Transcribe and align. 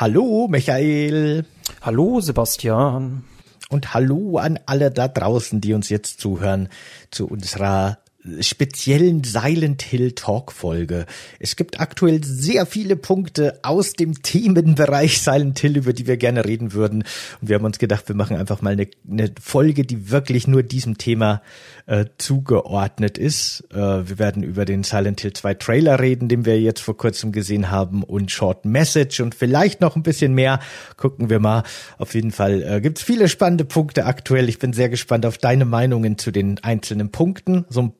Hallo, 0.00 0.46
Michael. 0.48 1.44
Hallo, 1.82 2.20
Sebastian. 2.20 3.24
Und 3.68 3.94
hallo 3.94 4.38
an 4.38 4.56
alle 4.64 4.92
da 4.92 5.08
draußen, 5.08 5.60
die 5.60 5.74
uns 5.74 5.88
jetzt 5.88 6.20
zuhören 6.20 6.68
zu 7.10 7.26
unserer 7.26 7.98
speziellen 8.40 9.22
Silent 9.22 9.82
Hill 9.82 10.12
Talk 10.12 10.52
Folge. 10.52 11.06
Es 11.38 11.54
gibt 11.54 11.80
aktuell 11.80 12.22
sehr 12.24 12.66
viele 12.66 12.96
Punkte 12.96 13.60
aus 13.62 13.92
dem 13.92 14.22
Themenbereich 14.22 15.20
Silent 15.20 15.58
Hill, 15.60 15.76
über 15.76 15.92
die 15.92 16.06
wir 16.06 16.16
gerne 16.16 16.44
reden 16.44 16.72
würden. 16.72 17.04
Und 17.40 17.48
wir 17.48 17.56
haben 17.56 17.64
uns 17.64 17.78
gedacht, 17.78 18.08
wir 18.08 18.16
machen 18.16 18.36
einfach 18.36 18.60
mal 18.60 18.72
eine, 18.72 18.88
eine 19.08 19.32
Folge, 19.40 19.84
die 19.84 20.10
wirklich 20.10 20.48
nur 20.48 20.64
diesem 20.64 20.98
Thema 20.98 21.42
äh, 21.86 22.06
zugeordnet 22.18 23.18
ist. 23.18 23.64
Äh, 23.72 23.76
wir 23.76 24.18
werden 24.18 24.42
über 24.42 24.64
den 24.64 24.82
Silent 24.82 25.20
Hill 25.20 25.32
2 25.32 25.54
Trailer 25.54 26.00
reden, 26.00 26.28
den 26.28 26.44
wir 26.44 26.60
jetzt 26.60 26.80
vor 26.80 26.96
kurzem 26.96 27.30
gesehen 27.30 27.70
haben 27.70 28.02
und 28.02 28.32
Short 28.32 28.64
Message 28.64 29.20
und 29.20 29.34
vielleicht 29.34 29.80
noch 29.80 29.94
ein 29.94 30.02
bisschen 30.02 30.34
mehr. 30.34 30.58
Gucken 30.96 31.30
wir 31.30 31.38
mal. 31.38 31.62
Auf 31.98 32.14
jeden 32.14 32.32
Fall 32.32 32.62
äh, 32.62 32.80
gibt 32.80 32.98
es 32.98 33.04
viele 33.04 33.28
spannende 33.28 33.64
Punkte 33.64 34.06
aktuell. 34.06 34.48
Ich 34.48 34.58
bin 34.58 34.72
sehr 34.72 34.88
gespannt 34.88 35.24
auf 35.24 35.38
deine 35.38 35.64
Meinungen 35.64 36.18
zu 36.18 36.32
den 36.32 36.58
einzelnen 36.64 37.10
Punkten. 37.10 37.64
So 37.68 37.80
ein 37.80 37.92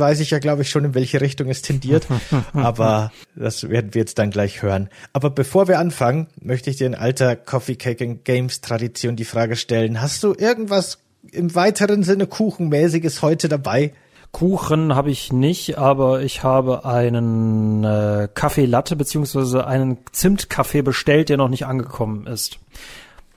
weiß 0.00 0.20
ich 0.20 0.30
ja, 0.30 0.38
glaube 0.38 0.62
ich, 0.62 0.70
schon, 0.70 0.84
in 0.84 0.94
welche 0.94 1.20
Richtung 1.20 1.48
es 1.48 1.62
tendiert. 1.62 2.06
Aber 2.52 3.12
das 3.34 3.68
werden 3.68 3.94
wir 3.94 4.00
jetzt 4.00 4.18
dann 4.18 4.30
gleich 4.30 4.62
hören. 4.62 4.88
Aber 5.12 5.30
bevor 5.30 5.68
wir 5.68 5.78
anfangen, 5.78 6.28
möchte 6.40 6.70
ich 6.70 6.76
dir 6.76 6.86
in 6.86 6.94
alter 6.94 7.36
Coffee 7.36 7.76
Cake 7.76 8.04
and 8.04 8.24
Games 8.24 8.60
Tradition 8.60 9.16
die 9.16 9.24
Frage 9.24 9.56
stellen. 9.56 10.00
Hast 10.00 10.22
du 10.22 10.34
irgendwas 10.36 10.98
im 11.32 11.54
weiteren 11.54 12.02
Sinne 12.02 12.26
Kuchenmäßiges 12.26 13.22
heute 13.22 13.48
dabei? 13.48 13.92
Kuchen 14.34 14.96
habe 14.96 15.12
ich 15.12 15.32
nicht, 15.32 15.78
aber 15.78 16.22
ich 16.22 16.42
habe 16.42 16.84
einen 16.84 17.84
äh, 17.84 18.28
Kaffee 18.34 18.66
Latte 18.66 18.96
beziehungsweise 18.96 19.64
einen 19.64 19.98
Zimtkaffee 20.10 20.82
bestellt, 20.82 21.28
der 21.28 21.36
noch 21.36 21.48
nicht 21.48 21.66
angekommen 21.66 22.26
ist. 22.26 22.58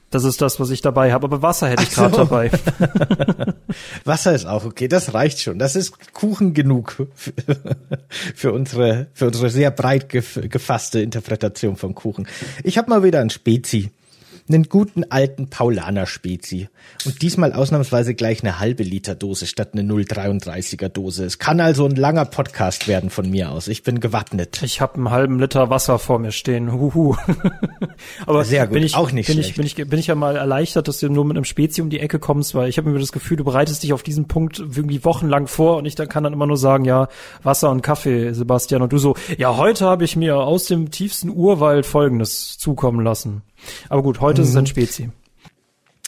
Das 0.09 0.23
ist 0.23 0.41
das, 0.41 0.59
was 0.59 0.69
ich 0.69 0.81
dabei 0.81 1.11
habe. 1.11 1.25
Aber 1.25 1.41
Wasser 1.41 1.67
hätte 1.67 1.83
ich 1.83 1.89
gerade 1.89 2.15
so. 2.15 2.23
dabei. 2.23 2.49
Wasser 4.05 4.33
ist 4.33 4.45
auch 4.45 4.63
okay. 4.63 4.87
Das 4.87 5.13
reicht 5.13 5.41
schon. 5.41 5.59
Das 5.59 5.75
ist 5.75 6.13
Kuchen 6.13 6.53
genug 6.53 7.07
für 8.35 8.53
unsere, 8.53 9.07
für 9.13 9.27
unsere 9.27 9.49
sehr 9.49 9.71
breit 9.71 10.07
gefasste 10.09 11.01
Interpretation 11.01 11.75
von 11.75 11.93
Kuchen. 11.93 12.27
Ich 12.63 12.77
habe 12.77 12.89
mal 12.89 13.03
wieder 13.03 13.19
ein 13.19 13.29
Spezi 13.29 13.91
einen 14.49 14.63
guten 14.63 15.03
alten 15.09 15.49
Paulaner 15.49 16.05
Spezi. 16.05 16.69
Und 17.05 17.21
diesmal 17.21 17.53
ausnahmsweise 17.53 18.15
gleich 18.15 18.43
eine 18.43 18.59
halbe 18.59 18.83
Liter 18.83 19.15
Dose 19.15 19.45
statt 19.45 19.69
eine 19.73 19.81
0,33er 19.83 20.89
Dose. 20.89 21.25
Es 21.25 21.39
kann 21.39 21.59
also 21.59 21.85
ein 21.85 21.95
langer 21.95 22.25
Podcast 22.25 22.87
werden 22.87 23.09
von 23.09 23.29
mir 23.29 23.51
aus. 23.51 23.67
Ich 23.67 23.83
bin 23.83 23.99
gewappnet. 23.99 24.61
Ich 24.63 24.81
habe 24.81 24.95
einen 24.95 25.11
halben 25.11 25.39
Liter 25.39 25.69
Wasser 25.69 25.99
vor 25.99 26.19
mir 26.19 26.31
stehen. 26.31 26.71
Huhu. 26.71 27.15
Aber 28.25 28.45
sehr 28.45 28.67
gut, 28.67 28.73
bin 28.75 28.83
ich, 28.83 28.95
auch 28.95 29.11
nicht 29.11 29.27
bin 29.27 29.35
schlecht. 29.35 29.49
Ich, 29.49 29.55
bin, 29.55 29.65
ich, 29.65 29.75
bin 29.75 29.99
ich 29.99 30.07
ja 30.07 30.15
mal 30.15 30.35
erleichtert, 30.35 30.87
dass 30.87 30.99
du 30.99 31.09
nur 31.09 31.25
mit 31.25 31.35
einem 31.35 31.45
Spezi 31.45 31.81
um 31.81 31.89
die 31.89 31.99
Ecke 31.99 32.19
kommst, 32.19 32.55
weil 32.55 32.69
ich 32.69 32.77
habe 32.77 32.89
mir 32.89 32.99
das 32.99 33.11
Gefühl, 33.11 33.37
du 33.37 33.43
bereitest 33.43 33.83
dich 33.83 33.93
auf 33.93 34.03
diesen 34.03 34.27
Punkt 34.27 34.59
irgendwie 34.59 35.03
wochenlang 35.03 35.47
vor 35.47 35.77
und 35.77 35.85
ich 35.85 35.95
dann 35.95 36.07
kann 36.07 36.23
dann 36.23 36.33
immer 36.33 36.47
nur 36.47 36.57
sagen, 36.57 36.85
ja, 36.85 37.07
Wasser 37.43 37.69
und 37.69 37.81
Kaffee, 37.81 38.33
Sebastian. 38.33 38.81
Und 38.81 38.93
du 38.93 38.97
so, 38.97 39.15
ja, 39.37 39.57
heute 39.57 39.85
habe 39.85 40.03
ich 40.03 40.15
mir 40.15 40.37
aus 40.37 40.65
dem 40.65 40.91
tiefsten 40.91 41.29
Urwald 41.29 41.85
Folgendes 41.85 42.57
zukommen 42.57 43.03
lassen. 43.03 43.41
Aber 43.89 44.03
gut, 44.03 44.21
heute 44.21 44.41
mhm. 44.41 44.43
ist 44.43 44.49
es 44.51 44.55
ein 44.55 44.63
mhm. 44.63 44.67
Spezi. 44.67 45.09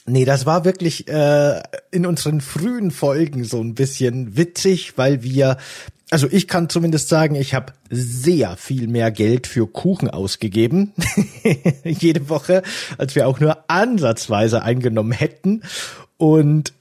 Nee, 0.05 0.25
das 0.25 0.45
war 0.45 0.65
wirklich 0.65 1.07
äh, 1.07 1.61
in 1.91 2.05
unseren 2.05 2.41
frühen 2.41 2.89
Folgen 2.89 3.43
so 3.43 3.61
ein 3.61 3.75
bisschen 3.75 4.37
witzig, 4.37 4.97
weil 4.97 5.21
wir, 5.21 5.57
also 6.09 6.27
ich 6.29 6.47
kann 6.47 6.67
zumindest 6.67 7.09
sagen, 7.09 7.35
ich 7.35 7.53
habe 7.53 7.73
sehr 7.91 8.57
viel 8.57 8.87
mehr 8.87 9.11
Geld 9.11 9.45
für 9.45 9.67
Kuchen 9.67 10.09
ausgegeben, 10.09 10.93
jede 11.83 12.27
Woche, 12.27 12.63
als 12.97 13.13
wir 13.13 13.27
auch 13.27 13.39
nur 13.39 13.69
ansatzweise 13.69 14.63
eingenommen 14.63 15.11
hätten. 15.11 15.61
Und 16.17 16.73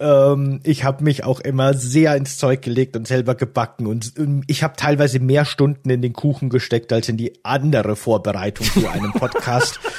ähm, 0.00 0.60
ich 0.64 0.84
habe 0.84 1.04
mich 1.04 1.24
auch 1.24 1.40
immer 1.40 1.74
sehr 1.74 2.16
ins 2.16 2.38
Zeug 2.38 2.62
gelegt 2.62 2.96
und 2.96 3.06
selber 3.06 3.34
gebacken 3.34 3.86
und 3.86 4.14
ähm, 4.18 4.42
ich 4.46 4.62
habe 4.62 4.74
teilweise 4.76 5.20
mehr 5.20 5.44
Stunden 5.44 5.90
in 5.90 6.02
den 6.02 6.12
Kuchen 6.12 6.48
gesteckt 6.48 6.92
als 6.92 7.08
in 7.08 7.16
die 7.16 7.34
andere 7.44 7.96
Vorbereitung 7.96 8.66
zu 8.66 8.88
einem 8.88 9.12
Podcast. 9.12 9.78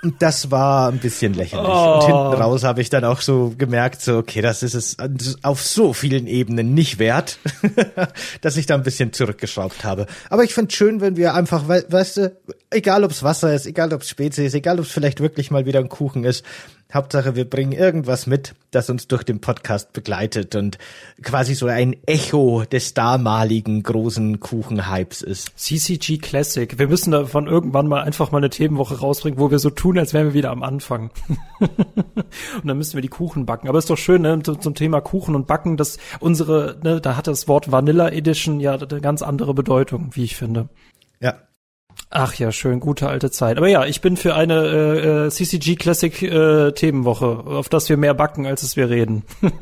Und 0.00 0.22
das 0.22 0.52
war 0.52 0.90
ein 0.92 0.98
bisschen 0.98 1.34
lächerlich. 1.34 1.68
Oh. 1.68 1.94
Und 1.94 2.04
hinten 2.04 2.40
raus 2.40 2.62
habe 2.62 2.80
ich 2.80 2.88
dann 2.88 3.04
auch 3.04 3.20
so 3.20 3.52
gemerkt, 3.58 4.00
so, 4.00 4.18
okay, 4.18 4.40
das 4.40 4.62
ist 4.62 4.74
es 4.74 4.96
auf 5.42 5.60
so 5.60 5.92
vielen 5.92 6.28
Ebenen 6.28 6.72
nicht 6.72 7.00
wert, 7.00 7.38
dass 8.40 8.56
ich 8.56 8.66
da 8.66 8.76
ein 8.76 8.84
bisschen 8.84 9.12
zurückgeschraubt 9.12 9.82
habe. 9.82 10.06
Aber 10.30 10.44
ich 10.44 10.54
finde 10.54 10.72
schön, 10.72 11.00
wenn 11.00 11.16
wir 11.16 11.34
einfach, 11.34 11.66
weißt 11.66 12.16
du, 12.18 12.36
egal 12.70 13.04
ob's 13.04 13.22
Wasser 13.22 13.54
ist, 13.54 13.66
egal 13.66 13.92
ob's 13.92 14.08
Spezies 14.08 14.46
ist, 14.46 14.54
egal 14.54 14.78
ob's 14.78 14.90
vielleicht 14.90 15.20
wirklich 15.20 15.50
mal 15.50 15.66
wieder 15.66 15.80
ein 15.80 15.88
Kuchen 15.88 16.24
ist, 16.24 16.44
Hauptsache, 16.92 17.36
wir 17.36 17.44
bringen 17.44 17.72
irgendwas 17.72 18.26
mit, 18.26 18.54
das 18.70 18.88
uns 18.88 19.08
durch 19.08 19.22
den 19.22 19.42
Podcast 19.42 19.92
begleitet 19.92 20.54
und 20.54 20.78
quasi 21.22 21.54
so 21.54 21.66
ein 21.66 21.94
Echo 22.06 22.64
des 22.64 22.94
damaligen 22.94 23.82
großen 23.82 24.40
Kuchenhypes 24.40 25.20
ist. 25.20 25.52
CCG 25.58 26.16
Classic. 26.16 26.78
Wir 26.78 26.88
müssen 26.88 27.10
davon 27.10 27.46
irgendwann 27.46 27.88
mal 27.88 28.00
einfach 28.00 28.32
mal 28.32 28.38
eine 28.38 28.48
Themenwoche 28.48 29.00
rausbringen, 29.00 29.38
wo 29.38 29.50
wir 29.50 29.58
so 29.58 29.68
tun, 29.68 29.98
als 29.98 30.14
wären 30.14 30.28
wir 30.28 30.34
wieder 30.34 30.50
am 30.50 30.62
Anfang. 30.62 31.10
und 31.60 32.64
dann 32.64 32.78
müssen 32.78 32.94
wir 32.94 33.02
die 33.02 33.08
Kuchen 33.08 33.44
backen. 33.44 33.68
Aber 33.68 33.78
ist 33.78 33.90
doch 33.90 33.98
schön, 33.98 34.22
ne, 34.22 34.42
zum 34.42 34.74
Thema 34.74 35.02
Kuchen 35.02 35.34
und 35.34 35.46
Backen, 35.46 35.76
dass 35.76 35.98
unsere, 36.20 36.78
ne, 36.82 37.02
da 37.02 37.16
hat 37.18 37.26
das 37.26 37.48
Wort 37.48 37.70
Vanilla 37.70 38.08
Edition 38.08 38.60
ja 38.60 38.76
eine 38.76 39.02
ganz 39.02 39.20
andere 39.20 39.52
Bedeutung, 39.52 40.12
wie 40.14 40.24
ich 40.24 40.36
finde. 40.36 40.70
Ja, 41.20 41.34
Ach 42.10 42.34
ja, 42.34 42.52
schön, 42.52 42.80
gute 42.80 43.08
alte 43.08 43.30
Zeit. 43.30 43.58
Aber 43.58 43.68
ja, 43.68 43.84
ich 43.84 44.00
bin 44.00 44.16
für 44.16 44.34
eine 44.34 44.54
äh, 44.54 45.26
äh 45.26 45.30
CCG 45.30 45.76
Classic 45.76 46.22
äh, 46.22 46.72
Themenwoche, 46.72 47.26
auf 47.26 47.68
das 47.68 47.88
wir 47.88 47.98
mehr 47.98 48.14
backen, 48.14 48.46
als 48.46 48.62
es 48.62 48.76
wir 48.76 48.88
reden. 48.88 49.24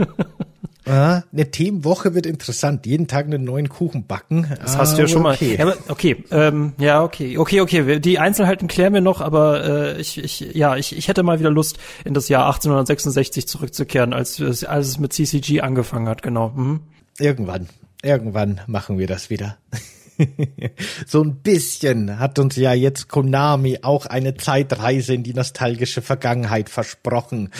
Ah, 0.88 1.24
eine 1.32 1.50
Themenwoche 1.50 2.14
wird 2.14 2.26
interessant. 2.26 2.86
Jeden 2.86 3.08
Tag 3.08 3.26
einen 3.26 3.42
neuen 3.42 3.68
Kuchen 3.68 4.06
backen. 4.06 4.46
Das 4.62 4.78
hast 4.78 4.96
du 4.96 5.02
ja 5.02 5.08
schon 5.08 5.26
okay. 5.26 5.56
mal. 5.58 5.68
Ja, 5.68 5.74
okay, 5.88 6.24
ähm, 6.30 6.74
ja, 6.78 7.02
okay, 7.02 7.38
okay, 7.38 7.60
okay. 7.60 7.98
Die 7.98 8.20
Einzelheiten 8.20 8.68
klären 8.68 8.94
wir 8.94 9.00
noch, 9.00 9.20
aber 9.20 9.64
äh, 9.64 10.00
ich, 10.00 10.22
ich, 10.22 10.54
ja, 10.54 10.76
ich, 10.76 10.96
ich 10.96 11.08
hätte 11.08 11.24
mal 11.24 11.40
wieder 11.40 11.50
Lust, 11.50 11.78
in 12.04 12.14
das 12.14 12.28
Jahr 12.28 12.46
1866 12.46 13.48
zurückzukehren, 13.48 14.12
als, 14.12 14.40
als 14.40 14.86
es 14.86 14.98
mit 15.00 15.12
CCG 15.12 15.60
angefangen 15.60 16.08
hat. 16.08 16.22
Genau. 16.22 16.50
Mhm. 16.50 16.80
Irgendwann, 17.18 17.68
irgendwann 18.02 18.60
machen 18.68 18.96
wir 18.96 19.08
das 19.08 19.28
wieder. 19.28 19.56
so 21.06 21.22
ein 21.22 21.37
bisschen 21.37 22.19
hat 22.19 22.38
uns 22.38 22.56
ja 22.56 22.72
jetzt 22.72 23.09
Konami 23.09 23.81
auch 23.82 24.06
eine 24.06 24.34
Zeitreise 24.37 25.15
in 25.15 25.22
die 25.22 25.34
nostalgische 25.34 26.03
Vergangenheit 26.03 26.71
versprochen 26.71 27.50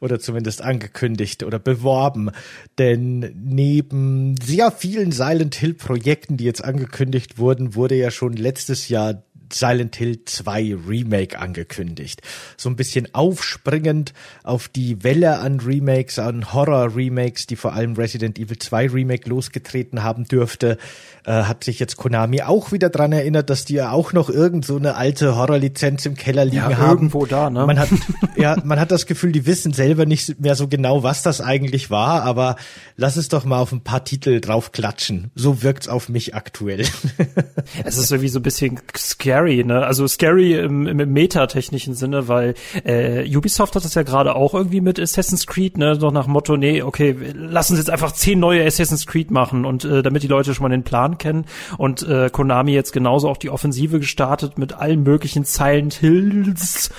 oder 0.00 0.18
zumindest 0.18 0.62
angekündigt 0.62 1.42
oder 1.42 1.58
beworben. 1.58 2.30
Denn 2.78 3.34
neben 3.34 4.36
sehr 4.40 4.70
vielen 4.70 5.12
Silent 5.12 5.54
Hill 5.54 5.74
Projekten, 5.74 6.36
die 6.36 6.44
jetzt 6.44 6.64
angekündigt 6.64 7.38
wurden, 7.38 7.74
wurde 7.74 7.94
ja 7.96 8.10
schon 8.10 8.32
letztes 8.32 8.88
Jahr 8.88 9.22
Silent 9.52 9.96
Hill 9.96 10.24
2 10.24 10.76
Remake 10.86 11.38
angekündigt. 11.38 12.22
So 12.56 12.68
ein 12.68 12.76
bisschen 12.76 13.14
aufspringend 13.14 14.12
auf 14.42 14.68
die 14.68 15.02
Welle 15.04 15.38
an 15.38 15.60
Remakes, 15.60 16.18
an 16.18 16.52
Horror-Remakes, 16.52 17.46
die 17.46 17.56
vor 17.56 17.72
allem 17.72 17.94
Resident 17.94 18.38
Evil 18.38 18.58
2 18.58 18.88
Remake 18.88 19.28
losgetreten 19.28 20.02
haben 20.02 20.24
dürfte, 20.24 20.78
äh, 21.24 21.32
hat 21.32 21.64
sich 21.64 21.78
jetzt 21.78 21.96
Konami 21.96 22.42
auch 22.42 22.72
wieder 22.72 22.88
dran 22.88 23.12
erinnert, 23.12 23.50
dass 23.50 23.64
die 23.64 23.74
ja 23.74 23.90
auch 23.92 24.12
noch 24.12 24.30
irgend 24.30 24.64
so 24.64 24.76
eine 24.76 24.96
alte 24.96 25.36
Horror-Lizenz 25.36 26.06
im 26.06 26.14
Keller 26.16 26.44
liegen 26.44 26.56
ja, 26.56 26.76
haben. 26.76 26.90
Irgendwo 26.90 27.26
da, 27.26 27.50
ne? 27.50 27.66
Man 27.66 27.78
hat, 27.78 27.88
ja, 28.36 28.56
man 28.64 28.80
hat 28.80 28.90
das 28.90 29.06
Gefühl, 29.06 29.32
die 29.32 29.46
wissen 29.46 29.72
selber 29.72 30.06
nicht 30.06 30.40
mehr 30.40 30.54
so 30.54 30.68
genau, 30.68 31.02
was 31.02 31.22
das 31.22 31.40
eigentlich 31.40 31.90
war, 31.90 32.22
aber 32.22 32.56
lass 32.96 33.16
es 33.16 33.28
doch 33.28 33.44
mal 33.44 33.58
auf 33.58 33.72
ein 33.72 33.82
paar 33.82 34.04
Titel 34.04 34.40
drauf 34.40 34.72
klatschen. 34.72 35.30
So 35.34 35.62
wirkt's 35.62 35.88
auf 35.88 36.08
mich 36.08 36.34
aktuell. 36.34 36.84
es 37.84 37.96
ist 37.96 38.10
irgendwie 38.10 38.28
so 38.28 38.38
ein 38.40 38.42
bisschen 38.42 38.80
scary 38.96 39.35
scary, 39.36 39.64
ne? 39.64 39.84
Also 39.84 40.06
scary 40.06 40.54
im, 40.54 40.86
im 40.86 41.12
metatechnischen 41.12 41.94
Sinne, 41.94 42.28
weil 42.28 42.54
äh, 42.84 43.24
Ubisoft 43.36 43.74
hat 43.74 43.84
das 43.84 43.94
ja 43.94 44.02
gerade 44.02 44.34
auch 44.34 44.54
irgendwie 44.54 44.80
mit 44.80 44.98
Assassin's 44.98 45.46
Creed, 45.46 45.76
ne? 45.76 45.96
Doch 45.98 46.12
nach 46.12 46.26
Motto, 46.26 46.56
nee, 46.56 46.82
okay, 46.82 47.16
lass 47.34 47.70
uns 47.70 47.78
jetzt 47.78 47.90
einfach 47.90 48.12
zehn 48.12 48.40
neue 48.40 48.64
Assassin's 48.64 49.06
Creed 49.06 49.30
machen 49.30 49.64
und 49.64 49.84
äh, 49.84 50.02
damit 50.02 50.22
die 50.22 50.28
Leute 50.28 50.54
schon 50.54 50.62
mal 50.62 50.68
den 50.70 50.84
Plan 50.84 51.18
kennen. 51.18 51.44
Und 51.76 52.02
äh, 52.08 52.30
Konami 52.30 52.72
jetzt 52.72 52.92
genauso 52.92 53.28
auch 53.28 53.36
die 53.36 53.50
Offensive 53.50 54.00
gestartet 54.00 54.58
mit 54.58 54.72
allen 54.72 55.02
möglichen 55.02 55.44
Silent 55.44 55.94
Hills 55.94 56.90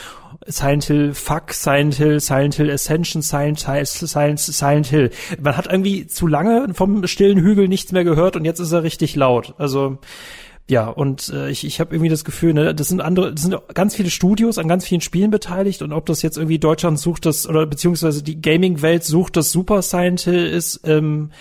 Silent 0.45 0.86
Hill 0.86 1.13
Fuck, 1.13 1.51
Silent 1.51 1.95
Hill, 1.95 2.19
Silent 2.19 2.56
Hill 2.56 2.72
Ascension, 2.72 3.22
Silent, 3.22 3.60
Silent, 3.60 4.39
Silent 4.39 4.88
Hill. 4.88 5.10
Man 5.42 5.57
hat 5.57 5.68
irgendwie 5.68 6.07
zu 6.07 6.28
lange 6.28 6.74
vom 6.74 7.06
stillen 7.07 7.39
Hügel 7.39 7.68
nichts 7.68 7.92
mehr 7.92 8.04
gehört 8.04 8.36
und 8.36 8.45
jetzt 8.45 8.60
ist 8.60 8.72
er 8.72 8.84
richtig 8.84 9.16
laut. 9.16 9.56
Also 9.57 9.98
ja, 10.69 10.89
und 10.89 11.29
äh, 11.29 11.49
ich, 11.49 11.65
ich 11.65 11.79
habe 11.79 11.95
irgendwie 11.95 12.09
das 12.09 12.25
Gefühl, 12.25 12.53
ne, 12.53 12.75
das 12.75 12.89
sind 12.89 12.99
andere, 12.99 13.33
das 13.33 13.43
sind 13.43 13.55
ganz 13.73 13.95
viele 13.95 14.09
Studios 14.09 14.57
an 14.57 14.67
ganz 14.67 14.85
vielen 14.85 14.99
Spielen 14.99 15.31
beteiligt 15.31 15.81
und 15.81 15.93
ob 15.93 16.05
das 16.05 16.21
jetzt 16.21 16.37
irgendwie 16.37 16.59
Deutschland 16.59 16.99
sucht 16.99 17.25
das 17.25 17.47
oder 17.47 17.65
beziehungsweise 17.65 18.21
die 18.21 18.41
Gaming-Welt 18.41 19.05
sucht 19.05 19.37
das 19.37 19.51
Super 19.51 19.81
Silent 19.81 20.21
Hill 20.21 20.45
ist, 20.45 20.81
ähm, 20.83 21.31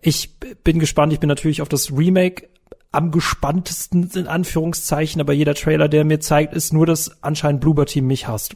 ich 0.00 0.38
bin 0.62 0.78
gespannt. 0.78 1.12
Ich 1.12 1.18
bin 1.18 1.28
natürlich 1.28 1.60
auf 1.60 1.68
das 1.68 1.90
Remake 1.90 2.48
am 2.92 3.10
gespanntesten 3.10 4.08
in 4.14 4.28
Anführungszeichen, 4.28 5.20
aber 5.20 5.32
jeder 5.32 5.54
Trailer, 5.54 5.88
der 5.88 6.04
mir 6.04 6.20
zeigt, 6.20 6.54
ist 6.54 6.72
nur, 6.72 6.86
dass 6.86 7.22
anscheinend 7.22 7.60
Bloober 7.60 7.84
Team 7.84 8.06
mich 8.06 8.28
hasst. 8.28 8.54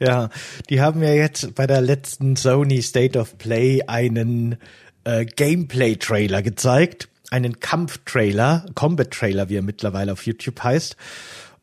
Ja, 0.00 0.30
die 0.68 0.80
haben 0.80 1.02
ja 1.02 1.12
jetzt 1.12 1.54
bei 1.54 1.66
der 1.66 1.80
letzten 1.80 2.36
Sony 2.36 2.82
State 2.82 3.18
of 3.18 3.38
Play 3.38 3.82
einen 3.86 4.56
äh, 5.04 5.24
Gameplay-Trailer 5.24 6.42
gezeigt, 6.42 7.08
einen 7.34 7.58
Kampf-Trailer, 7.58 8.64
Combat-Trailer, 8.76 9.48
wie 9.48 9.56
er 9.56 9.62
mittlerweile 9.62 10.12
auf 10.12 10.24
YouTube 10.24 10.62
heißt. 10.62 10.96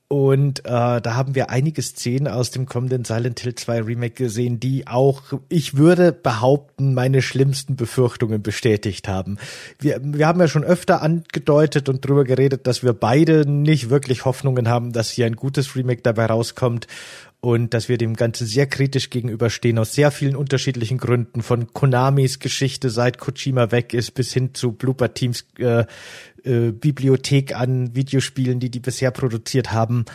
Und 0.10 0.66
äh, 0.66 1.00
da 1.00 1.16
haben 1.16 1.36
wir 1.36 1.50
einige 1.50 1.82
Szenen 1.82 2.28
aus 2.28 2.52
dem 2.52 2.66
kommenden 2.66 3.06
Silent 3.06 3.40
Hill 3.40 3.56
2 3.56 3.84
Remake 3.84 4.16
gesehen, 4.16 4.60
die 4.60 4.86
auch, 4.86 5.22
ich 5.48 5.78
würde 5.78 6.12
behaupten, 6.12 6.94
meine 6.94 7.22
schlimmsten 7.22 7.78
Befürchtungen 7.78 8.42
bestätigt 8.42 9.08
haben. 9.08 9.38
Wir, 9.80 10.02
wir 10.04 10.28
haben 10.28 10.42
ja 10.42 10.50
schon 10.50 10.66
öfter 10.66 11.02
angedeutet 11.02 11.88
und 11.88 12.06
drüber 12.06 12.26
geredet, 12.26 12.68
dass 12.68 12.84
wir 12.84 12.92
beide 12.92 13.50
nicht 13.50 13.90
wirklich 13.90 14.26
Hoffnungen 14.26 14.68
haben, 14.68 14.92
dass 14.92 15.12
hier 15.12 15.26
ein 15.26 15.38
gutes 15.38 15.78
Remake 15.78 16.02
dabei 16.02 16.26
rauskommt 16.26 16.88
und 17.42 17.74
dass 17.74 17.90
wir 17.90 17.98
dem 17.98 18.16
Ganzen 18.16 18.46
sehr 18.46 18.68
kritisch 18.68 19.10
gegenüberstehen, 19.10 19.80
aus 19.80 19.94
sehr 19.94 20.12
vielen 20.12 20.36
unterschiedlichen 20.36 21.00
Gründen, 21.00 21.42
von 21.42 21.74
Konamis 21.74 22.38
Geschichte 22.38 22.92
seit 22.92 23.18
Kojima 23.18 23.72
weg 23.72 23.96
ist, 23.96 24.12
bis 24.12 24.32
hin 24.32 24.54
zu 24.54 24.74
Blooper 24.74 25.14
Teams 25.16 25.46
äh, 25.58 25.86
äh, 26.44 26.72
Bibliothek 26.72 27.56
an 27.56 27.96
Videospielen, 27.96 28.60
die 28.60 28.70
die 28.70 28.80
bisher 28.80 29.10
produziert 29.10 29.72
haben. 29.72 30.06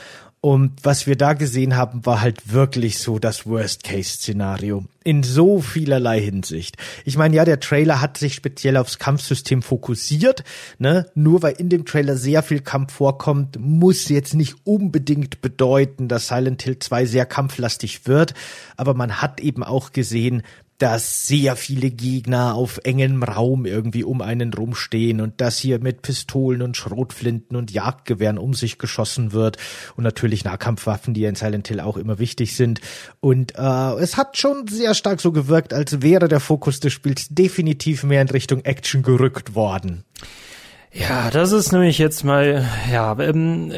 Und 0.46 0.84
was 0.84 1.08
wir 1.08 1.16
da 1.16 1.32
gesehen 1.32 1.74
haben, 1.74 2.06
war 2.06 2.20
halt 2.20 2.52
wirklich 2.52 3.00
so 3.00 3.18
das 3.18 3.46
Worst-Case-Szenario. 3.46 4.84
In 5.02 5.24
so 5.24 5.60
vielerlei 5.60 6.20
Hinsicht. 6.20 6.76
Ich 7.04 7.16
meine, 7.16 7.34
ja, 7.34 7.44
der 7.44 7.58
Trailer 7.58 8.00
hat 8.00 8.16
sich 8.16 8.34
speziell 8.34 8.76
aufs 8.76 9.00
Kampfsystem 9.00 9.60
fokussiert. 9.60 10.44
Ne? 10.78 11.10
Nur 11.16 11.42
weil 11.42 11.54
in 11.54 11.68
dem 11.68 11.84
Trailer 11.84 12.16
sehr 12.16 12.44
viel 12.44 12.60
Kampf 12.60 12.92
vorkommt, 12.92 13.58
muss 13.58 14.08
jetzt 14.08 14.34
nicht 14.34 14.54
unbedingt 14.62 15.42
bedeuten, 15.42 16.06
dass 16.06 16.28
Silent 16.28 16.62
Hill 16.62 16.78
2 16.78 17.06
sehr 17.06 17.26
kampflastig 17.26 18.06
wird. 18.06 18.32
Aber 18.76 18.94
man 18.94 19.20
hat 19.20 19.40
eben 19.40 19.64
auch 19.64 19.90
gesehen, 19.90 20.44
dass 20.78 21.26
sehr 21.26 21.56
viele 21.56 21.90
Gegner 21.90 22.54
auf 22.54 22.80
engem 22.84 23.22
Raum 23.22 23.64
irgendwie 23.64 24.04
um 24.04 24.20
einen 24.20 24.52
rumstehen 24.52 25.20
und 25.20 25.40
dass 25.40 25.58
hier 25.58 25.78
mit 25.78 26.02
Pistolen 26.02 26.62
und 26.62 26.76
Schrotflinten 26.76 27.56
und 27.56 27.70
Jagdgewehren 27.70 28.38
um 28.38 28.54
sich 28.54 28.78
geschossen 28.78 29.32
wird 29.32 29.56
und 29.96 30.04
natürlich 30.04 30.44
Nahkampfwaffen, 30.44 31.14
die 31.14 31.24
in 31.24 31.34
Silent 31.34 31.68
Hill 31.68 31.80
auch 31.80 31.96
immer 31.96 32.18
wichtig 32.18 32.56
sind. 32.56 32.80
Und 33.20 33.54
äh, 33.56 33.94
es 34.00 34.16
hat 34.16 34.36
schon 34.36 34.66
sehr 34.68 34.94
stark 34.94 35.20
so 35.20 35.32
gewirkt, 35.32 35.72
als 35.72 36.02
wäre 36.02 36.28
der 36.28 36.40
Fokus 36.40 36.80
des 36.80 36.92
Spiels 36.92 37.28
definitiv 37.30 38.02
mehr 38.04 38.22
in 38.22 38.28
Richtung 38.28 38.64
Action 38.64 39.02
gerückt 39.02 39.54
worden. 39.54 40.04
Ja, 40.92 41.30
das 41.30 41.52
ist 41.52 41.72
nämlich 41.72 41.98
jetzt 41.98 42.24
mal, 42.24 42.64
ja, 42.90 43.18
ähm, 43.18 43.70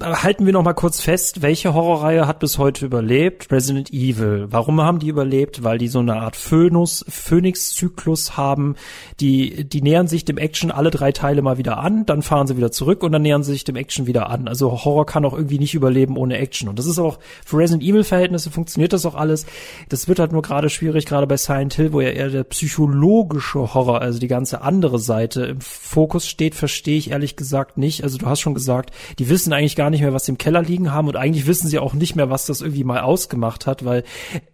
halten 0.00 0.44
wir 0.44 0.52
noch 0.52 0.64
mal 0.64 0.72
kurz 0.72 1.00
fest, 1.00 1.40
welche 1.40 1.72
Horrorreihe 1.72 2.26
hat 2.26 2.40
bis 2.40 2.58
heute 2.58 2.86
überlebt? 2.86 3.52
Resident 3.52 3.92
Evil. 3.92 4.46
Warum 4.50 4.80
haben 4.80 4.98
die 4.98 5.08
überlebt? 5.08 5.62
Weil 5.62 5.78
die 5.78 5.86
so 5.86 6.00
eine 6.00 6.16
Art 6.16 6.34
Phönus, 6.34 7.04
Phoenix-Zyklus 7.08 8.36
haben. 8.36 8.74
Die, 9.20 9.68
die 9.68 9.82
nähern 9.82 10.08
sich 10.08 10.24
dem 10.24 10.36
Action 10.36 10.72
alle 10.72 10.90
drei 10.90 11.12
Teile 11.12 11.42
mal 11.42 11.58
wieder 11.58 11.78
an, 11.78 12.06
dann 12.06 12.22
fahren 12.22 12.48
sie 12.48 12.56
wieder 12.56 12.72
zurück 12.72 13.04
und 13.04 13.12
dann 13.12 13.22
nähern 13.22 13.44
sie 13.44 13.52
sich 13.52 13.64
dem 13.64 13.76
Action 13.76 14.06
wieder 14.06 14.30
an. 14.30 14.48
Also 14.48 14.84
Horror 14.84 15.06
kann 15.06 15.24
auch 15.24 15.34
irgendwie 15.34 15.60
nicht 15.60 15.74
überleben 15.74 16.16
ohne 16.16 16.38
Action. 16.38 16.68
Und 16.68 16.78
das 16.78 16.86
ist 16.86 16.98
auch 16.98 17.18
für 17.44 17.58
Resident 17.58 17.84
Evil-Verhältnisse 17.84 18.50
funktioniert 18.50 18.92
das 18.92 19.06
auch 19.06 19.14
alles. 19.14 19.46
Das 19.90 20.08
wird 20.08 20.18
halt 20.18 20.32
nur 20.32 20.42
gerade 20.42 20.70
schwierig, 20.70 21.06
gerade 21.06 21.26
bei 21.28 21.36
Silent 21.36 21.74
Hill, 21.74 21.92
wo 21.92 22.00
ja 22.00 22.10
eher 22.10 22.30
der 22.30 22.44
psychologische 22.44 23.74
Horror, 23.74 24.00
also 24.00 24.18
die 24.18 24.28
ganze 24.28 24.62
andere 24.62 24.98
Seite 24.98 25.44
im 25.44 25.60
Fokus 25.60 26.26
steht 26.26 26.53
verstehe 26.54 26.96
ich 26.96 27.10
ehrlich 27.10 27.36
gesagt 27.36 27.78
nicht. 27.78 28.02
Also 28.02 28.18
du 28.18 28.26
hast 28.26 28.40
schon 28.40 28.54
gesagt, 28.54 28.90
die 29.18 29.28
wissen 29.28 29.52
eigentlich 29.52 29.76
gar 29.76 29.90
nicht 29.90 30.00
mehr, 30.00 30.12
was 30.12 30.26
sie 30.26 30.32
im 30.32 30.38
Keller 30.38 30.62
liegen 30.62 30.92
haben 30.92 31.08
und 31.08 31.16
eigentlich 31.16 31.46
wissen 31.46 31.68
sie 31.68 31.78
auch 31.78 31.94
nicht 31.94 32.16
mehr, 32.16 32.30
was 32.30 32.46
das 32.46 32.60
irgendwie 32.60 32.84
mal 32.84 33.00
ausgemacht 33.00 33.66
hat, 33.66 33.84
weil 33.84 34.04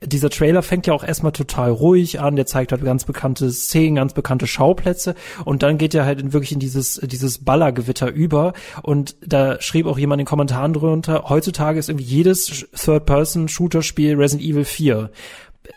dieser 0.04 0.30
Trailer 0.30 0.62
fängt 0.62 0.86
ja 0.86 0.94
auch 0.94 1.04
erstmal 1.04 1.32
total 1.32 1.70
ruhig 1.70 2.20
an, 2.20 2.36
der 2.36 2.46
zeigt 2.46 2.72
halt 2.72 2.84
ganz 2.84 3.04
bekannte 3.04 3.50
Szenen, 3.50 3.96
ganz 3.96 4.14
bekannte 4.14 4.46
Schauplätze 4.46 5.14
und 5.44 5.62
dann 5.62 5.78
geht 5.78 5.94
er 5.94 6.04
halt 6.04 6.20
in, 6.20 6.32
wirklich 6.32 6.52
in 6.52 6.58
dieses, 6.58 7.00
dieses 7.04 7.44
Ballergewitter 7.44 8.10
über 8.10 8.52
und 8.82 9.16
da 9.26 9.60
schrieb 9.60 9.86
auch 9.86 9.98
jemand 9.98 10.20
in 10.20 10.24
den 10.24 10.28
Kommentaren 10.28 10.72
drunter, 10.72 11.24
heutzutage 11.28 11.78
ist 11.78 11.88
irgendwie 11.88 12.04
jedes 12.04 12.66
Third-Person-Shooter-Spiel 12.74 14.16
Resident 14.16 14.48
Evil 14.48 14.64
4 14.64 15.10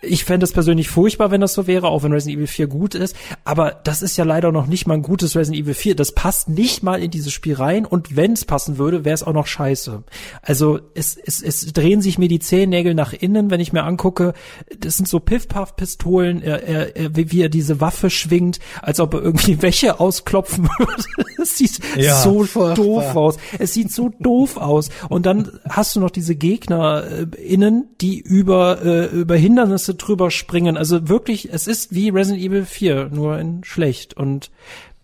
ich 0.01 0.23
fände 0.25 0.45
es 0.45 0.53
persönlich 0.53 0.89
furchtbar, 0.89 1.31
wenn 1.31 1.41
das 1.41 1.53
so 1.53 1.67
wäre, 1.67 1.87
auch 1.87 2.03
wenn 2.03 2.13
Resident 2.13 2.37
Evil 2.37 2.47
4 2.47 2.67
gut 2.67 2.95
ist. 2.95 3.15
Aber 3.43 3.81
das 3.83 4.01
ist 4.01 4.17
ja 4.17 4.23
leider 4.23 4.51
noch 4.51 4.65
nicht 4.65 4.87
mal 4.87 4.95
ein 4.95 5.01
gutes 5.01 5.35
Resident 5.35 5.63
Evil 5.63 5.73
4. 5.73 5.95
Das 5.95 6.13
passt 6.13 6.49
nicht 6.49 6.83
mal 6.83 7.01
in 7.01 7.11
dieses 7.11 7.33
Spiel 7.33 7.55
rein. 7.55 7.85
Und 7.85 8.15
wenn 8.15 8.33
es 8.33 8.45
passen 8.45 8.77
würde, 8.77 9.05
wäre 9.05 9.13
es 9.13 9.23
auch 9.23 9.33
noch 9.33 9.47
scheiße. 9.47 10.03
Also 10.41 10.79
es, 10.95 11.17
es, 11.17 11.41
es 11.41 11.73
drehen 11.73 12.01
sich 12.01 12.17
mir 12.17 12.27
die 12.27 12.39
Zehennägel 12.39 12.93
nach 12.93 13.13
innen, 13.13 13.49
wenn 13.49 13.59
ich 13.59 13.73
mir 13.73 13.83
angucke. 13.83 14.33
Das 14.77 14.97
sind 14.97 15.07
so 15.07 15.19
Piff-Puff-Pistolen, 15.19 16.41
er, 16.41 16.63
er, 16.63 16.95
er, 16.95 17.15
wie 17.15 17.41
er 17.41 17.49
diese 17.49 17.81
Waffe 17.81 18.09
schwingt, 18.09 18.59
als 18.81 18.99
ob 18.99 19.13
er 19.13 19.21
irgendwie 19.21 19.61
Wäsche 19.61 19.99
ausklopfen 19.99 20.69
würde. 20.79 21.03
Es 21.43 21.57
sieht 21.57 21.79
ja, 21.97 22.21
so 22.21 22.45
furchtbar. 22.45 22.73
doof 22.75 23.15
aus. 23.17 23.37
Es 23.59 23.73
sieht 23.73 23.91
so 23.91 24.13
doof 24.17 24.55
aus. 24.55 24.89
Und 25.09 25.25
dann 25.25 25.59
hast 25.67 25.93
du 25.93 25.99
noch 25.99 26.09
diese 26.09 26.35
Gegner 26.35 27.03
äh, 27.03 27.35
innen, 27.35 27.89
die 27.99 28.21
über, 28.21 28.81
äh, 28.81 29.07
über 29.07 29.35
Hindernisse 29.35 29.72
Hindernisse 29.73 29.95
drüber 29.95 30.31
springen. 30.31 30.77
Also 30.77 31.09
wirklich, 31.09 31.51
es 31.51 31.67
ist 31.67 31.93
wie 31.93 32.09
Resident 32.09 32.43
Evil 32.43 32.65
4, 32.65 33.09
nur 33.11 33.39
in 33.39 33.63
schlecht. 33.63 34.15
Und 34.15 34.51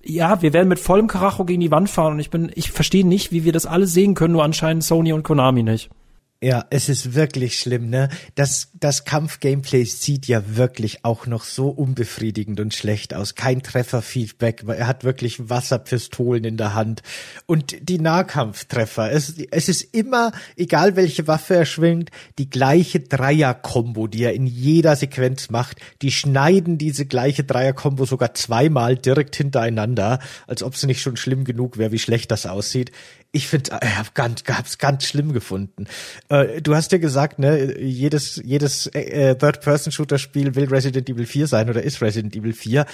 ja, 0.03 0.41
wir 0.41 0.53
werden 0.53 0.69
mit 0.69 0.79
vollem 0.79 1.07
Karacho 1.07 1.45
gegen 1.45 1.61
die 1.61 1.71
Wand 1.71 1.89
fahren 1.89 2.13
und 2.13 2.19
ich 2.19 2.29
bin, 2.29 2.51
ich 2.55 2.71
verstehe 2.71 3.05
nicht, 3.05 3.31
wie 3.31 3.43
wir 3.43 3.51
das 3.51 3.65
alle 3.65 3.87
sehen 3.87 4.13
können, 4.13 4.33
nur 4.33 4.43
anscheinend 4.43 4.83
Sony 4.83 5.11
und 5.11 5.23
Konami 5.23 5.63
nicht. 5.63 5.89
Ja, 6.41 6.65
es 6.69 6.87
ist 6.87 7.15
wirklich 7.15 7.59
schlimm, 7.59 7.89
ne? 7.89 8.07
Das, 8.35 8.69
das 8.73 9.03
Kampf-Gameplay 9.03 9.83
sieht 9.83 10.25
ja 10.25 10.55
wirklich 10.55 11.03
auch 11.03 11.25
noch 11.25 11.43
so 11.43 11.67
unbefriedigend 11.67 12.61
und 12.61 12.73
schlecht 12.73 13.13
aus. 13.13 13.35
Kein 13.35 13.61
Trefferfeedback, 13.61 14.63
er 14.65 14.87
hat 14.87 15.03
wirklich 15.03 15.49
Wasserpistolen 15.49 16.45
in 16.45 16.55
der 16.55 16.75
Hand. 16.75 17.03
Und 17.45 17.75
die 17.81 17.99
Nahkampftreffer, 17.99 19.11
es, 19.11 19.35
es 19.51 19.67
ist 19.67 19.93
immer, 19.93 20.31
egal 20.55 20.95
welche 20.95 21.27
Waffe 21.27 21.55
er 21.55 21.65
schwingt, 21.65 22.09
die 22.37 22.49
gleiche 22.49 23.01
Dreier-Kombo, 23.01 24.07
die 24.07 24.23
er 24.23 24.33
in 24.33 24.47
jeder 24.47 24.95
Sequenz 24.95 25.49
macht. 25.49 25.81
Die 26.01 26.11
schneiden 26.11 26.77
diese 26.77 27.05
gleiche 27.05 27.43
Dreier-Kombo 27.43 28.05
sogar 28.05 28.33
zweimal 28.33 28.95
direkt 28.95 29.35
hintereinander, 29.35 30.19
als 30.47 30.63
ob 30.63 30.75
es 30.75 30.85
nicht 30.85 31.01
schon 31.01 31.17
schlimm 31.17 31.43
genug 31.43 31.77
wäre, 31.77 31.91
wie 31.91 31.99
schlecht 31.99 32.31
das 32.31 32.45
aussieht 32.45 32.93
ich 33.31 33.47
finde, 33.47 33.79
ich 33.83 33.97
habe 33.97 34.09
ganz, 34.13 34.43
hab's 34.47 34.77
ganz 34.79 35.05
schlimm 35.05 35.33
gefunden. 35.33 35.85
Äh, 36.29 36.61
du 36.61 36.75
hast 36.75 36.91
ja 36.91 36.97
gesagt, 36.97 37.37
ne, 37.37 37.79
jedes 37.79 38.41
jedes 38.43 38.87
äh, 38.87 39.35
Third-Person-Shooter-Spiel 39.35 40.55
will 40.55 40.65
Resident 40.65 41.09
Evil 41.09 41.27
4 41.27 41.47
sein 41.47 41.69
oder 41.69 41.83
ist 41.83 42.01
Resident 42.01 42.35
Evil 42.35 42.53
4. 42.53 42.85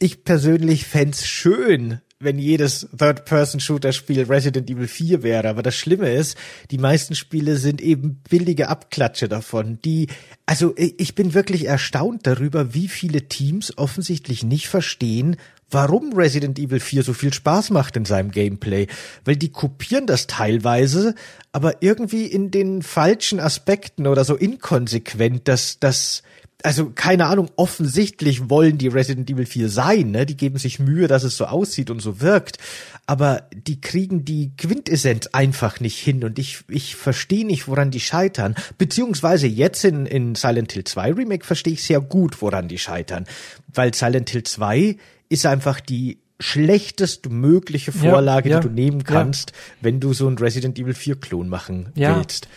Ich 0.00 0.24
persönlich 0.24 0.86
fände 0.86 1.16
schön, 1.16 2.00
wenn 2.22 2.38
jedes 2.38 2.88
Third-Person-Shooter-Spiel 2.96 4.22
Resident 4.24 4.70
Evil 4.70 4.88
4 4.88 5.22
wäre. 5.22 5.48
Aber 5.48 5.62
das 5.62 5.76
Schlimme 5.76 6.10
ist, 6.10 6.38
die 6.70 6.78
meisten 6.78 7.14
Spiele 7.14 7.56
sind 7.56 7.82
eben 7.82 8.22
billige 8.30 8.68
Abklatsche 8.68 9.28
davon. 9.28 9.78
Die, 9.84 10.08
also 10.46 10.74
ich 10.76 11.14
bin 11.14 11.34
wirklich 11.34 11.66
erstaunt 11.66 12.26
darüber, 12.26 12.72
wie 12.72 12.88
viele 12.88 13.28
Teams 13.28 13.76
offensichtlich 13.76 14.42
nicht 14.42 14.68
verstehen, 14.68 15.36
warum 15.72 16.12
Resident 16.12 16.58
Evil 16.58 16.80
4 16.80 17.02
so 17.02 17.12
viel 17.12 17.32
Spaß 17.32 17.70
macht 17.70 17.96
in 17.96 18.04
seinem 18.04 18.30
Gameplay, 18.30 18.86
weil 19.24 19.36
die 19.36 19.50
kopieren 19.50 20.06
das 20.06 20.26
teilweise, 20.26 21.14
aber 21.52 21.82
irgendwie 21.82 22.26
in 22.26 22.50
den 22.50 22.82
falschen 22.82 23.40
Aspekten 23.40 24.06
oder 24.06 24.24
so 24.24 24.36
inkonsequent, 24.36 25.48
dass 25.48 25.78
das 25.80 26.22
also 26.64 26.90
keine 26.94 27.26
Ahnung, 27.26 27.50
offensichtlich 27.56 28.48
wollen 28.48 28.78
die 28.78 28.88
Resident 28.88 29.28
Evil 29.30 29.46
4 29.46 29.68
sein, 29.68 30.10
ne? 30.10 30.26
Die 30.26 30.36
geben 30.36 30.58
sich 30.58 30.78
Mühe, 30.78 31.08
dass 31.08 31.24
es 31.24 31.36
so 31.36 31.46
aussieht 31.46 31.90
und 31.90 32.00
so 32.00 32.20
wirkt, 32.20 32.58
aber 33.06 33.48
die 33.52 33.80
kriegen 33.80 34.24
die 34.24 34.52
Quintessenz 34.56 35.28
einfach 35.28 35.80
nicht 35.80 35.98
hin 35.98 36.24
und 36.24 36.38
ich 36.38 36.60
ich 36.68 36.96
verstehe 36.96 37.46
nicht, 37.46 37.68
woran 37.68 37.90
die 37.90 38.00
scheitern, 38.00 38.54
beziehungsweise 38.78 39.46
jetzt 39.46 39.84
in 39.84 40.06
in 40.06 40.34
Silent 40.34 40.72
Hill 40.72 40.84
2 40.84 41.12
Remake 41.14 41.44
verstehe 41.44 41.72
ich 41.72 41.82
sehr 41.82 42.00
gut, 42.00 42.40
woran 42.40 42.68
die 42.68 42.78
scheitern, 42.78 43.26
weil 43.72 43.92
Silent 43.94 44.30
Hill 44.30 44.44
2 44.44 44.96
ist 45.32 45.46
einfach 45.46 45.80
die 45.80 46.18
schlechtest 46.38 47.30
mögliche 47.30 47.92
Vorlage, 47.92 48.50
ja, 48.50 48.56
ja, 48.56 48.60
die 48.60 48.68
du 48.68 48.74
nehmen 48.74 49.04
kannst, 49.04 49.50
ja. 49.50 49.56
wenn 49.80 50.00
du 50.00 50.12
so 50.12 50.26
einen 50.26 50.38
Resident 50.38 50.78
Evil 50.78 50.94
4 50.94 51.16
Klon 51.20 51.48
machen 51.48 51.90
willst. 51.94 52.48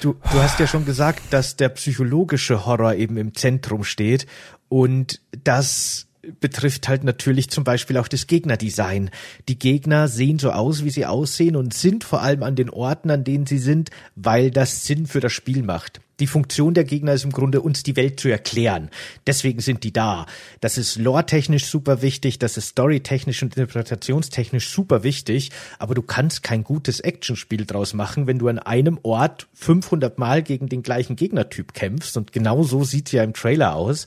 Du, 0.00 0.14
du 0.14 0.42
hast 0.42 0.58
ja 0.58 0.66
schon 0.66 0.84
gesagt, 0.84 1.22
dass 1.30 1.56
der 1.56 1.68
psychologische 1.68 2.66
Horror 2.66 2.94
eben 2.94 3.16
im 3.16 3.34
Zentrum 3.34 3.84
steht 3.84 4.26
und 4.68 5.20
dass 5.44 6.08
betrifft 6.40 6.88
halt 6.88 7.04
natürlich 7.04 7.50
zum 7.50 7.64
Beispiel 7.64 7.96
auch 7.98 8.08
das 8.08 8.26
Gegnerdesign. 8.26 9.10
Die 9.48 9.58
Gegner 9.58 10.08
sehen 10.08 10.38
so 10.38 10.50
aus, 10.50 10.84
wie 10.84 10.90
sie 10.90 11.06
aussehen 11.06 11.56
und 11.56 11.74
sind 11.74 12.04
vor 12.04 12.22
allem 12.22 12.42
an 12.42 12.56
den 12.56 12.70
Orten, 12.70 13.10
an 13.10 13.24
denen 13.24 13.46
sie 13.46 13.58
sind, 13.58 13.90
weil 14.14 14.50
das 14.50 14.84
Sinn 14.84 15.06
für 15.06 15.20
das 15.20 15.32
Spiel 15.32 15.62
macht. 15.62 16.00
Die 16.20 16.28
Funktion 16.28 16.74
der 16.74 16.84
Gegner 16.84 17.14
ist 17.14 17.24
im 17.24 17.32
Grunde, 17.32 17.62
uns 17.62 17.82
die 17.82 17.96
Welt 17.96 18.20
zu 18.20 18.28
erklären. 18.28 18.90
Deswegen 19.26 19.58
sind 19.60 19.82
die 19.82 19.92
da. 19.92 20.26
Das 20.60 20.78
ist 20.78 20.96
lore-technisch 20.96 21.64
super 21.64 22.00
wichtig, 22.00 22.38
das 22.38 22.56
ist 22.56 22.68
story-technisch 22.68 23.42
und 23.42 23.56
interpretationstechnisch 23.56 24.68
super 24.68 25.02
wichtig, 25.02 25.50
aber 25.80 25.96
du 25.96 26.02
kannst 26.02 26.44
kein 26.44 26.62
gutes 26.62 27.00
Actionspiel 27.00 27.66
draus 27.66 27.92
machen, 27.94 28.28
wenn 28.28 28.38
du 28.38 28.46
an 28.46 28.60
einem 28.60 29.00
Ort 29.02 29.48
500 29.54 30.18
Mal 30.18 30.44
gegen 30.44 30.68
den 30.68 30.84
gleichen 30.84 31.16
Gegnertyp 31.16 31.74
kämpfst 31.74 32.16
und 32.16 32.32
genau 32.32 32.62
so 32.62 32.84
sieht's 32.84 33.10
ja 33.10 33.24
im 33.24 33.32
Trailer 33.32 33.74
aus. 33.74 34.06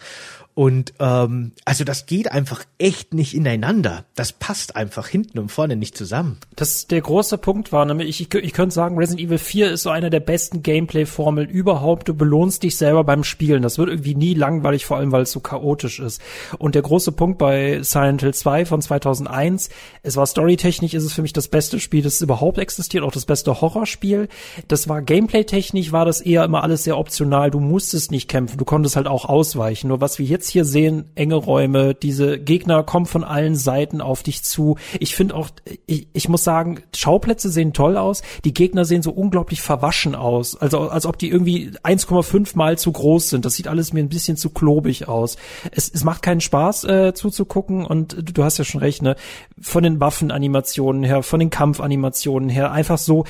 Und 0.55 0.93
ähm, 0.99 1.51
also 1.65 1.83
das 1.83 2.05
geht 2.05 2.31
einfach 2.31 2.63
echt 2.77 3.13
nicht 3.13 3.33
ineinander. 3.33 4.05
Das 4.15 4.31
passt 4.31 4.77
einfach 4.77 5.05
hinten 5.05 5.37
und 5.37 5.51
vorne 5.51 5.75
nicht 5.75 5.97
zusammen. 5.97 6.37
Das 6.55 6.87
der 6.87 7.01
große 7.01 7.37
Punkt 7.37 7.73
war, 7.73 7.83
nämlich 7.83 8.21
ich, 8.21 8.33
ich 8.33 8.53
könnte 8.53 8.73
sagen, 8.73 8.97
Resident 8.97 9.27
Evil 9.27 9.37
4 9.37 9.71
ist 9.71 9.83
so 9.83 9.89
einer 9.89 10.09
der 10.09 10.21
besten 10.21 10.63
Gameplay-Formeln 10.63 11.49
überhaupt. 11.49 12.07
Du 12.07 12.13
belohnst 12.13 12.63
dich 12.63 12.77
selber 12.77 13.03
beim 13.03 13.25
Spielen. 13.25 13.63
Das 13.63 13.77
wird 13.77 13.89
irgendwie 13.89 14.15
nie 14.15 14.33
langweilig, 14.33 14.85
vor 14.85 14.95
allem 14.95 15.11
weil 15.11 15.23
es 15.23 15.33
so 15.33 15.41
chaotisch 15.41 15.99
ist. 15.99 16.21
Und 16.57 16.73
der 16.73 16.83
große 16.83 17.11
Punkt 17.11 17.37
bei 17.37 17.83
Silent 17.83 18.21
Hill 18.21 18.33
2 18.33 18.65
von 18.65 18.81
2001, 18.81 19.67
es 20.03 20.15
war 20.15 20.25
storytechnisch, 20.25 20.93
ist 20.93 21.03
es 21.03 21.11
für 21.11 21.21
mich 21.21 21.33
das 21.33 21.49
beste 21.49 21.81
Spiel, 21.81 22.01
das 22.01 22.21
überhaupt 22.21 22.59
existiert, 22.59 23.03
auch 23.03 23.11
das 23.11 23.25
beste 23.25 23.59
Horrorspiel. 23.59 24.29
Das 24.69 24.87
war 24.87 25.01
Gameplay-technisch, 25.01 25.91
war 25.91 26.05
das 26.05 26.21
eher 26.21 26.45
immer 26.45 26.63
alles 26.63 26.85
sehr 26.85 26.97
optional. 26.97 27.51
Du 27.51 27.59
musstest 27.59 28.11
nicht 28.11 28.29
kämpfen, 28.29 28.57
du 28.57 28.63
konntest 28.63 28.95
halt 28.95 29.07
auch 29.07 29.25
ausweichen. 29.25 29.89
Nur 29.89 29.99
was 29.99 30.17
wir 30.17 30.25
jetzt 30.25 30.44
jetzt 30.45 30.51
hier 30.51 30.65
sehen, 30.65 31.05
enge 31.15 31.35
Räume, 31.35 31.95
diese 31.95 32.39
Gegner 32.39 32.83
kommen 32.83 33.05
von 33.05 33.23
allen 33.23 33.55
Seiten 33.55 33.99
auf 34.01 34.21
dich 34.21 34.43
zu. 34.43 34.77
Ich 34.99 35.15
finde 35.15 35.35
auch, 35.35 35.49
ich, 35.87 36.07
ich 36.13 36.29
muss 36.29 36.43
sagen, 36.43 36.81
Schauplätze 36.95 37.49
sehen 37.49 37.73
toll 37.73 37.97
aus, 37.97 38.21
die 38.43 38.53
Gegner 38.53 38.85
sehen 38.85 39.01
so 39.01 39.11
unglaublich 39.11 39.61
verwaschen 39.61 40.13
aus, 40.13 40.55
also 40.55 40.89
als 40.89 41.05
ob 41.05 41.17
die 41.17 41.29
irgendwie 41.29 41.71
1,5 41.83 42.55
mal 42.55 42.77
zu 42.77 42.91
groß 42.91 43.29
sind. 43.29 43.45
Das 43.45 43.55
sieht 43.55 43.67
alles 43.67 43.91
mir 43.91 44.01
ein 44.01 44.09
bisschen 44.09 44.37
zu 44.37 44.51
klobig 44.51 45.07
aus. 45.07 45.37
Es, 45.71 45.89
es 45.91 46.03
macht 46.03 46.21
keinen 46.21 46.41
Spaß 46.41 46.83
äh, 46.83 47.13
zuzugucken 47.13 47.85
und 47.85 48.15
du 48.37 48.43
hast 48.43 48.57
ja 48.57 48.63
schon 48.63 48.81
recht, 48.81 49.01
ne? 49.01 49.15
Von 49.59 49.83
den 49.83 49.99
Waffenanimationen 49.99 51.03
her, 51.03 51.23
von 51.23 51.39
den 51.39 51.49
Kampfanimationen 51.49 52.49
her, 52.49 52.71
einfach 52.71 52.97
so, 52.97 53.25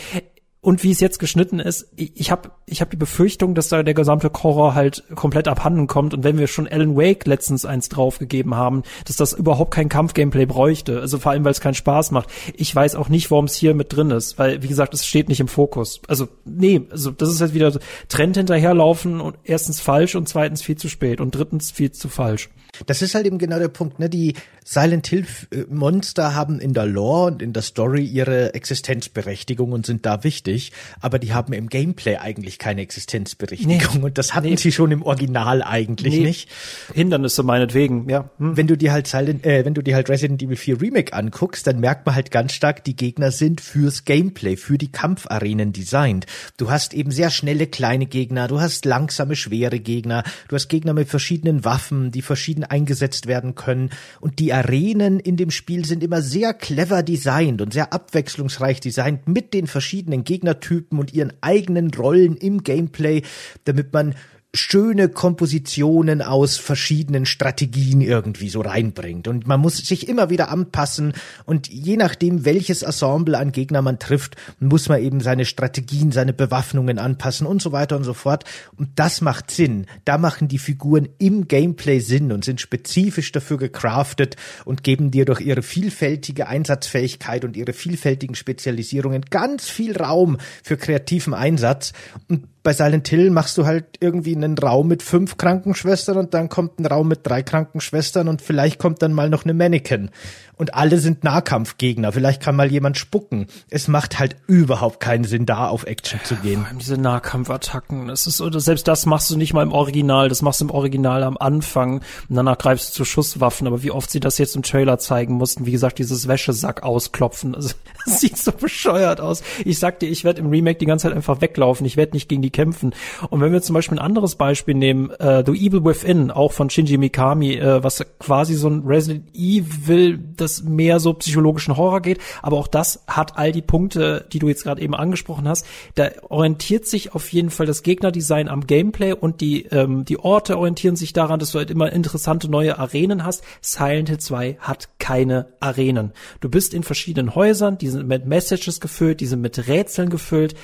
und 0.65 0.81
wie 0.81 0.89
es 0.89 0.99
jetzt 0.99 1.19
geschnitten 1.19 1.59
ist, 1.59 1.87
ich 1.95 2.31
habe 2.31 2.49
ich 2.65 2.81
hab 2.81 2.89
die 2.89 2.97
Befürchtung, 2.97 3.53
dass 3.53 3.69
da 3.69 3.83
der 3.83 3.93
gesamte 3.93 4.31
Horror 4.33 4.73
halt 4.73 5.03
komplett 5.13 5.47
abhanden 5.47 5.85
kommt 5.85 6.15
und 6.15 6.23
wenn 6.23 6.39
wir 6.39 6.47
schon 6.47 6.67
Alan 6.67 6.95
Wake 6.95 7.27
letztens 7.27 7.65
eins 7.65 7.87
draufgegeben 7.87 8.55
haben, 8.55 8.81
dass 9.05 9.15
das 9.15 9.33
überhaupt 9.33 9.69
kein 9.69 9.89
Kampf-Gameplay 9.89 10.47
bräuchte, 10.47 10.99
also 10.99 11.19
vor 11.19 11.33
allem, 11.33 11.43
weil 11.45 11.51
es 11.51 11.61
keinen 11.61 11.75
Spaß 11.75 12.09
macht. 12.09 12.29
Ich 12.55 12.75
weiß 12.75 12.95
auch 12.95 13.09
nicht, 13.09 13.29
warum 13.29 13.45
es 13.45 13.53
hier 13.53 13.75
mit 13.75 13.95
drin 13.95 14.09
ist, 14.09 14.39
weil, 14.39 14.63
wie 14.63 14.67
gesagt, 14.67 14.95
es 14.95 15.05
steht 15.05 15.29
nicht 15.29 15.39
im 15.39 15.47
Fokus. 15.47 16.01
Also, 16.07 16.27
nee, 16.45 16.81
also 16.89 17.11
das 17.11 17.29
ist 17.29 17.41
jetzt 17.41 17.53
wieder 17.53 17.71
Trend 18.09 18.35
hinterherlaufen 18.35 19.21
und 19.21 19.37
erstens 19.43 19.79
falsch 19.79 20.15
und 20.15 20.27
zweitens 20.27 20.63
viel 20.63 20.77
zu 20.77 20.89
spät 20.89 21.21
und 21.21 21.35
drittens 21.35 21.69
viel 21.69 21.91
zu 21.91 22.09
falsch. 22.09 22.49
Das 22.85 23.01
ist 23.01 23.15
halt 23.15 23.25
eben 23.25 23.37
genau 23.37 23.59
der 23.59 23.67
Punkt, 23.67 23.99
ne? 23.99 24.09
Die 24.09 24.33
Silent 24.63 25.07
Hill 25.07 25.25
äh, 25.51 25.63
Monster 25.69 26.33
haben 26.33 26.59
in 26.59 26.73
der 26.73 26.87
Lore 26.87 27.27
und 27.27 27.41
in 27.41 27.53
der 27.53 27.61
Story 27.61 28.03
ihre 28.03 28.53
Existenzberechtigung 28.55 29.71
und 29.71 29.85
sind 29.85 30.05
da 30.05 30.23
wichtig, 30.23 30.71
aber 30.99 31.19
die 31.19 31.33
haben 31.33 31.53
im 31.53 31.69
Gameplay 31.69 32.17
eigentlich 32.17 32.57
keine 32.57 32.81
Existenzberechtigung 32.81 33.99
nee. 33.99 34.03
und 34.03 34.17
das 34.17 34.33
hatten 34.33 34.49
nee. 34.49 34.55
sie 34.55 34.71
schon 34.71 34.91
im 34.91 35.03
Original 35.03 35.61
eigentlich 35.61 36.15
nee. 36.15 36.25
nicht. 36.25 36.49
Hindernisse 36.93 37.43
meinetwegen, 37.43 38.09
ja. 38.09 38.29
Hm. 38.39 38.57
Wenn 38.57 38.67
du 38.67 38.75
dir 38.75 38.91
halt 38.91 39.07
Silent, 39.07 39.45
äh, 39.45 39.63
wenn 39.65 39.75
du 39.75 39.83
dir 39.83 39.95
halt 39.95 40.09
Resident 40.09 40.41
Evil 40.41 40.55
4 40.55 40.81
Remake 40.81 41.13
anguckst, 41.13 41.67
dann 41.67 41.79
merkt 41.79 42.05
man 42.05 42.15
halt 42.15 42.31
ganz 42.31 42.53
stark, 42.53 42.83
die 42.83 42.95
Gegner 42.95 43.31
sind 43.31 43.61
fürs 43.61 44.03
Gameplay, 44.03 44.57
für 44.57 44.77
die 44.77 44.91
Kampfarenen 44.91 45.73
designt. 45.73 46.25
Du 46.57 46.71
hast 46.71 46.93
eben 46.93 47.11
sehr 47.11 47.29
schnelle 47.29 47.67
kleine 47.67 48.07
Gegner, 48.07 48.47
du 48.47 48.59
hast 48.59 48.85
langsame 48.85 49.35
schwere 49.35 49.79
Gegner, 49.79 50.23
du 50.47 50.55
hast 50.55 50.69
Gegner 50.69 50.93
mit 50.93 51.07
verschiedenen 51.07 51.63
Waffen, 51.63 52.11
die 52.11 52.23
verschieden 52.23 52.63
eingesetzt 52.71 53.27
werden 53.27 53.55
können. 53.55 53.89
Und 54.19 54.39
die 54.39 54.53
Arenen 54.53 55.19
in 55.19 55.37
dem 55.37 55.51
Spiel 55.51 55.85
sind 55.85 56.03
immer 56.03 56.21
sehr 56.21 56.53
clever 56.53 57.03
designt 57.03 57.61
und 57.61 57.73
sehr 57.73 57.93
abwechslungsreich 57.93 58.79
designt 58.79 59.27
mit 59.27 59.53
den 59.53 59.67
verschiedenen 59.67 60.23
Gegnertypen 60.23 60.99
und 60.99 61.13
ihren 61.13 61.33
eigenen 61.41 61.93
Rollen 61.93 62.37
im 62.37 62.63
Gameplay, 62.63 63.21
damit 63.63 63.93
man 63.93 64.15
schöne 64.55 65.09
Kompositionen 65.09 66.21
aus 66.21 66.57
verschiedenen 66.57 67.25
Strategien 67.25 68.01
irgendwie 68.01 68.49
so 68.49 68.61
reinbringt. 68.61 69.27
Und 69.27 69.47
man 69.47 69.59
muss 69.59 69.77
sich 69.77 70.07
immer 70.07 70.29
wieder 70.29 70.49
anpassen 70.49 71.13
und 71.45 71.67
je 71.67 71.97
nachdem, 71.97 72.45
welches 72.45 72.81
Ensemble 72.81 73.37
an 73.37 73.51
Gegner 73.51 73.81
man 73.81 73.99
trifft, 73.99 74.35
muss 74.59 74.89
man 74.89 75.01
eben 75.01 75.19
seine 75.19 75.45
Strategien, 75.45 76.11
seine 76.11 76.33
Bewaffnungen 76.33 76.99
anpassen 76.99 77.45
und 77.45 77.61
so 77.61 77.71
weiter 77.71 77.97
und 77.97 78.03
so 78.03 78.13
fort. 78.13 78.45
Und 78.77 78.89
das 78.95 79.21
macht 79.21 79.51
Sinn. 79.51 79.85
Da 80.05 80.17
machen 80.17 80.47
die 80.47 80.59
Figuren 80.59 81.09
im 81.17 81.47
Gameplay 81.47 81.99
Sinn 81.99 82.31
und 82.31 82.45
sind 82.45 82.61
spezifisch 82.61 83.31
dafür 83.31 83.57
gecraftet 83.57 84.35
und 84.63 84.83
geben 84.83 85.11
dir 85.11 85.25
durch 85.25 85.41
ihre 85.41 85.61
vielfältige 85.61 86.47
Einsatzfähigkeit 86.47 87.45
und 87.45 87.57
ihre 87.57 87.73
vielfältigen 87.73 88.35
Spezialisierungen 88.35 89.23
ganz 89.29 89.69
viel 89.69 89.97
Raum 89.97 90.37
für 90.63 90.77
kreativen 90.77 91.33
Einsatz. 91.33 91.93
Und 92.29 92.47
bei 92.65 92.73
Silent 92.73 93.07
Hill 93.07 93.29
machst 93.29 93.57
du 93.59 93.65
halt 93.67 93.85
irgendwie 93.99 94.35
einen 94.35 94.57
Raum 94.57 94.87
mit 94.87 95.03
fünf 95.03 95.37
Krankenschwestern 95.37 96.17
und 96.17 96.33
dann 96.33 96.49
kommt 96.49 96.79
ein 96.79 96.87
Raum 96.87 97.07
mit 97.07 97.19
drei 97.23 97.43
Krankenschwestern 97.43 98.27
und 98.27 98.41
vielleicht 98.41 98.79
kommt 98.79 99.03
dann 99.03 99.13
mal 99.13 99.29
noch 99.29 99.43
eine 99.43 99.53
Mannequin 99.53 100.09
und 100.57 100.73
alle 100.73 100.99
sind 100.99 101.23
Nahkampfgegner. 101.23 102.11
Vielleicht 102.11 102.41
kann 102.41 102.55
mal 102.55 102.71
jemand 102.71 102.97
spucken. 102.97 103.47
Es 103.69 103.87
macht 103.87 104.19
halt 104.19 104.35
überhaupt 104.47 104.99
keinen 104.99 105.23
Sinn, 105.23 105.45
da 105.45 105.67
auf 105.67 105.85
Action 105.85 106.19
zu 106.23 106.35
gehen. 106.35 106.61
Vor 106.61 106.67
allem 106.67 106.79
diese 106.79 106.97
Nahkampfattacken. 106.97 108.07
Das 108.07 108.27
ist, 108.27 108.41
oder 108.41 108.59
selbst 108.59 108.87
das 108.87 109.05
machst 109.05 109.29
du 109.29 109.37
nicht 109.37 109.53
mal 109.53 109.63
im 109.63 109.71
Original. 109.71 110.29
Das 110.29 110.41
machst 110.41 110.61
du 110.61 110.65
im 110.65 110.71
Original 110.71 111.23
am 111.23 111.37
Anfang. 111.37 112.01
Und 112.29 112.35
danach 112.35 112.57
greifst 112.57 112.89
du 112.89 112.93
zu 112.93 113.05
Schusswaffen. 113.05 113.67
Aber 113.67 113.83
wie 113.83 113.91
oft 113.91 114.09
sie 114.09 114.19
das 114.19 114.37
jetzt 114.37 114.55
im 114.55 114.63
Trailer 114.63 114.97
zeigen 114.97 115.33
mussten, 115.33 115.65
wie 115.65 115.71
gesagt, 115.71 115.99
dieses 115.99 116.27
Wäschesack 116.27 116.83
ausklopfen. 116.83 117.55
Also, 117.55 117.73
das 118.05 118.21
sieht 118.21 118.37
so 118.37 118.51
bescheuert 118.51 119.19
aus. 119.19 119.43
Ich 119.65 119.79
sag 119.79 119.99
dir, 119.99 120.07
ich 120.07 120.23
werde 120.23 120.39
im 120.39 120.49
Remake 120.49 120.79
die 120.79 120.85
ganze 120.85 121.07
Zeit 121.07 121.15
einfach 121.15 121.41
weglaufen. 121.41 121.85
Ich 121.85 121.97
werde 121.97 122.13
nicht 122.13 122.29
gegen 122.29 122.41
die 122.41 122.49
kämpfen. 122.49 122.93
Und 123.29 123.41
wenn 123.41 123.51
wir 123.51 123.61
zum 123.61 123.73
Beispiel 123.73 123.97
ein 123.97 124.05
anderes 124.05 124.35
Beispiel 124.35 124.75
nehmen, 124.75 125.09
äh, 125.11 125.43
The 125.45 125.51
Evil 125.51 125.83
Within, 125.83 126.31
auch 126.31 126.51
von 126.53 126.69
Shinji 126.69 126.97
Mikami, 126.97 127.55
äh, 127.55 127.83
was 127.83 128.03
quasi 128.19 128.55
so 128.55 128.69
ein 128.69 128.83
Resident 128.85 129.29
Evil, 129.33 130.17
das 130.45 130.63
mehr 130.63 130.99
so 130.99 131.13
psychologischen 131.13 131.77
Horror 131.77 132.01
geht. 132.01 132.19
Aber 132.41 132.57
auch 132.57 132.67
das 132.67 133.03
hat 133.07 133.37
all 133.37 133.51
die 133.51 133.61
Punkte, 133.61 134.25
die 134.31 134.39
du 134.39 134.47
jetzt 134.47 134.63
gerade 134.63 134.81
eben 134.81 134.95
angesprochen 134.95 135.47
hast. 135.47 135.65
Da 135.95 136.09
orientiert 136.29 136.85
sich 136.85 137.13
auf 137.13 137.31
jeden 137.31 137.49
Fall 137.49 137.65
das 137.65 137.83
Gegnerdesign 137.83 138.47
am 138.47 138.67
Gameplay 138.67 139.13
und 139.13 139.41
die, 139.41 139.65
ähm, 139.65 140.05
die 140.05 140.19
Orte 140.19 140.57
orientieren 140.57 140.95
sich 140.95 141.13
daran, 141.13 141.39
dass 141.39 141.51
du 141.51 141.57
halt 141.57 141.71
immer 141.71 141.91
interessante 141.91 142.49
neue 142.49 142.79
Arenen 142.79 143.25
hast. 143.25 143.43
Silent 143.61 144.09
Hill 144.09 144.19
2 144.19 144.57
hat 144.59 144.89
keine 144.99 145.47
Arenen. 145.59 146.13
Du 146.39 146.49
bist 146.49 146.73
in 146.73 146.83
verschiedenen 146.83 147.35
Häusern, 147.35 147.77
die 147.77 147.89
sind 147.89 148.07
mit 148.07 148.25
Messages 148.25 148.79
gefüllt, 148.79 149.19
die 149.19 149.25
sind 149.25 149.41
mit 149.41 149.67
Rätseln 149.67 150.09
gefüllt, 150.09 150.55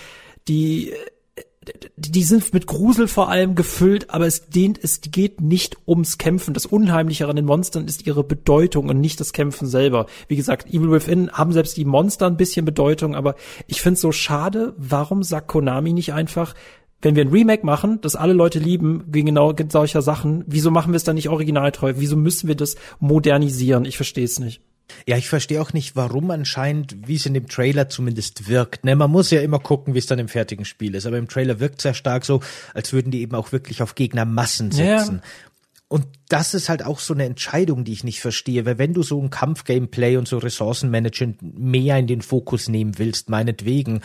die 0.48 0.94
die 1.96 2.24
sind 2.24 2.54
mit 2.54 2.66
Grusel 2.66 3.08
vor 3.08 3.30
allem 3.30 3.54
gefüllt, 3.54 4.10
aber 4.10 4.26
es 4.26 4.50
dient, 4.50 4.80
es 4.82 5.02
geht 5.02 5.42
nicht 5.42 5.78
ums 5.88 6.18
Kämpfen. 6.18 6.56
Das 6.56 6.66
Unheimliche 6.66 7.28
an 7.28 7.36
den 7.36 7.46
Monstern 7.46 7.86
ist 7.86 8.08
ihre 8.08 8.24
Bedeutung 8.24 8.90
und 8.90 9.00
nicht 9.00 9.20
das 9.20 9.32
Kämpfen 9.32 9.68
selber. 9.68 10.08
Wie 10.28 10.36
gesagt, 10.36 10.74
Evil 10.74 10.92
Within 10.92 11.32
haben 11.32 11.52
selbst 11.52 11.78
die 11.78 11.86
Monster 11.86 12.26
ein 12.26 12.38
bisschen 12.38 12.66
Bedeutung, 12.66 13.16
aber 13.16 13.36
ich 13.68 13.82
finde 13.82 13.96
es 13.96 14.02
so 14.02 14.12
schade, 14.12 14.74
warum 14.78 15.22
sagt 15.22 15.50
Konami 15.50 15.94
nicht 15.94 16.14
einfach, 16.14 16.56
wenn 17.04 17.16
wir 17.16 17.24
ein 17.24 17.32
Remake 17.32 17.66
machen, 17.66 18.00
das 18.02 18.16
alle 18.16 18.34
Leute 18.34 18.60
lieben, 18.60 19.04
wegen 19.08 19.28
genau 19.28 19.54
solcher 19.70 20.02
Sachen, 20.02 20.44
wieso 20.48 20.72
machen 20.72 20.94
wir 20.94 20.98
es 20.98 21.04
dann 21.04 21.16
nicht 21.16 21.30
originaltreu? 21.30 21.94
Wieso 21.98 22.16
müssen 22.16 22.48
wir 22.48 22.56
das 22.56 22.76
modernisieren? 23.00 23.86
Ich 23.86 23.98
verstehe 23.98 24.26
es 24.26 24.40
nicht. 24.40 24.62
Ja, 25.08 25.18
ich 25.18 25.30
verstehe 25.30 25.62
auch 25.62 25.74
nicht, 25.74 25.96
warum 25.96 26.32
anscheinend, 26.32 27.08
wie 27.08 27.16
es 27.16 27.26
in 27.26 27.34
dem 27.34 27.48
Trailer 27.48 27.90
zumindest 27.90 28.48
wirkt. 28.48 28.86
Ne, 28.86 28.96
man 28.96 29.12
muss 29.12 29.32
ja 29.32 29.42
immer 29.42 29.60
gucken, 29.60 29.94
wie 29.94 30.00
es 30.00 30.06
dann 30.06 30.20
im 30.20 30.28
fertigen 30.28 30.66
Spiel 30.66 30.96
ist. 30.96 31.06
Aber 31.06 31.18
im 31.18 31.28
Trailer 31.28 31.60
wirkt 31.60 31.82
sehr 31.82 31.94
stark 31.94 32.26
so, 32.26 32.42
als 32.74 32.94
würden 32.94 33.12
die 33.12 33.22
eben 33.22 33.36
auch 33.36 33.52
wirklich 33.52 33.82
auf 33.82 33.96
Gegnermassen 33.96 34.72
setzen. 34.72 35.22
Ja. 35.24 35.30
Und 35.92 36.08
das 36.30 36.54
ist 36.54 36.70
halt 36.70 36.86
auch 36.86 37.00
so 37.00 37.14
eine 37.14 37.26
Entscheidung, 37.26 37.84
die 37.84 37.92
ich 37.92 38.06
nicht 38.06 38.22
verstehe, 38.22 38.66
weil 38.66 38.78
wenn 38.78 38.94
du 38.94 39.04
so 39.04 39.22
ein 39.22 39.30
Kampfgameplay 39.30 40.16
und 40.16 40.26
so 40.26 40.38
Ressourcenmanagement 40.38 41.42
mehr 41.60 41.98
in 41.98 42.08
den 42.08 42.22
Fokus 42.22 42.70
nehmen 42.70 42.98
willst, 42.98 43.30
meinetwegen, 43.30 44.00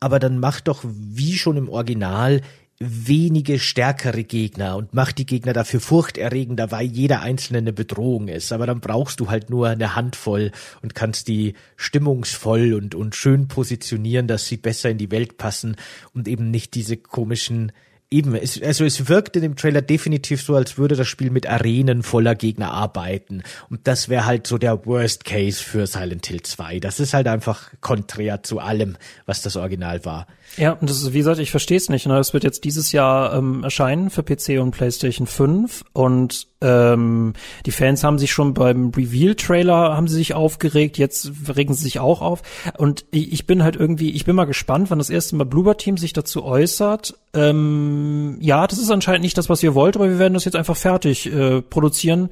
aber 0.00 0.18
dann 0.18 0.38
mach 0.38 0.60
doch 0.60 0.84
wie 0.84 1.32
schon 1.32 1.56
im 1.56 1.70
Original 1.70 2.42
wenige 2.82 3.58
stärkere 3.58 4.24
Gegner 4.24 4.76
und 4.76 4.94
macht 4.94 5.18
die 5.18 5.26
Gegner 5.26 5.52
dafür 5.52 5.80
furchterregender, 5.80 6.70
weil 6.70 6.86
jeder 6.86 7.20
einzelne 7.20 7.58
eine 7.58 7.74
Bedrohung 7.74 8.28
ist. 8.28 8.52
Aber 8.52 8.66
dann 8.66 8.80
brauchst 8.80 9.20
du 9.20 9.28
halt 9.28 9.50
nur 9.50 9.68
eine 9.68 9.94
Handvoll 9.94 10.50
und 10.80 10.94
kannst 10.94 11.28
die 11.28 11.54
stimmungsvoll 11.76 12.72
und, 12.72 12.94
und 12.94 13.14
schön 13.14 13.48
positionieren, 13.48 14.26
dass 14.26 14.46
sie 14.46 14.56
besser 14.56 14.88
in 14.88 14.96
die 14.96 15.10
Welt 15.10 15.36
passen 15.36 15.76
und 16.14 16.26
eben 16.26 16.50
nicht 16.50 16.74
diese 16.74 16.96
komischen 16.96 17.70
eben, 18.10 18.34
es, 18.34 18.60
also 18.60 18.84
es 18.84 19.08
wirkt 19.08 19.36
in 19.36 19.42
dem 19.42 19.56
Trailer 19.56 19.82
definitiv 19.82 20.42
so, 20.42 20.56
als 20.56 20.78
würde 20.78 20.96
das 20.96 21.06
Spiel 21.06 21.30
mit 21.30 21.48
Arenen 21.48 22.02
voller 22.02 22.34
Gegner 22.34 22.72
arbeiten. 22.72 23.42
Und 23.68 23.86
das 23.86 24.08
wäre 24.08 24.26
halt 24.26 24.46
so 24.46 24.58
der 24.58 24.84
Worst 24.86 25.24
Case 25.24 25.62
für 25.62 25.86
Silent 25.86 26.26
Hill 26.26 26.42
2. 26.42 26.80
Das 26.80 26.98
ist 26.98 27.14
halt 27.14 27.28
einfach 27.28 27.70
konträr 27.80 28.42
zu 28.42 28.58
allem, 28.58 28.96
was 29.26 29.42
das 29.42 29.56
Original 29.56 30.04
war. 30.04 30.26
Ja, 30.56 30.72
und 30.72 30.90
das 30.90 31.02
ist, 31.02 31.12
wie 31.12 31.18
gesagt, 31.18 31.38
ich 31.38 31.50
verstehe 31.50 31.76
es 31.76 31.88
nicht. 31.88 32.06
Ne? 32.06 32.18
Es 32.18 32.32
wird 32.32 32.44
jetzt 32.44 32.64
dieses 32.64 32.92
Jahr 32.92 33.34
ähm, 33.34 33.62
erscheinen 33.62 34.10
für 34.10 34.22
PC 34.22 34.60
und 34.60 34.72
PlayStation 34.72 35.26
5 35.26 35.84
und 35.92 36.48
ähm, 36.62 37.32
die 37.64 37.70
Fans 37.70 38.04
haben 38.04 38.18
sich 38.18 38.32
schon 38.32 38.52
beim 38.52 38.90
Reveal-Trailer 38.90 39.96
haben 39.96 40.08
sie 40.08 40.16
sich 40.16 40.34
aufgeregt, 40.34 40.98
jetzt 40.98 41.32
regen 41.56 41.72
sie 41.72 41.84
sich 41.84 42.00
auch 42.00 42.20
auf. 42.20 42.42
Und 42.76 43.06
ich 43.12 43.46
bin 43.46 43.62
halt 43.62 43.76
irgendwie, 43.76 44.10
ich 44.10 44.24
bin 44.24 44.36
mal 44.36 44.44
gespannt, 44.44 44.90
wann 44.90 44.98
das 44.98 45.08
erste 45.08 45.36
Mal 45.36 45.44
Bloober 45.44 45.76
Team 45.76 45.96
sich 45.96 46.12
dazu 46.12 46.44
äußert. 46.44 47.14
Ähm, 47.32 48.36
ja, 48.40 48.66
das 48.66 48.78
ist 48.78 48.90
anscheinend 48.90 49.22
nicht 49.22 49.38
das, 49.38 49.48
was 49.48 49.62
ihr 49.62 49.74
wollt, 49.74 49.96
aber 49.96 50.10
wir 50.10 50.18
werden 50.18 50.34
das 50.34 50.44
jetzt 50.44 50.56
einfach 50.56 50.76
fertig 50.76 51.32
äh, 51.32 51.62
produzieren, 51.62 52.28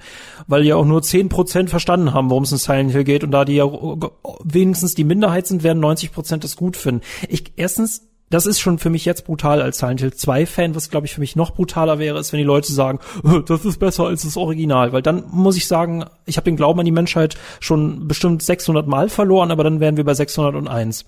weil 0.47 0.65
ja 0.67 0.77
auch 0.77 0.85
nur 0.85 1.03
zehn 1.03 1.29
Prozent 1.29 1.71
verstanden 1.71 2.13
haben, 2.13 2.31
worum 2.31 2.43
es 2.43 2.53
in 2.53 2.59
Silent 2.59 2.91
Hill 2.91 3.05
geht. 3.05 3.25
Und 3.25 3.31
da 3.31 3.45
die 3.45 3.55
ja 3.55 3.65
wenigstens 4.45 4.95
die 4.95 5.05
Minderheit 5.05 5.47
sind, 5.47 5.63
werden 5.63 5.81
90 5.81 6.13
Prozent 6.13 6.45
das 6.45 6.57
gut 6.57 6.77
finden. 6.77 7.03
Ich 7.29 7.53
erstens 7.57 8.08
das 8.31 8.47
ist 8.47 8.61
schon 8.61 8.79
für 8.79 8.91
mich 8.91 9.05
jetzt 9.05 9.25
brutal 9.25 9.63
als 9.63 9.79
Silent 9.79 10.01
Hill 10.01 10.15
2 10.15 10.47
Fan, 10.47 10.75
was 10.75 10.91
glaube 10.91 11.07
ich 11.07 11.15
für 11.15 11.21
mich 11.21 11.37
noch 11.37 11.53
brutaler 11.53 11.99
wäre, 11.99 12.19
ist, 12.19 12.33
wenn 12.33 12.39
die 12.39 12.45
Leute 12.45 12.73
sagen, 12.73 13.01
das 13.47 13.65
ist 13.65 13.79
besser 13.79 14.05
als 14.05 14.23
das 14.23 14.37
Original, 14.37 14.93
weil 14.93 15.03
dann 15.03 15.25
muss 15.31 15.57
ich 15.57 15.67
sagen, 15.67 16.05
ich 16.27 16.37
habe 16.37 16.45
den 16.45 16.57
Glauben 16.57 16.81
an 16.81 16.87
die 16.87 16.93
Menschheit 16.93 17.37
schon 17.61 18.09
bestimmt 18.09 18.43
600 18.43 18.87
Mal 18.87 19.09
verloren, 19.09 19.51
aber 19.51 19.65
dann 19.65 19.81
wären 19.81 19.97
wir 19.97 20.05
bei 20.05 20.15
601. 20.15 21.05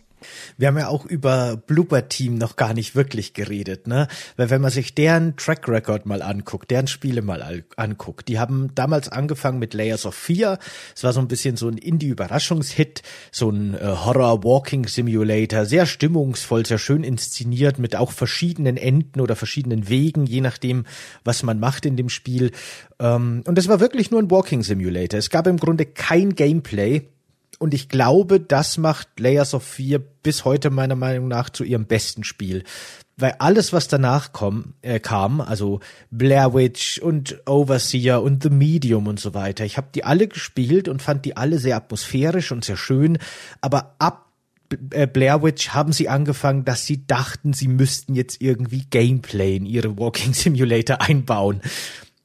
Wir 0.59 0.69
haben 0.69 0.79
ja 0.79 0.89
auch 0.89 1.05
über 1.07 1.57
Blooper 1.57 2.09
Team 2.09 2.37
noch 2.37 2.57
gar 2.57 2.75
nicht 2.75 2.95
wirklich 2.95 3.35
geredet, 3.35 3.87
ne? 3.87 4.09
Weil 4.37 4.51
wenn 4.51 4.61
man 4.61 4.71
sich 4.71 4.95
deren 4.95 5.37
Track 5.37 5.69
Record 5.69 6.07
mal 6.07 6.23
anguckt, 6.23 6.71
deren 6.71 6.87
Spiele 6.87 7.23
mal 7.23 7.65
anguckt, 7.77 8.29
die 8.29 8.39
haben 8.39 8.75
damals 8.75 9.09
angefangen 9.09 9.59
mit 9.59 9.75
Layers 9.75 10.07
of 10.07 10.15
Fear. 10.15 10.59
Es 10.95 11.05
war 11.05 11.13
so 11.13 11.21
ein 11.21 11.29
bisschen 11.29 11.57
so 11.57 11.69
ein 11.69 11.79
Indie-Überraschungshit, 11.79 13.03
so 13.31 13.51
ein 13.51 13.75
äh, 13.75 13.81
Horror-Walking-Simulator, 13.81 15.65
sehr 15.65 15.87
stimmungsvoll, 15.87 16.67
sehr 16.67 16.79
schön 16.79 17.05
inszeniert, 17.05 17.79
mit 17.79 17.97
auch 17.97 18.13
verschiedenen 18.13 18.77
Enden 18.77 19.21
oder 19.21 19.37
verschiedenen 19.37 19.89
Wegen, 19.89 20.27
je 20.27 20.41
nachdem, 20.41 20.85
was 21.25 21.43
man 21.43 21.59
macht 21.61 21.87
in 21.87 21.97
dem 21.97 22.09
Spiel. 22.09 22.53
Ähm, 22.99 23.43
und 23.47 23.59
es 23.59 23.69
war 23.69 23.81
wirklich 23.81 24.11
nur 24.11 24.21
ein 24.21 24.31
Walking-Simulator. 24.31 25.19
Es 25.19 25.31
gab 25.31 25.47
im 25.47 25.57
Grunde 25.57 25.87
kein 25.87 26.35
Gameplay 26.35 27.09
und 27.61 27.75
ich 27.75 27.91
glaube, 27.91 28.41
das 28.41 28.79
macht 28.79 29.21
Layers 29.21 29.53
of 29.53 29.63
Fear 29.63 30.01
bis 30.23 30.47
heute 30.47 30.71
meiner 30.71 30.97
Meinung 30.97 31.29
nach 31.29 31.51
zu 31.51 31.63
ihrem 31.63 31.85
besten 31.85 32.25
Spiel. 32.25 32.65
Weil 33.19 33.35
alles, 33.39 33.75
was 33.75 33.87
danach 33.87 34.33
komm, 34.33 34.73
äh, 34.81 34.99
kam, 34.99 35.43
also 35.43 35.81
Blair 36.11 36.55
Witch 36.55 36.99
und 36.99 37.43
Overseer 37.47 38.23
und 38.23 38.43
The 38.43 38.49
Medium 38.49 39.07
und 39.07 39.21
so 39.21 39.35
weiter, 39.35 39.67
ich 39.67 39.77
habe 39.77 39.89
die 39.95 40.05
alle 40.05 40.27
gespielt 40.27 40.89
und 40.89 41.03
fand 41.03 41.27
die 41.27 41.37
alle 41.37 41.59
sehr 41.59 41.77
atmosphärisch 41.77 42.51
und 42.51 42.65
sehr 42.65 42.79
schön, 42.79 43.19
aber 43.61 43.95
ab 43.99 44.31
äh, 44.93 45.07
Blair 45.07 45.43
Witch 45.43 45.69
haben 45.69 45.93
sie 45.93 46.09
angefangen, 46.09 46.65
dass 46.65 46.87
sie 46.87 47.07
dachten, 47.07 47.53
sie 47.53 47.69
müssten 47.69 48.15
jetzt 48.15 48.41
irgendwie 48.41 48.87
Gameplay 48.89 49.57
in 49.57 49.67
ihre 49.67 49.99
Walking 49.99 50.33
Simulator 50.33 51.03
einbauen. 51.03 51.61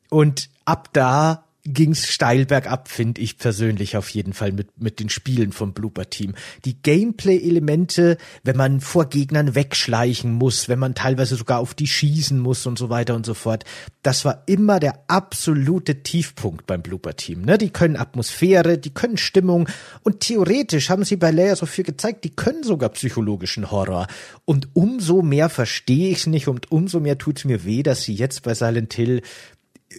Und 0.10 0.50
ab 0.64 0.90
da 0.94 1.45
ging's 1.66 2.08
steil 2.08 2.46
bergab, 2.46 2.88
finde 2.88 3.22
ich 3.22 3.38
persönlich 3.38 3.98
auf 3.98 4.10
jeden 4.10 4.34
Fall 4.34 4.52
mit, 4.52 4.80
mit 4.80 5.00
den 5.00 5.10
Spielen 5.10 5.52
vom 5.52 5.74
Blooper 5.74 6.10
Team. 6.10 6.36
Die 6.64 6.82
Gameplay-Elemente, 6.82 8.18
wenn 8.44 8.56
man 8.56 8.82
vor 8.82 9.06
Gegnern 9.06 9.56
wegschleichen 9.56 10.32
muss, 10.32 10.70
wenn 10.70 10.80
man 10.80 10.96
teilweise 10.96 11.36
sogar 11.36 11.60
auf 11.60 11.74
die 11.74 11.88
schießen 11.88 12.40
muss 12.40 12.66
und 12.66 12.78
so 12.78 12.90
weiter 12.90 13.16
und 13.16 13.26
so 13.26 13.34
fort, 13.34 13.66
das 14.04 14.26
war 14.26 14.44
immer 14.46 14.80
der 14.80 15.00
absolute 15.08 16.04
Tiefpunkt 16.04 16.68
beim 16.68 16.84
Blooper 16.84 17.16
Team. 17.16 17.42
Ne? 17.42 17.58
Die 17.58 17.72
können 17.72 17.96
Atmosphäre, 17.96 18.78
die 18.78 18.94
können 18.94 19.18
Stimmung 19.18 19.68
und 20.04 20.20
theoretisch 20.20 20.90
haben 20.90 21.04
sie 21.04 21.16
bei 21.16 21.32
Layers 21.32 21.64
of 21.64 21.70
4 21.72 21.84
gezeigt, 21.84 22.24
die 22.24 22.36
können 22.36 22.64
sogar 22.64 22.90
psychologischen 22.90 23.72
Horror. 23.72 24.08
Und 24.46 24.70
umso 24.74 25.24
mehr 25.24 25.50
verstehe 25.50 26.12
ich 26.12 26.20
es 26.20 26.28
nicht 26.28 26.48
und 26.48 26.72
umso 26.72 27.00
mehr 27.00 27.18
tut's 27.18 27.46
mir 27.46 27.66
weh, 27.66 27.82
dass 27.82 28.04
sie 28.04 28.14
jetzt 28.14 28.44
bei 28.44 28.54
Silent 28.54 28.94
Hill 28.94 29.22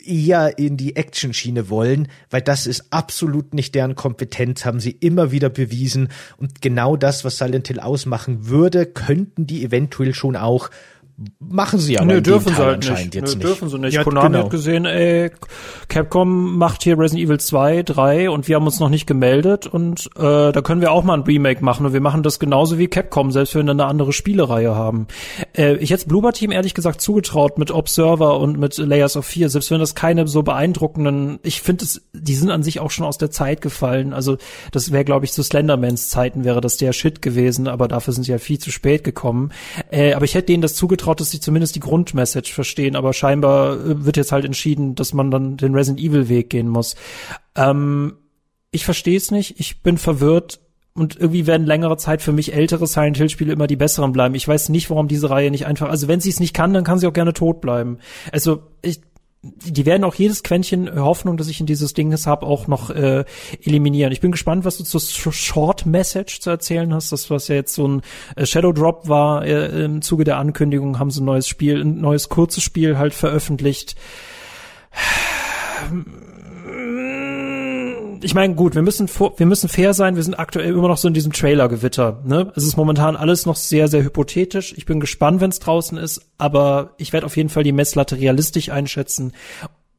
eher 0.04 0.58
in 0.58 0.76
die 0.76 0.96
Action-Schiene 0.96 1.70
wollen, 1.70 2.08
weil 2.30 2.42
das 2.42 2.66
ist 2.66 2.86
absolut 2.90 3.54
nicht 3.54 3.74
deren 3.74 3.94
Kompetenz, 3.94 4.64
haben 4.64 4.80
sie 4.80 4.92
immer 4.92 5.30
wieder 5.30 5.48
bewiesen. 5.48 6.08
Und 6.36 6.60
genau 6.62 6.96
das, 6.96 7.24
was 7.24 7.38
Silent 7.38 7.68
Hill 7.68 7.80
ausmachen 7.80 8.48
würde, 8.48 8.86
könnten 8.86 9.46
die 9.46 9.64
eventuell 9.64 10.14
schon 10.14 10.36
auch 10.36 10.70
machen 11.38 11.78
sie 11.78 11.98
aber 11.98 12.06
Nö, 12.06 12.20
dürfen 12.20 12.54
sie 12.54 12.58
halt 12.62 12.76
anscheinend 12.76 13.04
nicht. 13.04 13.14
jetzt 13.14 13.30
Nö, 13.30 13.36
nicht. 13.36 13.48
dürfen 13.48 13.68
sie 13.68 13.78
nicht. 13.78 13.94
Ja, 13.94 14.04
Konami 14.04 14.28
genau. 14.28 14.44
hat 14.44 14.50
gesehen, 14.50 14.84
ey, 14.84 15.30
Capcom 15.88 16.58
macht 16.58 16.82
hier 16.82 16.98
Resident 16.98 17.26
Evil 17.26 17.40
2, 17.40 17.82
3 17.84 18.30
und 18.30 18.48
wir 18.48 18.56
haben 18.56 18.66
uns 18.66 18.80
noch 18.80 18.90
nicht 18.90 19.06
gemeldet 19.06 19.66
und 19.66 20.10
äh, 20.16 20.52
da 20.52 20.60
können 20.62 20.80
wir 20.80 20.92
auch 20.92 21.04
mal 21.04 21.14
ein 21.14 21.22
Remake 21.22 21.64
machen 21.64 21.86
und 21.86 21.92
wir 21.92 22.00
machen 22.00 22.22
das 22.22 22.38
genauso 22.38 22.78
wie 22.78 22.88
Capcom, 22.88 23.30
selbst 23.30 23.54
wenn 23.54 23.66
wir 23.66 23.70
eine 23.70 23.86
andere 23.86 24.12
Spielereihe 24.12 24.74
haben. 24.74 25.06
Äh, 25.56 25.76
ich 25.76 25.90
hätte 25.90 26.06
Bloober 26.06 26.32
Team 26.32 26.50
ehrlich 26.50 26.74
gesagt 26.74 27.00
zugetraut 27.00 27.58
mit 27.58 27.70
Observer 27.70 28.38
und 28.38 28.58
mit 28.58 28.76
Layers 28.76 29.16
of 29.16 29.24
Fear, 29.24 29.48
selbst 29.48 29.70
wenn 29.70 29.80
das 29.80 29.94
keine 29.94 30.26
so 30.28 30.42
beeindruckenden, 30.42 31.38
ich 31.42 31.62
finde 31.62 31.84
es, 31.84 32.02
die 32.12 32.34
sind 32.34 32.50
an 32.50 32.62
sich 32.62 32.80
auch 32.80 32.90
schon 32.90 33.06
aus 33.06 33.18
der 33.18 33.30
Zeit 33.30 33.60
gefallen. 33.60 34.12
Also 34.12 34.36
das 34.72 34.92
wäre, 34.92 35.04
glaube 35.04 35.24
ich, 35.24 35.32
zu 35.32 35.42
Slendermans 35.42 36.08
Zeiten 36.08 36.44
wäre 36.44 36.60
das 36.60 36.76
der 36.76 36.92
Shit 36.92 37.22
gewesen, 37.22 37.68
aber 37.68 37.88
dafür 37.88 38.12
sind 38.12 38.24
sie 38.24 38.32
ja 38.32 38.38
viel 38.38 38.58
zu 38.58 38.70
spät 38.70 39.04
gekommen. 39.04 39.52
Äh, 39.90 40.12
aber 40.12 40.24
ich 40.24 40.34
hätte 40.34 40.46
denen 40.46 40.62
das 40.62 40.74
zugetraut, 40.74 41.05
dass 41.14 41.30
sie 41.30 41.40
zumindest 41.40 41.76
die 41.76 41.80
Grundmessage 41.80 42.52
verstehen, 42.52 42.96
aber 42.96 43.12
scheinbar 43.12 43.74
äh, 43.74 44.04
wird 44.04 44.16
jetzt 44.16 44.32
halt 44.32 44.44
entschieden, 44.44 44.94
dass 44.94 45.14
man 45.14 45.30
dann 45.30 45.56
den 45.56 45.74
Resident 45.74 46.00
Evil 46.00 46.28
Weg 46.28 46.50
gehen 46.50 46.68
muss. 46.68 46.96
Ähm, 47.54 48.16
ich 48.70 48.84
verstehe 48.84 49.16
es 49.16 49.30
nicht, 49.30 49.60
ich 49.60 49.82
bin 49.82 49.98
verwirrt 49.98 50.60
und 50.94 51.16
irgendwie 51.16 51.46
werden 51.46 51.66
längere 51.66 51.96
Zeit 51.98 52.22
für 52.22 52.32
mich 52.32 52.54
ältere 52.54 52.86
Silent 52.86 53.18
Hill 53.18 53.28
Spiele 53.28 53.52
immer 53.52 53.66
die 53.66 53.76
besseren 53.76 54.12
bleiben. 54.12 54.34
Ich 54.34 54.48
weiß 54.48 54.70
nicht, 54.70 54.90
warum 54.90 55.08
diese 55.08 55.30
Reihe 55.30 55.50
nicht 55.50 55.66
einfach, 55.66 55.90
also 55.90 56.08
wenn 56.08 56.20
sie 56.20 56.30
es 56.30 56.40
nicht 56.40 56.54
kann, 56.54 56.72
dann 56.72 56.84
kann 56.84 56.98
sie 56.98 57.06
auch 57.06 57.12
gerne 57.12 57.34
tot 57.34 57.60
bleiben. 57.60 57.98
Also 58.32 58.62
ich 58.82 59.00
die 59.64 59.86
werden 59.86 60.04
auch 60.04 60.14
jedes 60.14 60.42
Quäntchen 60.42 60.94
Hoffnung, 60.94 61.36
dass 61.36 61.48
ich 61.48 61.60
in 61.60 61.66
dieses 61.66 61.94
Ding 61.94 62.14
habe, 62.26 62.46
auch 62.46 62.66
noch 62.66 62.90
äh, 62.90 63.24
eliminieren. 63.64 64.12
Ich 64.12 64.20
bin 64.20 64.32
gespannt, 64.32 64.64
was 64.64 64.78
du 64.78 64.84
zur 64.84 65.32
Short 65.32 65.86
Message 65.86 66.40
zu 66.40 66.50
erzählen 66.50 66.92
hast. 66.94 67.12
Das, 67.12 67.30
was 67.30 67.48
ja 67.48 67.56
jetzt 67.56 67.74
so 67.74 67.86
ein 67.86 68.02
äh, 68.36 68.46
Shadow 68.46 68.72
Drop 68.72 69.08
war, 69.08 69.44
äh, 69.44 69.84
im 69.84 70.02
Zuge 70.02 70.24
der 70.24 70.38
Ankündigung 70.38 70.98
haben 70.98 71.10
sie 71.10 71.20
ein 71.20 71.26
neues 71.26 71.48
Spiel, 71.48 71.80
ein 71.80 72.00
neues 72.00 72.28
kurzes 72.28 72.62
Spiel 72.62 72.96
halt 72.98 73.14
veröffentlicht 73.14 73.96
ich 78.22 78.34
meine, 78.34 78.54
gut, 78.54 78.74
wir 78.74 78.82
müssen 78.82 79.08
wir 79.08 79.46
müssen 79.46 79.68
fair 79.68 79.94
sein, 79.94 80.16
wir 80.16 80.22
sind 80.22 80.38
aktuell 80.38 80.74
immer 80.74 80.88
noch 80.88 80.98
so 80.98 81.08
in 81.08 81.14
diesem 81.14 81.32
Trailer-Gewitter. 81.32 82.22
Ne? 82.24 82.52
Es 82.54 82.64
ist 82.64 82.76
momentan 82.76 83.16
alles 83.16 83.46
noch 83.46 83.56
sehr, 83.56 83.88
sehr 83.88 84.02
hypothetisch. 84.02 84.74
Ich 84.76 84.84
bin 84.86 85.00
gespannt, 85.00 85.40
wenn 85.40 85.50
es 85.50 85.60
draußen 85.60 85.96
ist, 85.98 86.20
aber 86.38 86.94
ich 86.98 87.12
werde 87.12 87.26
auf 87.26 87.36
jeden 87.36 87.48
Fall 87.48 87.62
die 87.62 87.72
Messlatte 87.72 88.18
realistisch 88.18 88.70
einschätzen. 88.70 89.32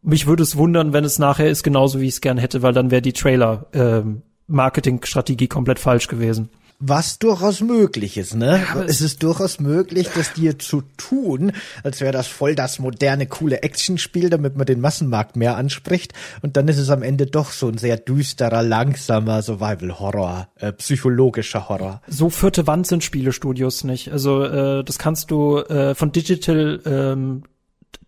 Mich 0.02 0.28
würde 0.28 0.44
es 0.44 0.58
wundern, 0.58 0.92
wenn 0.94 1.04
es 1.04 1.20
nachher 1.20 1.50
ist, 1.50 1.64
genauso 1.64 2.00
wie 2.00 2.08
ich 2.08 2.14
es 2.16 2.22
gern 2.22 2.38
hätte, 2.38 2.62
weil 2.62 2.72
dann 2.74 2.92
wäre 2.92 3.02
die 3.02 3.14
Trailer-Marketing-Strategie 3.14 5.46
ähm, 5.46 5.50
komplett 5.50 5.80
falsch 5.80 6.08
gewesen 6.08 6.50
was 6.80 7.18
durchaus 7.18 7.62
möglich 7.62 8.18
ist, 8.18 8.36
ne? 8.36 8.62
Ja, 8.62 8.84
es 8.84 9.02
ist 9.02 9.24
durchaus 9.24 9.60
möglich, 9.60 10.10
das 10.14 10.34
dir 10.34 10.60
zu 10.60 10.84
tun, 10.98 11.52
als 11.84 12.02
wäre 12.02 12.12
das 12.12 12.28
voll 12.28 12.54
das 12.54 12.78
moderne, 12.78 13.26
coole 13.26 13.64
Actionspiel, 13.64 14.30
damit 14.30 14.58
man 14.58 14.68
den 14.68 14.80
Massenmarkt 14.80 15.36
mehr 15.36 15.58
anspricht. 15.58 16.14
Und 16.44 16.56
dann 16.56 16.68
ist 16.68 16.78
es 16.78 16.90
am 16.90 17.02
Ende 17.02 17.26
doch 17.26 17.52
so 17.52 17.68
ein 17.68 17.80
sehr 17.80 17.98
düsterer, 17.98 18.62
langsamer 18.62 19.42
Survival-Horror, 19.42 20.50
äh, 20.58 20.72
psychologischer 20.74 21.68
Horror. 21.68 22.02
So 22.08 22.30
vierte 22.30 22.68
Wand 22.68 22.86
sind 22.86 23.04
Spielestudios 23.04 23.84
nicht. 23.84 24.12
Also 24.12 24.44
äh, 24.44 24.84
das 24.84 25.00
kannst 25.00 25.32
du 25.32 25.58
äh, 25.58 25.96
von 25.96 26.12
Digital 26.12 26.80
ähm, 26.86 27.44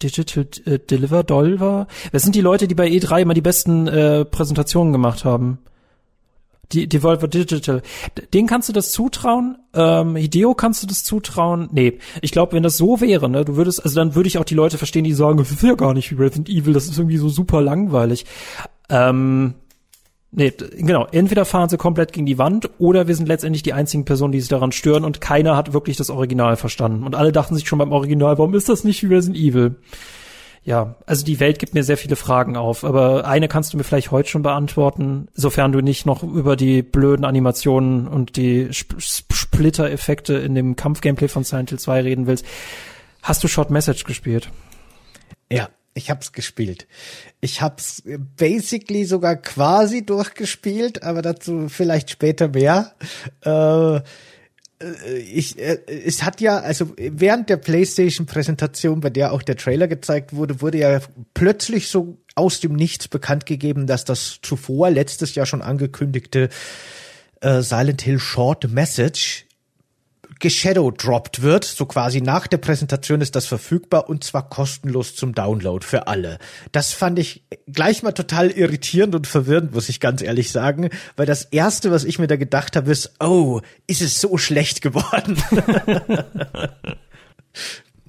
Digital 0.02 0.48
äh, 0.66 0.80
Deliver, 0.80 1.24
Dolver. 1.24 1.88
Wer 2.12 2.20
sind 2.20 2.36
die 2.36 2.42
Leute, 2.42 2.68
die 2.68 2.76
bei 2.76 2.88
E3 2.88 3.22
immer 3.22 3.34
die 3.34 3.42
besten 3.42 3.88
äh, 3.88 4.26
Präsentationen 4.26 4.94
gemacht 4.94 5.26
haben? 5.26 5.60
Die 6.72 6.88
Devolver 6.88 7.28
Digital. 7.28 7.82
Den 8.34 8.46
kannst 8.46 8.70
du 8.70 8.74
das 8.74 8.92
zutrauen. 8.92 9.58
Ähm, 9.74 10.16
Hideo 10.16 10.54
kannst 10.54 10.84
du 10.84 10.88
das 10.88 11.04
zutrauen. 11.04 11.68
Nee, 11.72 11.98
ich 12.22 12.32
glaube, 12.32 12.54
wenn 12.54 12.62
das 12.62 12.78
so 12.78 13.02
wäre, 13.02 13.28
ne, 13.28 13.44
du 13.44 13.56
würdest, 13.56 13.84
also 13.84 13.96
dann 13.96 14.14
würde 14.14 14.28
ich 14.28 14.38
auch 14.38 14.46
die 14.46 14.56
Leute 14.56 14.78
verstehen, 14.78 15.04
die 15.04 15.14
sagen, 15.14 15.40
das 15.40 15.50
ist 15.50 15.64
ja 15.64 15.74
gar 15.74 15.96
nicht 15.96 16.12
wie 16.12 16.22
Resident 16.22 16.48
Evil, 16.48 16.74
das 16.74 16.86
ist 16.86 16.98
irgendwie 16.98 17.18
so 17.18 17.28
super 17.28 17.62
langweilig. 17.62 18.26
Ähm, 18.90 19.56
nee, 20.32 20.54
genau. 20.78 21.08
Entweder 21.12 21.46
fahren 21.46 21.70
sie 21.70 21.78
komplett 21.78 22.14
gegen 22.14 22.28
die 22.28 22.38
Wand 22.38 22.70
oder 22.78 23.08
wir 23.08 23.16
sind 23.16 23.28
letztendlich 23.28 23.64
die 23.64 23.74
einzigen 23.74 24.06
Personen, 24.06 24.32
die 24.32 24.40
sich 24.40 24.50
daran 24.50 24.72
stören 24.72 25.06
und 25.06 25.22
keiner 25.22 25.58
hat 25.58 25.74
wirklich 25.74 25.98
das 25.98 26.12
Original 26.12 26.56
verstanden. 26.56 27.04
Und 27.04 27.16
alle 27.16 27.32
dachten 27.32 27.56
sich 27.56 27.68
schon 27.68 27.80
beim 27.80 27.92
Original, 27.92 28.38
warum 28.38 28.54
ist 28.54 28.70
das 28.70 28.84
nicht 28.84 29.02
wie 29.02 29.14
Resident 29.14 29.38
Evil? 29.38 29.76
Ja, 30.64 30.96
also 31.06 31.26
die 31.26 31.40
Welt 31.40 31.60
gibt 31.60 31.74
mir 31.74 31.84
sehr 31.84 31.98
viele 31.98 32.16
Fragen 32.16 32.58
auf, 32.58 32.84
aber 32.84 33.26
eine 33.26 33.48
kannst 33.48 33.74
du 33.74 33.78
mir 33.78 33.84
vielleicht 33.84 34.12
heute 34.12 34.30
schon 34.30 34.42
beantworten, 34.42 35.28
sofern 35.34 35.72
du 35.72 35.82
nicht 35.82 36.06
noch 36.06 36.24
über 36.24 36.56
die 36.56 36.82
blöden 36.82 37.26
Animationen 37.26 38.08
und 38.08 38.36
die 38.36 38.70
Sp 38.70 39.00
Splitter-Effekte 39.00 40.36
in 40.36 40.56
dem 40.56 40.76
Kampf-Gameplay 40.76 41.28
von 41.28 41.44
Silent 41.44 41.70
Hill 41.70 41.80
2 41.80 42.02
reden 42.02 42.28
willst. 42.28 42.46
Hast 43.22 43.44
du 43.44 43.48
Short 43.48 43.72
Message 43.72 44.04
gespielt? 44.04 44.50
Ja, 45.52 45.70
ich 45.94 46.10
hab's 46.10 46.32
gespielt. 46.32 46.88
Ich 47.42 47.62
hab's 47.62 48.04
basically 48.38 49.06
sogar 49.06 49.36
quasi 49.36 50.06
durchgespielt, 50.06 51.04
aber 51.04 51.22
dazu 51.22 51.68
vielleicht 51.68 52.10
später 52.10 52.50
mehr. 52.50 52.94
Äh, 53.42 54.02
ich, 54.82 55.60
äh, 55.60 55.80
es 55.88 56.24
hat 56.24 56.40
ja, 56.40 56.60
also 56.60 56.94
während 56.98 57.50
der 57.50 57.58
PlayStation-Präsentation, 57.58 59.02
bei 59.02 59.10
der 59.10 59.34
auch 59.34 59.42
der 59.42 59.58
Trailer 59.58 59.88
gezeigt 59.88 60.34
wurde, 60.34 60.62
wurde 60.62 60.78
ja 60.78 61.02
plötzlich 61.34 61.90
so 61.90 62.18
aus 62.36 62.62
dem 62.62 62.76
Nichts 62.76 63.08
bekannt 63.08 63.46
gegeben, 63.46 63.88
dass 63.88 64.06
das 64.06 64.40
zuvor 64.42 64.90
letztes 64.90 65.36
Jahr 65.36 65.46
schon 65.46 65.62
angekündigte 65.62 66.50
äh, 67.42 67.62
Silent 67.62 68.02
Hill 68.02 68.20
Short 68.20 68.70
Message 68.70 69.46
geshadowdropped 70.40 71.42
wird, 71.42 71.66
so 71.66 71.86
quasi 71.86 72.22
nach 72.22 72.48
der 72.48 72.58
Präsentation 72.58 73.22
ist 73.22 73.36
das 73.36 73.46
verfügbar 73.46 74.10
und 74.10 74.24
zwar 74.24 74.50
kostenlos 74.50 75.16
zum 75.16 75.36
Download 75.36 75.86
für 75.86 76.08
alle. 76.08 76.40
Das 76.72 76.94
fand 76.94 77.20
ich 77.20 77.44
gleich 77.68 78.04
mal 78.04 78.14
total 78.14 78.50
irritierend 78.50 79.16
und 79.16 79.28
verwirrend, 79.28 79.74
muss 79.74 79.90
ich 79.90 80.00
ganz 80.00 80.22
ehrlich 80.22 80.52
sagen, 80.52 80.90
weil 81.16 81.26
das 81.26 81.46
erste, 81.46 81.92
was 81.92 82.04
ich 82.04 82.20
mir 82.20 82.28
da 82.28 82.38
gedacht 82.38 82.76
habe, 82.76 82.92
ist, 82.92 83.14
oh, 83.20 83.62
ist 83.88 84.02
es 84.02 84.22
so 84.22 84.38
schlecht 84.38 84.82
geworden. 84.82 85.42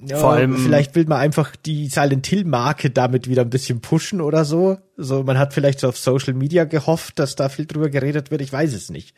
Ja, 0.03 0.17
Vor 0.17 0.31
allem 0.31 0.57
vielleicht 0.57 0.95
will 0.95 1.05
man 1.05 1.19
einfach 1.19 1.55
die 1.55 1.87
Silent 1.87 2.25
Hill 2.25 2.43
Marke 2.43 2.89
damit 2.89 3.29
wieder 3.29 3.43
ein 3.43 3.51
bisschen 3.51 3.81
pushen 3.81 4.19
oder 4.19 4.45
so. 4.45 4.77
So 4.97 5.23
man 5.23 5.37
hat 5.37 5.53
vielleicht 5.53 5.79
so 5.79 5.89
auf 5.89 5.97
Social 5.97 6.33
Media 6.33 6.63
gehofft, 6.63 7.19
dass 7.19 7.35
da 7.35 7.49
viel 7.49 7.67
drüber 7.67 7.89
geredet 7.89 8.31
wird. 8.31 8.41
Ich 8.41 8.51
weiß 8.51 8.73
es 8.73 8.89
nicht. 8.89 9.15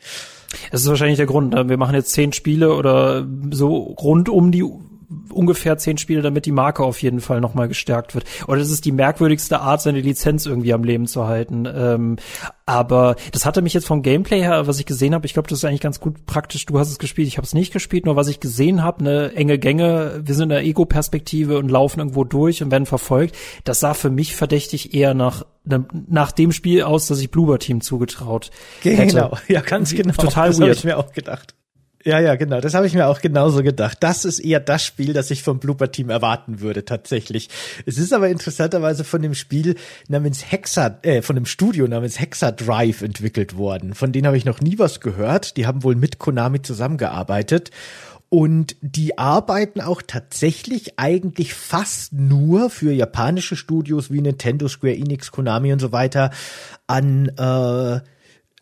Es 0.70 0.82
ist 0.82 0.88
wahrscheinlich 0.88 1.16
der 1.16 1.26
Grund. 1.26 1.54
Ne? 1.54 1.68
Wir 1.68 1.78
machen 1.78 1.94
jetzt 1.94 2.12
zehn 2.12 2.32
Spiele 2.34 2.74
oder 2.74 3.26
so 3.50 3.76
rund 3.76 4.28
um 4.28 4.52
die 4.52 4.64
ungefähr 5.32 5.78
zehn 5.78 5.98
Spiele, 5.98 6.22
damit 6.22 6.46
die 6.46 6.52
Marke 6.52 6.82
auf 6.82 7.02
jeden 7.02 7.20
Fall 7.20 7.40
nochmal 7.40 7.68
gestärkt 7.68 8.14
wird. 8.14 8.24
Oder 8.46 8.58
das 8.58 8.70
ist 8.70 8.84
die 8.84 8.92
merkwürdigste 8.92 9.60
Art, 9.60 9.82
seine 9.82 10.00
Lizenz 10.00 10.46
irgendwie 10.46 10.72
am 10.72 10.84
Leben 10.84 11.06
zu 11.06 11.26
halten. 11.26 11.66
Ähm, 11.66 12.16
aber 12.66 13.16
das 13.32 13.44
hatte 13.44 13.60
mich 13.60 13.74
jetzt 13.74 13.86
vom 13.86 14.02
Gameplay 14.02 14.40
her, 14.40 14.66
was 14.66 14.78
ich 14.78 14.86
gesehen 14.86 15.14
habe, 15.14 15.26
ich 15.26 15.34
glaube, 15.34 15.48
das 15.48 15.58
ist 15.58 15.64
eigentlich 15.64 15.80
ganz 15.80 16.00
gut 16.00 16.24
praktisch. 16.24 16.64
Du 16.64 16.78
hast 16.78 16.90
es 16.90 16.98
gespielt, 16.98 17.28
ich 17.28 17.36
habe 17.36 17.46
es 17.46 17.52
nicht 17.52 17.72
gespielt, 17.72 18.06
nur 18.06 18.16
was 18.16 18.28
ich 18.28 18.40
gesehen 18.40 18.82
habe, 18.82 19.00
eine 19.00 19.34
enge 19.34 19.58
Gänge, 19.58 20.22
wir 20.24 20.34
sind 20.34 20.44
in 20.44 20.48
der 20.50 20.64
Ego-Perspektive 20.64 21.58
und 21.58 21.70
laufen 21.70 22.00
irgendwo 22.00 22.24
durch 22.24 22.62
und 22.62 22.70
werden 22.70 22.86
verfolgt. 22.86 23.36
Das 23.64 23.80
sah 23.80 23.92
für 23.92 24.10
mich 24.10 24.34
verdächtig 24.34 24.94
eher 24.94 25.12
nach 25.12 25.44
ne, 25.64 25.84
nach 26.08 26.32
dem 26.32 26.52
Spiel 26.52 26.82
aus, 26.82 27.06
das 27.06 27.20
ich 27.20 27.30
Bloober 27.30 27.58
Team 27.58 27.80
zugetraut 27.80 28.50
genau. 28.82 28.96
hätte. 28.96 29.14
Genau, 29.14 29.38
ja, 29.48 29.60
ganz 29.60 29.94
genau. 29.94 30.14
Total 30.14 30.48
das 30.48 30.60
weird. 30.60 30.76
ich 30.76 30.84
mir 30.84 30.98
auch 30.98 31.12
gedacht. 31.12 31.54
Ja, 32.04 32.20
ja, 32.20 32.34
genau. 32.34 32.60
Das 32.60 32.74
habe 32.74 32.86
ich 32.86 32.92
mir 32.92 33.06
auch 33.06 33.22
genauso 33.22 33.62
gedacht. 33.62 33.96
Das 34.00 34.26
ist 34.26 34.38
eher 34.38 34.60
das 34.60 34.84
Spiel, 34.84 35.14
das 35.14 35.30
ich 35.30 35.42
vom 35.42 35.58
Blooper 35.58 35.90
Team 35.90 36.10
erwarten 36.10 36.60
würde, 36.60 36.84
tatsächlich. 36.84 37.48
Es 37.86 37.96
ist 37.96 38.12
aber 38.12 38.28
interessanterweise 38.28 39.04
von 39.04 39.22
dem 39.22 39.32
Spiel 39.32 39.76
namens 40.08 40.50
Hexa, 40.52 40.98
äh, 41.00 41.22
von 41.22 41.34
dem 41.34 41.46
Studio 41.46 41.88
namens 41.88 42.20
Hexa 42.20 42.52
Drive 42.52 43.00
entwickelt 43.00 43.56
worden. 43.56 43.94
Von 43.94 44.12
denen 44.12 44.26
habe 44.26 44.36
ich 44.36 44.44
noch 44.44 44.60
nie 44.60 44.78
was 44.78 45.00
gehört. 45.00 45.56
Die 45.56 45.66
haben 45.66 45.82
wohl 45.82 45.96
mit 45.96 46.18
Konami 46.18 46.60
zusammengearbeitet. 46.60 47.70
Und 48.28 48.76
die 48.82 49.16
arbeiten 49.16 49.80
auch 49.80 50.02
tatsächlich 50.02 50.98
eigentlich 50.98 51.54
fast 51.54 52.12
nur 52.12 52.68
für 52.68 52.92
japanische 52.92 53.56
Studios 53.56 54.10
wie 54.10 54.20
Nintendo, 54.20 54.68
Square 54.68 54.96
Enix, 54.96 55.30
Konami 55.30 55.72
und 55.72 55.78
so 55.78 55.92
weiter 55.92 56.32
an 56.86 57.28
äh, 57.28 58.00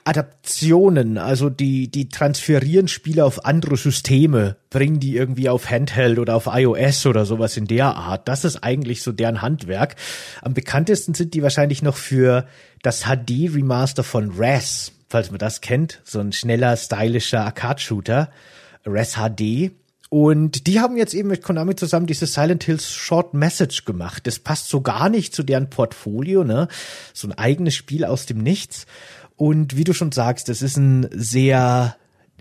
Adaptionen, 0.05 1.17
also 1.17 1.49
die, 1.49 1.89
die 1.89 2.09
transferieren 2.09 2.89
Spiele 2.89 3.25
auf 3.25 3.45
andere 3.45 3.77
Systeme, 3.77 4.57
bringen 4.71 4.99
die 4.99 5.17
irgendwie 5.17 5.49
auf 5.49 5.71
Handheld 5.71 6.19
oder 6.19 6.35
auf 6.35 6.49
iOS 6.53 7.07
oder 7.07 7.25
sowas 7.25 7.57
in 7.57 7.67
der 7.67 7.97
Art. 7.97 8.27
Das 8.27 8.45
ist 8.45 8.65
eigentlich 8.65 9.03
so 9.03 9.13
deren 9.13 9.43
Handwerk. 9.43 9.97
Am 10.41 10.55
bekanntesten 10.55 11.15
sind 11.15 11.35
die 11.35 11.43
wahrscheinlich 11.43 11.83
noch 11.83 11.97
für 11.97 12.47
das 12.83 13.05
HD-Remaster 13.05 14.03
von 14.03 14.33
Res, 14.33 14.93
falls 15.09 15.31
man 15.31 15.39
das 15.39 15.61
kennt. 15.61 16.01
So 16.05 16.19
ein 16.19 16.33
schneller, 16.33 16.77
stylischer 16.77 17.45
Arcade-Shooter. 17.45 18.31
Res 18.85 19.15
HD. 19.15 19.71
Und 20.13 20.67
die 20.67 20.79
haben 20.79 20.99
jetzt 20.99 21.15
eben 21.15 21.31
mit 21.31 21.43
Konami 21.43 21.75
zusammen 21.75 22.07
dieses 22.07 22.35
Silent 22.35 22.65
Hills 22.65 22.93
Short 22.93 23.33
Message 23.33 23.87
gemacht. 23.87 24.27
Das 24.27 24.41
passt 24.41 24.69
so 24.69 24.83
gar 24.83 25.09
nicht 25.09 25.35
zu 25.35 25.43
deren 25.43 25.71
Portfolio, 25.71 26.45
ne? 26.45 26.69
So 27.15 27.29
ein 27.29 27.33
eigenes 27.33 27.75
Spiel 27.75 28.05
aus 28.05 28.27
dem 28.27 28.37
Nichts. 28.37 28.85
Und 29.43 29.77
wie 29.77 29.83
du 29.83 29.93
schon 29.93 30.13
sagst, 30.13 30.49
es 30.51 30.63
ist 30.63 30.77
ein 30.77 31.09
sehr, 31.11 31.97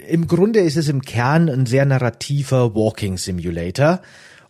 im 0.07 0.27
Grunde 0.27 0.59
ist 0.59 0.77
es 0.77 0.87
im 0.87 1.01
Kern 1.01 1.49
ein 1.49 1.65
sehr 1.65 1.83
narrativer 1.83 2.75
Walking 2.75 3.17
Simulator. 3.17 4.03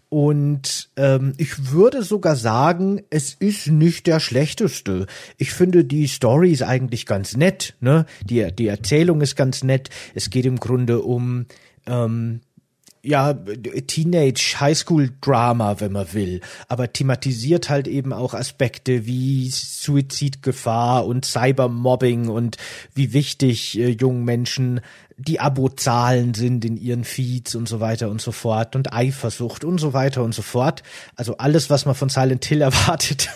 Und 0.10 0.90
ähm, 0.98 1.32
ich 1.38 1.72
würde 1.72 2.04
sogar 2.04 2.36
sagen, 2.36 3.04
es 3.10 3.36
ist 3.36 3.68
nicht 3.68 4.06
der 4.06 4.20
schlechteste. 4.20 5.06
Ich 5.38 5.54
finde 5.54 5.86
die 5.86 6.08
Story 6.08 6.52
ist 6.52 6.64
eigentlich 6.64 7.06
ganz 7.06 7.38
nett. 7.38 7.76
Ne? 7.80 8.06
Die, 8.26 8.46
die 8.52 8.68
Erzählung 8.68 9.22
ist 9.22 9.38
ganz 9.38 9.64
nett. 9.64 9.90
Es 10.14 10.30
geht 10.30 10.46
im 10.46 10.60
Grunde 10.60 11.04
um 11.04 11.46
ähm, 11.88 12.42
ja, 13.04 13.34
Teenage 13.34 14.58
Highschool 14.60 15.10
Drama, 15.22 15.80
wenn 15.80 15.92
man 15.92 16.14
will, 16.14 16.42
aber 16.68 16.94
thematisiert 16.94 17.70
halt 17.70 17.88
eben 17.88 18.14
auch 18.14 18.34
Aspekte 18.34 19.06
wie 19.06 19.50
Suizidgefahr 19.50 21.06
und 21.06 21.26
Cybermobbing 21.26 22.28
und 22.28 22.58
wie 22.94 23.14
wichtig 23.14 23.80
äh, 23.80 23.90
jungen 23.90 24.24
Menschen 24.24 24.82
die 25.28 25.40
Abozahlen 25.40 26.34
sind 26.34 26.66
in 26.66 26.78
ihren 26.78 27.04
Feeds 27.04 27.54
und 27.54 27.68
so 27.68 27.80
weiter 27.80 28.10
und 28.10 28.22
so 28.22 28.32
fort 28.32 28.76
und 28.76 28.92
Eifersucht 28.94 29.64
und 29.64 29.78
so 29.78 29.94
weiter 29.94 30.24
und 30.24 30.34
so 30.34 30.42
fort. 30.42 30.82
Also 31.16 31.38
alles, 31.38 31.70
was 31.70 31.86
man 31.86 31.96
von 31.96 32.10
Silent 32.10 32.44
Hill 32.46 32.62
erwartet. 32.62 33.30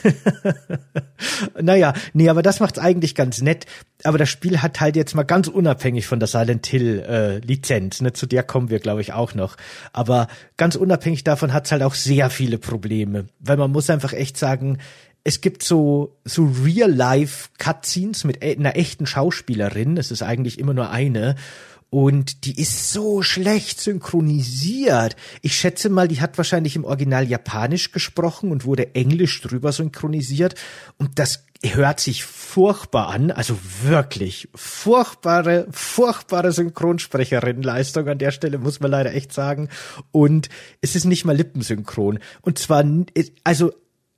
naja, 1.61 1.93
nee, 2.13 2.29
aber 2.29 2.41
das 2.41 2.59
macht's 2.59 2.79
eigentlich 2.79 3.13
ganz 3.13 3.41
nett. 3.41 3.65
Aber 4.03 4.17
das 4.17 4.29
Spiel 4.29 4.61
hat 4.61 4.81
halt 4.81 4.95
jetzt 4.95 5.15
mal 5.15 5.23
ganz 5.23 5.47
unabhängig 5.47 6.07
von 6.07 6.19
der 6.19 6.27
Silent 6.27 6.65
Hill 6.65 6.99
äh, 7.07 7.37
Lizenz, 7.39 8.01
ne, 8.01 8.13
zu 8.13 8.25
der 8.25 8.43
kommen 8.43 8.69
wir, 8.69 8.79
glaube 8.79 9.01
ich, 9.01 9.13
auch 9.13 9.35
noch. 9.35 9.55
Aber 9.93 10.27
ganz 10.57 10.75
unabhängig 10.75 11.23
davon 11.23 11.53
hat's 11.53 11.71
halt 11.71 11.83
auch 11.83 11.93
sehr 11.93 12.29
viele 12.29 12.57
Probleme, 12.57 13.27
weil 13.39 13.57
man 13.57 13.71
muss 13.71 13.89
einfach 13.89 14.13
echt 14.13 14.37
sagen, 14.37 14.79
es 15.23 15.41
gibt 15.41 15.63
so 15.63 16.17
so 16.23 16.45
Real 16.63 16.91
Life 16.91 17.49
Cutscenes 17.57 18.23
mit 18.23 18.43
e, 18.43 18.55
einer 18.55 18.75
echten 18.75 19.05
Schauspielerin. 19.05 19.97
Es 19.97 20.11
ist 20.11 20.21
eigentlich 20.21 20.59
immer 20.59 20.73
nur 20.73 20.89
eine 20.91 21.35
und 21.89 22.45
die 22.45 22.59
ist 22.59 22.91
so 22.91 23.21
schlecht 23.21 23.79
synchronisiert. 23.79 25.15
Ich 25.41 25.57
schätze 25.57 25.89
mal, 25.89 26.07
die 26.07 26.19
hat 26.19 26.37
wahrscheinlich 26.37 26.75
im 26.75 26.83
Original 26.83 27.25
Japanisch 27.25 27.91
gesprochen 27.91 28.51
und 28.51 28.65
wurde 28.65 28.95
Englisch 28.95 29.41
drüber 29.41 29.71
synchronisiert. 29.71 30.55
Und 30.97 31.19
das 31.19 31.45
hört 31.63 31.99
sich 31.99 32.25
furchtbar 32.25 33.07
an. 33.07 33.31
Also 33.31 33.57
wirklich 33.83 34.49
furchtbare, 34.53 35.67
furchtbare 35.71 36.51
Synchronsprecherinnenleistung 36.51 38.07
an 38.07 38.17
der 38.17 38.31
Stelle, 38.31 38.57
muss 38.57 38.79
man 38.79 38.91
leider 38.91 39.13
echt 39.13 39.31
sagen. 39.31 39.69
Und 40.11 40.49
es 40.81 40.95
ist 40.95 41.05
nicht 41.05 41.25
mal 41.25 41.35
lippensynchron. 41.35 42.19
Und 42.41 42.59
zwar, 42.59 42.83
also 43.43 43.71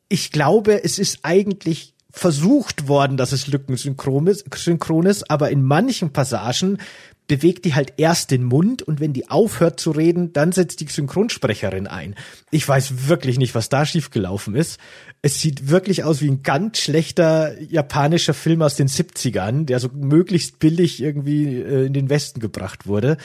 ich 0.09 0.31
glaube, 0.31 0.83
es 0.83 0.99
ist 0.99 1.19
eigentlich 1.23 1.93
versucht 2.17 2.87
worden, 2.87 3.17
dass 3.17 3.31
es 3.31 3.47
lückensynchron 3.47 4.27
ist, 4.27 4.45
synchron 4.55 5.05
ist, 5.05 5.29
aber 5.29 5.51
in 5.51 5.63
manchen 5.63 6.11
Passagen 6.11 6.79
bewegt 7.27 7.65
die 7.65 7.75
halt 7.75 7.93
erst 7.97 8.31
den 8.31 8.43
Mund 8.43 8.81
und 8.81 8.99
wenn 8.99 9.13
die 9.13 9.29
aufhört 9.29 9.79
zu 9.79 9.91
reden, 9.91 10.31
dann 10.33 10.53
setzt 10.53 10.79
die 10.79 10.87
Synchronsprecherin 10.87 11.85
ein. 11.85 12.15
Ich 12.51 12.67
weiß 12.67 13.07
wirklich 13.07 13.37
nicht, 13.37 13.53
was 13.53 13.69
da 13.69 13.85
schiefgelaufen 13.85 14.55
ist. 14.55 14.79
Es 15.21 15.41
sieht 15.41 15.69
wirklich 15.69 16.05
aus 16.05 16.21
wie 16.21 16.29
ein 16.29 16.41
ganz 16.41 16.79
schlechter 16.79 17.61
japanischer 17.61 18.33
Film 18.33 18.61
aus 18.61 18.75
den 18.75 18.87
70ern, 18.87 19.65
der 19.65 19.79
so 19.79 19.89
möglichst 19.93 20.59
billig 20.59 21.01
irgendwie 21.01 21.57
äh, 21.57 21.85
in 21.85 21.93
den 21.93 22.09
Westen 22.09 22.39
gebracht 22.39 22.87
wurde. 22.87 23.17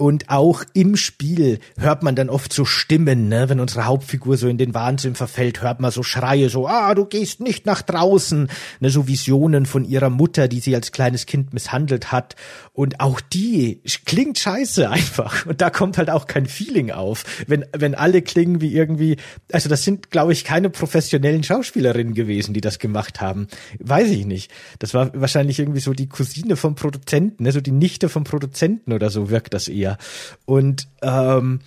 Und 0.00 0.30
auch 0.30 0.64
im 0.72 0.96
Spiel 0.96 1.58
hört 1.76 2.02
man 2.02 2.16
dann 2.16 2.30
oft 2.30 2.54
so 2.54 2.64
Stimmen, 2.64 3.28
ne? 3.28 3.50
wenn 3.50 3.60
unsere 3.60 3.84
Hauptfigur 3.84 4.38
so 4.38 4.48
in 4.48 4.56
den 4.56 4.72
Wahnsinn 4.72 5.14
verfällt, 5.14 5.60
hört 5.60 5.80
man 5.80 5.90
so 5.90 6.02
Schreie, 6.02 6.48
so, 6.48 6.66
ah, 6.66 6.94
du 6.94 7.04
gehst 7.04 7.40
nicht 7.40 7.66
nach 7.66 7.82
draußen, 7.82 8.48
ne? 8.80 8.88
so 8.88 9.06
Visionen 9.08 9.66
von 9.66 9.84
ihrer 9.84 10.08
Mutter, 10.08 10.48
die 10.48 10.60
sie 10.60 10.74
als 10.74 10.92
kleines 10.92 11.26
Kind 11.26 11.52
misshandelt 11.52 12.12
hat. 12.12 12.34
Und 12.72 12.98
auch 13.00 13.20
die 13.20 13.82
klingt 14.06 14.38
scheiße 14.38 14.88
einfach. 14.88 15.44
Und 15.44 15.60
da 15.60 15.68
kommt 15.68 15.98
halt 15.98 16.08
auch 16.08 16.26
kein 16.26 16.46
Feeling 16.46 16.92
auf, 16.92 17.24
wenn, 17.46 17.66
wenn 17.76 17.94
alle 17.94 18.22
klingen 18.22 18.62
wie 18.62 18.74
irgendwie, 18.74 19.18
also 19.52 19.68
das 19.68 19.84
sind, 19.84 20.10
glaube 20.10 20.32
ich, 20.32 20.44
keine 20.44 20.70
professionellen 20.70 21.42
Schauspielerinnen 21.42 22.14
gewesen, 22.14 22.54
die 22.54 22.62
das 22.62 22.78
gemacht 22.78 23.20
haben. 23.20 23.48
Weiß 23.80 24.08
ich 24.08 24.24
nicht. 24.24 24.50
Das 24.78 24.94
war 24.94 25.10
wahrscheinlich 25.12 25.58
irgendwie 25.58 25.80
so 25.80 25.92
die 25.92 26.08
Cousine 26.08 26.56
vom 26.56 26.74
Produzenten, 26.74 27.42
ne? 27.42 27.52
so 27.52 27.60
die 27.60 27.70
Nichte 27.70 28.08
vom 28.08 28.24
Produzenten 28.24 28.94
oder 28.94 29.10
so 29.10 29.28
wirkt 29.28 29.52
das 29.52 29.68
eher. 29.68 29.89
Und 30.44 30.88
ähm, 31.02 31.60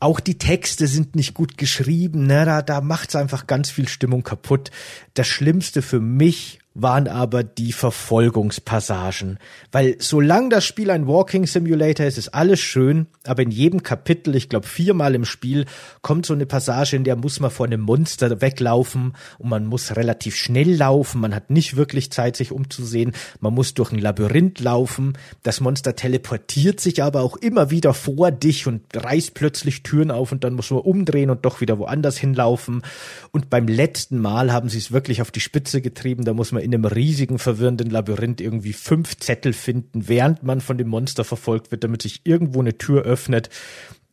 auch 0.00 0.20
die 0.20 0.38
Texte 0.38 0.86
sind 0.86 1.16
nicht 1.16 1.34
gut 1.34 1.56
geschrieben, 1.56 2.26
ne? 2.26 2.44
da, 2.44 2.62
da 2.62 2.80
macht's 2.80 3.16
einfach 3.16 3.46
ganz 3.46 3.70
viel 3.70 3.88
Stimmung 3.88 4.22
kaputt. 4.22 4.70
Das 5.14 5.26
Schlimmste 5.26 5.80
für 5.80 6.00
mich 6.00 6.58
waren 6.74 7.06
aber 7.06 7.44
die 7.44 7.72
Verfolgungspassagen. 7.72 9.38
Weil 9.70 9.96
solange 10.00 10.48
das 10.48 10.64
Spiel 10.64 10.90
ein 10.90 11.06
Walking 11.06 11.46
Simulator 11.46 12.04
ist, 12.04 12.18
ist 12.18 12.34
alles 12.34 12.58
schön, 12.58 13.06
aber 13.24 13.42
in 13.42 13.52
jedem 13.52 13.84
Kapitel, 13.84 14.34
ich 14.34 14.48
glaube 14.48 14.66
viermal 14.66 15.14
im 15.14 15.24
Spiel, 15.24 15.66
kommt 16.02 16.26
so 16.26 16.34
eine 16.34 16.46
Passage, 16.46 16.96
in 16.96 17.04
der 17.04 17.14
muss 17.14 17.38
man 17.38 17.52
vor 17.52 17.66
einem 17.66 17.80
Monster 17.80 18.40
weglaufen 18.40 19.14
und 19.38 19.48
man 19.48 19.66
muss 19.66 19.94
relativ 19.94 20.34
schnell 20.34 20.74
laufen, 20.74 21.20
man 21.20 21.34
hat 21.34 21.48
nicht 21.48 21.76
wirklich 21.76 22.10
Zeit, 22.10 22.36
sich 22.36 22.50
umzusehen, 22.50 23.12
man 23.38 23.54
muss 23.54 23.74
durch 23.74 23.92
ein 23.92 24.00
Labyrinth 24.00 24.58
laufen, 24.58 25.16
das 25.44 25.60
Monster 25.60 25.94
teleportiert 25.94 26.80
sich 26.80 27.04
aber 27.04 27.22
auch 27.22 27.36
immer 27.36 27.70
wieder 27.70 27.94
vor 27.94 28.32
dich 28.32 28.66
und 28.66 28.82
reißt 28.94 29.34
plötzlich 29.34 29.84
Türen 29.84 30.10
auf 30.10 30.32
und 30.32 30.42
dann 30.42 30.54
muss 30.54 30.72
man 30.72 30.80
umdrehen 30.80 31.30
und 31.30 31.44
doch 31.44 31.60
wieder 31.60 31.78
woanders 31.78 32.18
hinlaufen. 32.18 32.82
Und 33.30 33.48
beim 33.48 33.68
letzten 33.68 34.18
Mal 34.18 34.52
haben 34.52 34.68
sie 34.68 34.78
es 34.78 34.90
wirklich 34.90 35.22
auf 35.22 35.30
die 35.30 35.40
Spitze 35.40 35.80
getrieben, 35.80 36.24
da 36.24 36.32
muss 36.32 36.50
man 36.50 36.63
in 36.64 36.74
einem 36.74 36.84
riesigen, 36.84 37.38
verwirrenden 37.38 37.90
Labyrinth 37.90 38.40
irgendwie 38.40 38.72
fünf 38.72 39.16
Zettel 39.18 39.52
finden, 39.52 40.08
während 40.08 40.42
man 40.42 40.60
von 40.60 40.78
dem 40.78 40.88
Monster 40.88 41.24
verfolgt 41.24 41.70
wird, 41.70 41.84
damit 41.84 42.02
sich 42.02 42.22
irgendwo 42.24 42.60
eine 42.60 42.78
Tür 42.78 43.02
öffnet. 43.02 43.50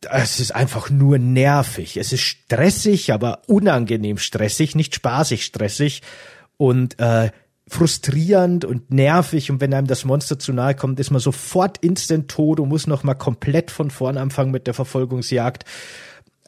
Es 0.09 0.39
ist 0.39 0.53
einfach 0.53 0.89
nur 0.89 1.17
nervig. 1.17 1.97
Es 1.97 2.11
ist 2.11 2.21
stressig, 2.21 3.13
aber 3.13 3.41
unangenehm 3.47 4.17
stressig, 4.17 4.75
nicht 4.75 4.95
spaßig 4.95 5.45
stressig 5.45 6.01
und 6.57 6.99
äh, 6.99 7.31
frustrierend 7.67 8.65
und 8.65 8.91
nervig. 8.91 9.49
Und 9.49 9.61
wenn 9.61 9.73
einem 9.73 9.87
das 9.87 10.03
Monster 10.05 10.37
zu 10.37 10.53
nahe 10.53 10.75
kommt, 10.75 10.99
ist 10.99 11.11
man 11.11 11.21
sofort 11.21 11.77
instant 11.77 12.29
tot 12.29 12.59
und 12.59 12.69
muss 12.69 12.85
noch 12.85 13.03
mal 13.03 13.13
komplett 13.13 13.71
von 13.71 13.91
vorn 13.91 14.17
anfangen 14.17 14.51
mit 14.51 14.67
der 14.67 14.73
Verfolgungsjagd 14.73 15.65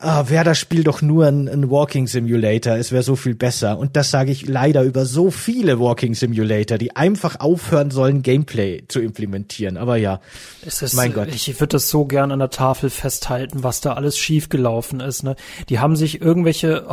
ah, 0.03 0.29
wäre 0.29 0.43
das 0.43 0.59
Spiel 0.59 0.83
doch 0.83 1.01
nur 1.01 1.25
ein, 1.25 1.47
ein 1.47 1.69
Walking 1.69 2.07
Simulator, 2.07 2.75
es 2.75 2.91
wäre 2.91 3.03
so 3.03 3.15
viel 3.15 3.35
besser. 3.35 3.77
Und 3.77 3.95
das 3.95 4.11
sage 4.11 4.31
ich 4.31 4.47
leider 4.47 4.83
über 4.83 5.05
so 5.05 5.31
viele 5.31 5.79
Walking 5.79 6.13
Simulator, 6.13 6.77
die 6.77 6.95
einfach 6.95 7.39
aufhören 7.39 7.91
sollen, 7.91 8.21
Gameplay 8.21 8.83
zu 8.87 8.99
implementieren. 8.99 9.77
Aber 9.77 9.97
ja, 9.97 10.19
es 10.65 10.81
ist, 10.81 10.93
mein 10.93 11.13
Gott. 11.13 11.29
Ich 11.29 11.47
würde 11.59 11.73
das 11.73 11.89
so 11.89 12.05
gern 12.05 12.31
an 12.31 12.39
der 12.39 12.49
Tafel 12.49 12.89
festhalten, 12.89 13.63
was 13.63 13.81
da 13.81 13.93
alles 13.93 14.17
schiefgelaufen 14.17 14.99
ist. 14.99 15.23
Ne? 15.23 15.35
Die 15.69 15.79
haben 15.79 15.95
sich 15.95 16.21
irgendwelche 16.21 16.85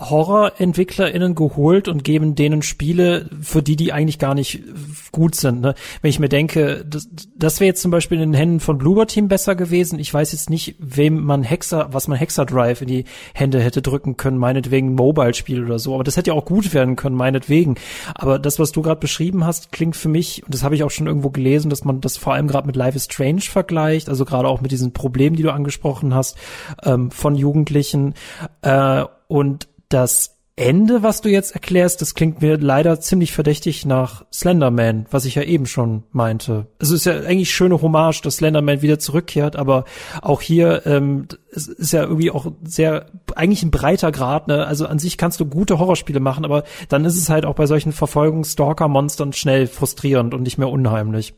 Horror-EntwicklerInnen 0.00 1.34
geholt 1.34 1.88
und 1.88 2.04
geben 2.04 2.36
denen 2.36 2.62
Spiele, 2.62 3.28
für 3.42 3.62
die 3.62 3.74
die 3.74 3.92
eigentlich 3.92 4.20
gar 4.20 4.34
nicht 4.34 4.62
gut 5.10 5.34
sind. 5.34 5.60
Ne? 5.60 5.74
Wenn 6.02 6.10
ich 6.10 6.20
mir 6.20 6.28
denke, 6.28 6.84
das, 6.88 7.08
das 7.34 7.58
wäre 7.58 7.66
jetzt 7.66 7.82
zum 7.82 7.90
Beispiel 7.90 8.20
in 8.20 8.30
den 8.30 8.38
Händen 8.38 8.60
von 8.60 8.78
Bloober 8.78 9.08
Team 9.08 9.26
besser 9.26 9.56
gewesen. 9.56 9.98
Ich 9.98 10.14
weiß 10.14 10.30
jetzt 10.30 10.50
nicht, 10.50 10.76
wem 10.78 11.24
man 11.24 11.42
Hexer, 11.42 11.88
was 11.90 12.06
man 12.06 12.16
Hexer 12.16 12.46
Drive 12.46 12.80
in 12.80 12.86
die 12.86 13.04
Hände 13.34 13.60
hätte 13.60 13.82
drücken 13.82 14.16
können, 14.16 14.38
meinetwegen 14.38 14.94
Mobile-Spiel 14.94 15.64
oder 15.64 15.80
so. 15.80 15.94
Aber 15.94 16.04
das 16.04 16.16
hätte 16.16 16.30
ja 16.30 16.34
auch 16.34 16.44
gut 16.44 16.72
werden 16.72 16.94
können, 16.94 17.16
meinetwegen. 17.16 17.74
Aber 18.14 18.38
das, 18.38 18.60
was 18.60 18.70
du 18.70 18.82
gerade 18.82 19.00
beschrieben 19.00 19.44
hast, 19.44 19.72
klingt 19.72 19.96
für 19.96 20.08
mich, 20.08 20.44
und 20.44 20.54
das 20.54 20.62
habe 20.62 20.76
ich 20.76 20.84
auch 20.84 20.92
schon 20.92 21.08
irgendwo 21.08 21.30
gelesen, 21.30 21.70
dass 21.70 21.84
man 21.84 22.00
das 22.00 22.16
vor 22.16 22.34
allem 22.34 22.46
gerade 22.46 22.68
mit 22.68 22.76
Life 22.76 22.96
is 22.96 23.06
Strange 23.06 23.40
vergleicht, 23.40 24.08
also 24.08 24.24
gerade 24.24 24.46
auch 24.46 24.60
mit 24.60 24.70
diesen 24.70 24.92
Problemen, 24.92 25.34
die 25.34 25.42
du 25.42 25.52
angesprochen 25.52 26.14
hast, 26.14 26.36
ähm, 26.84 27.10
von 27.10 27.34
Jugendlichen. 27.34 28.14
Äh, 28.62 29.04
und 29.28 29.68
das 29.88 30.38
Ende, 30.58 31.04
was 31.04 31.20
du 31.20 31.28
jetzt 31.28 31.54
erklärst, 31.54 32.02
das 32.02 32.16
klingt 32.16 32.42
mir 32.42 32.58
leider 32.58 32.98
ziemlich 32.98 33.32
verdächtig 33.32 33.86
nach 33.86 34.24
Slenderman, 34.32 35.06
was 35.08 35.24
ich 35.24 35.36
ja 35.36 35.42
eben 35.42 35.66
schon 35.66 36.02
meinte. 36.10 36.66
Also 36.80 36.96
es 36.96 37.02
ist 37.02 37.04
ja 37.04 37.20
eigentlich 37.20 37.52
schöne 37.52 37.80
Hommage, 37.80 38.22
dass 38.22 38.38
Slenderman 38.38 38.82
wieder 38.82 38.98
zurückkehrt, 38.98 39.54
aber 39.54 39.84
auch 40.20 40.40
hier 40.40 40.84
ähm, 40.84 41.28
es 41.52 41.68
ist 41.68 41.92
ja 41.92 42.02
irgendwie 42.02 42.32
auch 42.32 42.50
sehr 42.64 43.06
eigentlich 43.36 43.62
ein 43.62 43.70
breiter 43.70 44.10
Grad. 44.10 44.48
Ne? 44.48 44.66
Also 44.66 44.86
an 44.86 44.98
sich 44.98 45.16
kannst 45.16 45.38
du 45.38 45.46
gute 45.46 45.78
Horrorspiele 45.78 46.18
machen, 46.18 46.44
aber 46.44 46.64
dann 46.88 47.04
ist 47.04 47.16
es 47.16 47.28
halt 47.28 47.46
auch 47.46 47.54
bei 47.54 47.66
solchen 47.66 47.92
Verfolgungs-Stalker-Monstern 47.92 49.32
schnell 49.34 49.68
frustrierend 49.68 50.34
und 50.34 50.42
nicht 50.42 50.58
mehr 50.58 50.70
unheimlich. 50.70 51.34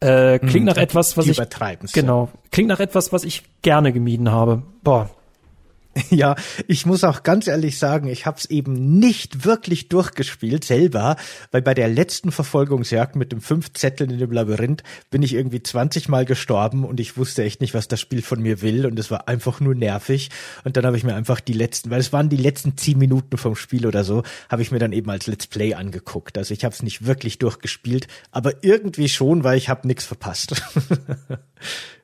Äh, 0.00 0.38
klingt 0.38 0.54
hm, 0.54 0.64
nach 0.64 0.76
etwas, 0.78 1.18
was 1.18 1.26
ich 1.26 1.38
genau 1.92 2.30
klingt 2.50 2.70
nach 2.70 2.80
etwas, 2.80 3.12
was 3.12 3.22
ich 3.22 3.42
gerne 3.60 3.92
gemieden 3.92 4.32
habe. 4.32 4.62
Boah, 4.82 5.10
Ja, 6.10 6.36
ich 6.66 6.86
muss 6.86 7.04
auch 7.04 7.22
ganz 7.22 7.46
ehrlich 7.46 7.78
sagen, 7.78 8.08
ich 8.08 8.26
habe 8.26 8.38
es 8.38 8.46
eben 8.46 8.98
nicht 8.98 9.44
wirklich 9.44 9.88
durchgespielt 9.88 10.64
selber, 10.64 11.16
weil 11.50 11.62
bei 11.62 11.74
der 11.74 11.88
letzten 11.88 12.32
Verfolgungsjagd 12.32 13.16
mit 13.16 13.32
dem 13.32 13.40
fünf 13.40 13.72
Zetteln 13.72 14.10
in 14.10 14.18
dem 14.18 14.30
Labyrinth 14.30 14.82
bin 15.10 15.22
ich 15.22 15.34
irgendwie 15.34 15.62
20 15.62 16.08
Mal 16.08 16.24
gestorben 16.24 16.84
und 16.84 17.00
ich 17.00 17.16
wusste 17.16 17.42
echt 17.44 17.60
nicht, 17.60 17.74
was 17.74 17.88
das 17.88 18.00
Spiel 18.00 18.22
von 18.22 18.40
mir 18.40 18.62
will 18.62 18.86
und 18.86 18.98
es 18.98 19.10
war 19.10 19.28
einfach 19.28 19.60
nur 19.60 19.74
nervig 19.74 20.30
und 20.64 20.76
dann 20.76 20.86
habe 20.86 20.96
ich 20.96 21.04
mir 21.04 21.14
einfach 21.14 21.40
die 21.40 21.52
letzten, 21.52 21.90
weil 21.90 22.00
es 22.00 22.12
waren 22.12 22.28
die 22.28 22.36
letzten 22.36 22.76
zehn 22.76 22.98
Minuten 22.98 23.36
vom 23.36 23.56
Spiel 23.56 23.86
oder 23.86 24.04
so, 24.04 24.22
habe 24.48 24.62
ich 24.62 24.70
mir 24.70 24.78
dann 24.78 24.92
eben 24.92 25.10
als 25.10 25.26
Let's 25.26 25.46
Play 25.46 25.74
angeguckt. 25.74 26.38
Also 26.38 26.54
ich 26.54 26.64
habe 26.64 26.74
es 26.74 26.82
nicht 26.82 27.06
wirklich 27.06 27.38
durchgespielt, 27.38 28.06
aber 28.30 28.62
irgendwie 28.62 29.08
schon, 29.08 29.44
weil 29.44 29.58
ich 29.58 29.68
habe 29.68 29.86
nichts 29.86 30.04
verpasst. 30.04 30.62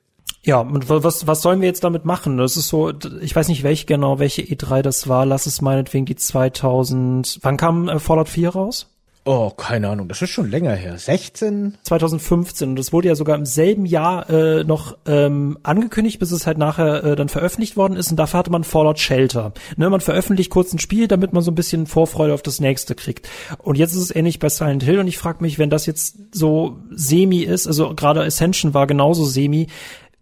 Ja, 0.46 0.60
und 0.60 0.88
was, 0.88 1.26
was 1.26 1.42
sollen 1.42 1.60
wir 1.60 1.66
jetzt 1.66 1.82
damit 1.82 2.04
machen? 2.04 2.38
Das 2.38 2.56
ist 2.56 2.68
so, 2.68 2.92
ich 3.20 3.34
weiß 3.34 3.48
nicht, 3.48 3.64
welche 3.64 3.84
genau, 3.84 4.20
welche 4.20 4.42
E3 4.42 4.80
das 4.80 5.08
war. 5.08 5.26
Lass 5.26 5.46
es 5.46 5.60
meinetwegen 5.60 6.06
die 6.06 6.14
2000, 6.14 7.40
wann 7.42 7.56
kam 7.56 7.88
äh, 7.88 7.98
Fallout 7.98 8.28
4 8.28 8.50
raus? 8.50 8.86
Oh, 9.28 9.50
keine 9.50 9.88
Ahnung, 9.88 10.06
das 10.06 10.22
ist 10.22 10.30
schon 10.30 10.48
länger 10.48 10.72
her. 10.76 10.96
16? 10.96 11.78
2015. 11.82 12.68
Und 12.68 12.78
das 12.78 12.92
wurde 12.92 13.08
ja 13.08 13.16
sogar 13.16 13.36
im 13.36 13.44
selben 13.44 13.84
Jahr 13.84 14.30
äh, 14.30 14.62
noch 14.62 14.96
ähm, 15.04 15.58
angekündigt, 15.64 16.20
bis 16.20 16.30
es 16.30 16.46
halt 16.46 16.58
nachher 16.58 17.02
äh, 17.02 17.16
dann 17.16 17.28
veröffentlicht 17.28 17.76
worden 17.76 17.96
ist. 17.96 18.12
Und 18.12 18.18
dafür 18.18 18.38
hatte 18.38 18.52
man 18.52 18.62
Fallout 18.62 19.00
Shelter. 19.00 19.52
Ne, 19.76 19.90
man 19.90 20.00
veröffentlicht 20.00 20.50
kurz 20.50 20.72
ein 20.72 20.78
Spiel, 20.78 21.08
damit 21.08 21.32
man 21.32 21.42
so 21.42 21.50
ein 21.50 21.56
bisschen 21.56 21.88
Vorfreude 21.88 22.34
auf 22.34 22.42
das 22.42 22.60
nächste 22.60 22.94
kriegt. 22.94 23.28
Und 23.58 23.76
jetzt 23.76 23.94
ist 23.94 24.02
es 24.02 24.14
ähnlich 24.14 24.38
bei 24.38 24.48
Silent 24.48 24.84
Hill. 24.84 25.00
Und 25.00 25.08
ich 25.08 25.18
frage 25.18 25.42
mich, 25.42 25.58
wenn 25.58 25.70
das 25.70 25.86
jetzt 25.86 26.32
so 26.32 26.78
semi 26.92 27.40
ist, 27.40 27.66
also 27.66 27.96
gerade 27.96 28.22
Ascension 28.22 28.74
war 28.74 28.86
genauso 28.86 29.24
semi, 29.24 29.66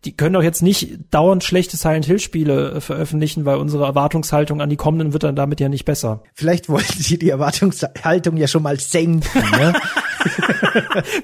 die 0.04 0.16
können 0.16 0.34
doch 0.34 0.42
jetzt 0.42 0.62
nicht 0.62 0.98
dauernd 1.10 1.44
schlechte 1.44 1.76
Silent 1.76 2.04
Hill 2.04 2.18
Spiele 2.18 2.72
äh, 2.72 2.80
veröffentlichen, 2.80 3.44
weil 3.44 3.56
unsere 3.56 3.84
Erwartungshaltung 3.84 4.60
an 4.60 4.70
die 4.70 4.76
kommenden 4.76 5.12
wird 5.12 5.22
dann 5.22 5.36
damit 5.36 5.60
ja 5.60 5.68
nicht 5.68 5.84
besser. 5.84 6.22
Vielleicht 6.34 6.68
wollten 6.68 7.02
sie 7.02 7.18
die 7.18 7.30
Erwartungshaltung 7.30 8.36
ja 8.36 8.46
schon 8.46 8.62
mal 8.62 8.78
senken, 8.78 9.22
ne? 9.52 9.74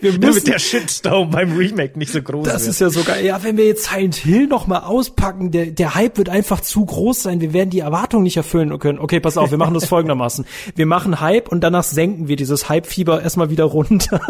wir 0.00 0.12
müssen, 0.12 0.20
Damit 0.20 0.46
der 0.46 0.58
Shitstorm 0.58 1.30
beim 1.30 1.56
Remake 1.56 1.98
nicht 1.98 2.12
so 2.12 2.22
groß 2.22 2.46
Das 2.46 2.62
wird. 2.62 2.70
ist 2.70 2.80
ja 2.80 2.90
sogar, 2.90 3.20
ja, 3.20 3.42
wenn 3.42 3.56
wir 3.56 3.66
jetzt 3.66 3.84
Silent 3.90 4.16
Hill 4.16 4.46
noch 4.46 4.66
mal 4.66 4.80
auspacken, 4.80 5.50
der, 5.50 5.66
der 5.66 5.94
Hype 5.94 6.18
wird 6.18 6.28
einfach 6.28 6.60
zu 6.60 6.84
groß 6.84 7.22
sein, 7.22 7.40
wir 7.40 7.52
werden 7.52 7.70
die 7.70 7.80
Erwartungen 7.80 8.24
nicht 8.24 8.36
erfüllen 8.36 8.78
können. 8.78 8.98
Okay, 8.98 9.20
pass 9.20 9.36
auf, 9.36 9.50
wir 9.50 9.58
machen 9.58 9.74
das 9.74 9.84
folgendermaßen. 9.86 10.44
Wir 10.74 10.86
machen 10.86 11.20
Hype 11.20 11.48
und 11.48 11.62
danach 11.62 11.84
senken 11.84 12.28
wir 12.28 12.36
dieses 12.36 12.68
Hype-Fieber 12.68 13.22
erstmal 13.22 13.50
wieder 13.50 13.64
runter. 13.64 14.20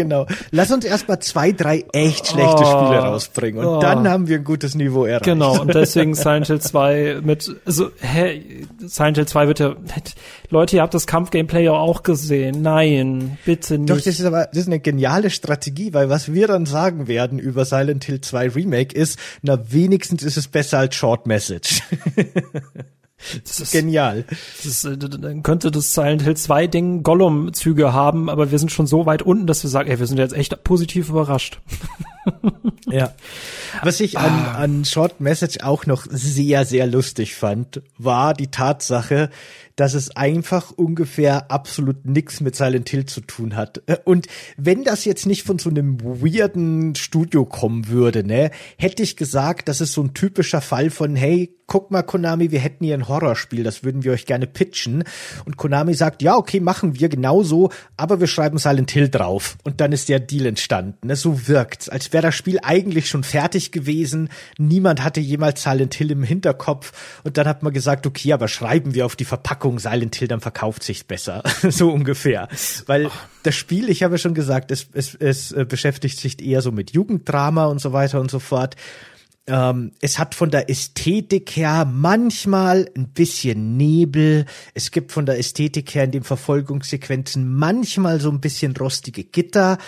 Genau. 0.00 0.26
Lass 0.50 0.70
uns 0.70 0.84
erst 0.84 1.08
mal 1.08 1.20
zwei, 1.20 1.52
drei 1.52 1.84
echt 1.92 2.28
schlechte 2.28 2.62
oh, 2.62 2.64
Spiele 2.64 2.98
rausbringen 3.00 3.60
und 3.64 3.76
oh. 3.76 3.80
dann 3.80 4.08
haben 4.08 4.28
wir 4.28 4.38
ein 4.38 4.44
gutes 4.44 4.74
Niveau 4.74 5.04
erreicht. 5.04 5.24
Genau, 5.24 5.60
und 5.60 5.74
deswegen 5.74 6.14
Silent 6.14 6.46
Hill 6.46 6.60
2 6.60 7.20
mit, 7.22 7.54
also, 7.66 7.90
hä, 8.00 8.64
Silent 8.78 9.18
Hill 9.18 9.26
2 9.26 9.46
wird 9.46 9.58
ja, 9.58 9.76
Leute, 10.48 10.76
ihr 10.76 10.82
habt 10.82 10.94
das 10.94 11.06
Kampfgameplay 11.06 11.64
ja 11.64 11.72
auch 11.72 12.02
gesehen. 12.02 12.62
Nein, 12.62 13.38
bitte 13.44 13.78
nicht. 13.78 13.90
Doch, 13.90 13.96
das 13.96 14.06
ist 14.06 14.24
aber, 14.24 14.46
das 14.46 14.62
ist 14.62 14.66
eine 14.68 14.80
geniale 14.80 15.30
Strategie, 15.30 15.92
weil 15.92 16.08
was 16.08 16.32
wir 16.32 16.46
dann 16.46 16.64
sagen 16.64 17.06
werden 17.06 17.38
über 17.38 17.64
Silent 17.64 18.04
Hill 18.04 18.20
2 18.20 18.48
Remake 18.50 18.96
ist, 18.96 19.18
na, 19.42 19.58
wenigstens 19.70 20.22
ist 20.22 20.38
es 20.38 20.48
besser 20.48 20.78
als 20.78 20.94
Short 20.94 21.26
Message. 21.26 21.82
Das 23.44 23.60
ist 23.60 23.72
genial. 23.72 24.24
Das 24.64 24.84
äh, 24.84 24.96
dann 24.96 25.42
könnte 25.42 25.70
das 25.70 25.92
Silent 25.94 26.22
Hill 26.22 26.36
2 26.36 26.66
Ding 26.66 27.02
Gollum-Züge 27.02 27.92
haben, 27.92 28.30
aber 28.30 28.50
wir 28.50 28.58
sind 28.58 28.72
schon 28.72 28.86
so 28.86 29.06
weit 29.06 29.22
unten, 29.22 29.46
dass 29.46 29.62
wir 29.62 29.70
sagen, 29.70 29.90
ey, 29.90 29.98
wir 29.98 30.06
sind 30.06 30.18
jetzt 30.18 30.34
echt 30.34 30.62
positiv 30.64 31.10
überrascht. 31.10 31.60
ja. 32.90 33.12
Was 33.82 34.00
ich 34.00 34.18
an, 34.18 34.32
ah. 34.32 34.52
an 34.58 34.84
Short 34.84 35.20
Message 35.20 35.58
auch 35.62 35.86
noch 35.86 36.06
sehr, 36.08 36.64
sehr 36.64 36.86
lustig 36.86 37.34
fand, 37.34 37.82
war 37.98 38.34
die 38.34 38.50
Tatsache, 38.50 39.30
dass 39.80 39.94
es 39.94 40.14
einfach 40.14 40.72
ungefähr 40.72 41.50
absolut 41.50 42.04
nichts 42.04 42.42
mit 42.42 42.54
Silent 42.54 42.90
Hill 42.90 43.06
zu 43.06 43.22
tun 43.22 43.56
hat. 43.56 43.82
Äh, 43.86 43.96
und 44.04 44.26
wenn 44.58 44.84
das 44.84 45.06
jetzt 45.06 45.24
nicht 45.24 45.42
von 45.42 45.58
so 45.58 45.70
einem 45.70 46.02
weirden 46.02 46.94
Studio 46.94 47.46
kommen 47.46 47.88
würde, 47.88 48.22
ne, 48.22 48.50
hätte 48.76 49.02
ich 49.02 49.16
gesagt, 49.16 49.68
das 49.68 49.80
ist 49.80 49.94
so 49.94 50.02
ein 50.02 50.12
typischer 50.12 50.60
Fall 50.60 50.90
von, 50.90 51.16
hey, 51.16 51.56
guck 51.70 51.92
mal, 51.92 52.02
Konami, 52.02 52.50
wir 52.50 52.58
hätten 52.58 52.84
hier 52.84 52.94
ein 52.94 53.06
Horrorspiel, 53.06 53.62
das 53.62 53.84
würden 53.84 54.02
wir 54.02 54.10
euch 54.10 54.26
gerne 54.26 54.48
pitchen. 54.48 55.04
Und 55.44 55.56
Konami 55.56 55.94
sagt, 55.94 56.20
ja, 56.20 56.34
okay, 56.34 56.58
machen 56.58 56.98
wir 56.98 57.08
genauso, 57.08 57.70
aber 57.96 58.18
wir 58.18 58.26
schreiben 58.26 58.58
Silent 58.58 58.90
Hill 58.90 59.08
drauf. 59.08 59.56
Und 59.62 59.80
dann 59.80 59.92
ist 59.92 60.08
der 60.08 60.18
Deal 60.18 60.46
entstanden. 60.46 61.06
Ne? 61.06 61.14
So 61.14 61.46
wirkt's, 61.46 61.88
als 61.88 62.12
wäre 62.12 62.24
das 62.24 62.34
Spiel 62.34 62.58
eigentlich 62.64 63.08
schon 63.08 63.22
fertig 63.22 63.70
gewesen. 63.70 64.30
Niemand 64.58 65.04
hatte 65.04 65.20
jemals 65.20 65.62
Silent 65.62 65.94
Hill 65.94 66.10
im 66.10 66.24
Hinterkopf. 66.24 67.20
Und 67.22 67.38
dann 67.38 67.46
hat 67.46 67.62
man 67.62 67.72
gesagt, 67.72 68.04
okay, 68.04 68.32
aber 68.32 68.48
schreiben 68.48 68.94
wir 68.94 69.06
auf 69.06 69.14
die 69.14 69.24
Verpackung 69.24 69.69
Silent 69.78 70.16
Hill, 70.16 70.28
dann 70.28 70.40
verkauft 70.40 70.82
sich's 70.82 71.04
besser. 71.04 71.42
so 71.68 71.90
ungefähr. 71.90 72.48
Weil 72.86 73.10
das 73.42 73.54
Spiel, 73.54 73.88
ich 73.88 74.02
habe 74.02 74.18
schon 74.18 74.34
gesagt, 74.34 74.70
es, 74.70 74.88
es, 74.92 75.14
es 75.14 75.52
äh, 75.52 75.64
beschäftigt 75.64 76.18
sich 76.18 76.40
eher 76.42 76.62
so 76.62 76.72
mit 76.72 76.92
Jugenddrama 76.92 77.66
und 77.66 77.80
so 77.80 77.92
weiter 77.92 78.20
und 78.20 78.30
so 78.30 78.38
fort. 78.38 78.76
Ähm, 79.46 79.92
es 80.00 80.18
hat 80.18 80.34
von 80.34 80.50
der 80.50 80.70
Ästhetik 80.70 81.56
her 81.56 81.84
manchmal 81.84 82.88
ein 82.96 83.08
bisschen 83.08 83.76
Nebel. 83.76 84.46
Es 84.74 84.90
gibt 84.90 85.12
von 85.12 85.26
der 85.26 85.38
Ästhetik 85.38 85.94
her 85.94 86.04
in 86.04 86.12
den 86.12 86.22
Verfolgungssequenzen 86.22 87.52
manchmal 87.52 88.20
so 88.20 88.30
ein 88.30 88.40
bisschen 88.40 88.76
rostige 88.76 89.24
Gitter. 89.24 89.78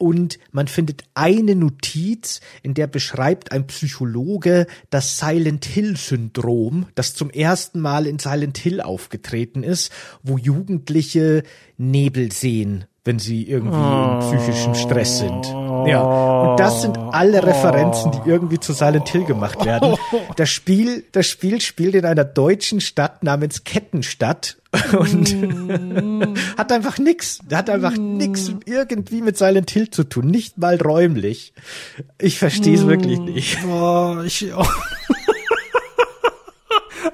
Und 0.00 0.38
man 0.50 0.66
findet 0.66 1.04
eine 1.12 1.54
Notiz, 1.54 2.40
in 2.62 2.72
der 2.72 2.86
beschreibt 2.86 3.52
ein 3.52 3.66
Psychologe 3.66 4.66
das 4.88 5.18
Silent 5.18 5.66
Hill 5.66 5.98
Syndrom, 5.98 6.86
das 6.94 7.14
zum 7.14 7.28
ersten 7.28 7.80
Mal 7.80 8.06
in 8.06 8.18
Silent 8.18 8.56
Hill 8.56 8.80
aufgetreten 8.80 9.62
ist, 9.62 9.92
wo 10.22 10.38
Jugendliche 10.38 11.42
Nebel 11.76 12.32
sehen 12.32 12.86
wenn 13.04 13.18
sie 13.18 13.48
irgendwie 13.48 13.76
oh. 13.76 14.12
im 14.12 14.20
psychischen 14.20 14.74
Stress 14.74 15.18
sind. 15.18 15.46
Ja. 15.86 16.02
Und 16.02 16.60
das 16.60 16.82
sind 16.82 16.98
alle 16.98 17.42
Referenzen, 17.42 18.12
die 18.12 18.28
irgendwie 18.28 18.60
zu 18.60 18.74
Silent 18.74 19.08
Hill 19.08 19.24
gemacht 19.24 19.64
werden. 19.64 19.96
Das 20.36 20.48
Spiel, 20.48 21.04
das 21.12 21.26
Spiel 21.26 21.60
spielt 21.60 21.94
in 21.94 22.04
einer 22.04 22.24
deutschen 22.24 22.80
Stadt 22.80 23.22
namens 23.22 23.64
Kettenstadt 23.64 24.56
und 24.98 25.34
mm. 25.34 26.34
hat 26.56 26.72
einfach 26.72 26.98
nix. 26.98 27.40
Hat 27.52 27.68
einfach 27.68 27.96
mm. 27.96 28.16
nix 28.16 28.52
irgendwie 28.64 29.20
mit 29.20 29.36
Silent 29.36 29.70
Hill 29.70 29.90
zu 29.90 30.04
tun. 30.04 30.26
Nicht 30.26 30.56
mal 30.56 30.76
räumlich. 30.76 31.52
Ich 32.18 32.38
verstehe 32.38 32.74
es 32.74 32.84
mm. 32.84 32.88
wirklich 32.88 33.18
nicht. 33.18 33.58
Oh, 33.68 34.18
ich, 34.24 34.52
oh. 34.54 34.64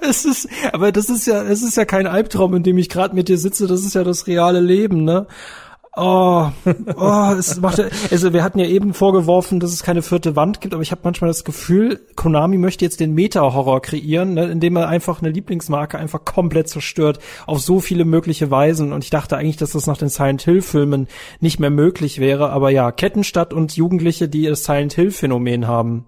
es 0.00 0.24
ist, 0.24 0.48
aber 0.72 0.92
das 0.92 1.08
ist 1.08 1.26
ja, 1.26 1.42
es 1.42 1.62
ist 1.62 1.76
ja 1.76 1.84
kein 1.84 2.06
Albtraum, 2.06 2.54
in 2.54 2.62
dem 2.62 2.78
ich 2.78 2.88
gerade 2.88 3.14
mit 3.14 3.28
dir 3.28 3.38
sitze. 3.38 3.66
Das 3.66 3.84
ist 3.84 3.94
ja 3.94 4.04
das 4.04 4.26
reale 4.26 4.60
Leben, 4.60 5.04
ne? 5.04 5.26
Oh, 5.98 6.50
oh, 6.96 7.34
es 7.38 7.58
macht, 7.58 7.82
also 8.10 8.34
wir 8.34 8.44
hatten 8.44 8.58
ja 8.58 8.66
eben 8.66 8.92
vorgeworfen, 8.92 9.60
dass 9.60 9.72
es 9.72 9.82
keine 9.82 10.02
vierte 10.02 10.36
Wand 10.36 10.60
gibt, 10.60 10.74
aber 10.74 10.82
ich 10.82 10.90
habe 10.90 11.00
manchmal 11.04 11.28
das 11.28 11.42
Gefühl, 11.42 12.00
Konami 12.16 12.58
möchte 12.58 12.84
jetzt 12.84 13.00
den 13.00 13.14
Meta-Horror 13.14 13.80
kreieren, 13.80 14.34
ne, 14.34 14.44
indem 14.44 14.76
er 14.76 14.88
einfach 14.88 15.22
eine 15.22 15.30
Lieblingsmarke 15.30 15.96
einfach 15.96 16.26
komplett 16.26 16.68
zerstört 16.68 17.18
auf 17.46 17.60
so 17.60 17.80
viele 17.80 18.04
mögliche 18.04 18.50
Weisen. 18.50 18.92
Und 18.92 19.04
ich 19.04 19.10
dachte 19.10 19.38
eigentlich, 19.38 19.56
dass 19.56 19.72
das 19.72 19.86
nach 19.86 19.96
den 19.96 20.10
Silent 20.10 20.42
Hill-Filmen 20.42 21.08
nicht 21.40 21.60
mehr 21.60 21.70
möglich 21.70 22.18
wäre. 22.18 22.50
Aber 22.50 22.68
ja, 22.68 22.92
Kettenstadt 22.92 23.54
und 23.54 23.74
Jugendliche, 23.74 24.28
die 24.28 24.44
das 24.44 24.64
Silent 24.64 24.92
Hill-Phänomen 24.92 25.66
haben. 25.66 26.04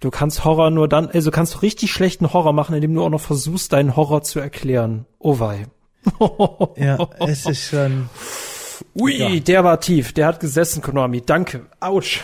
Du 0.00 0.10
kannst 0.10 0.44
Horror 0.44 0.70
nur 0.70 0.88
dann, 0.88 1.10
also 1.10 1.30
kannst 1.30 1.54
du 1.54 1.58
richtig 1.58 1.92
schlechten 1.92 2.32
Horror 2.32 2.52
machen, 2.52 2.74
indem 2.74 2.92
du 2.92 3.04
auch 3.04 3.10
noch 3.10 3.20
versuchst, 3.20 3.72
deinen 3.72 3.94
Horror 3.94 4.22
zu 4.22 4.40
erklären. 4.40 5.06
Oh 5.20 5.38
wei. 5.38 5.66
ja, 6.76 7.08
es 7.20 7.46
ist 7.46 7.68
schon. 7.68 8.08
Ui, 8.94 9.16
ja. 9.16 9.40
der 9.40 9.64
war 9.64 9.80
tief. 9.80 10.12
Der 10.12 10.26
hat 10.26 10.40
gesessen, 10.40 10.82
Konami. 10.82 11.22
Danke. 11.24 11.66
Autsch. 11.80 12.22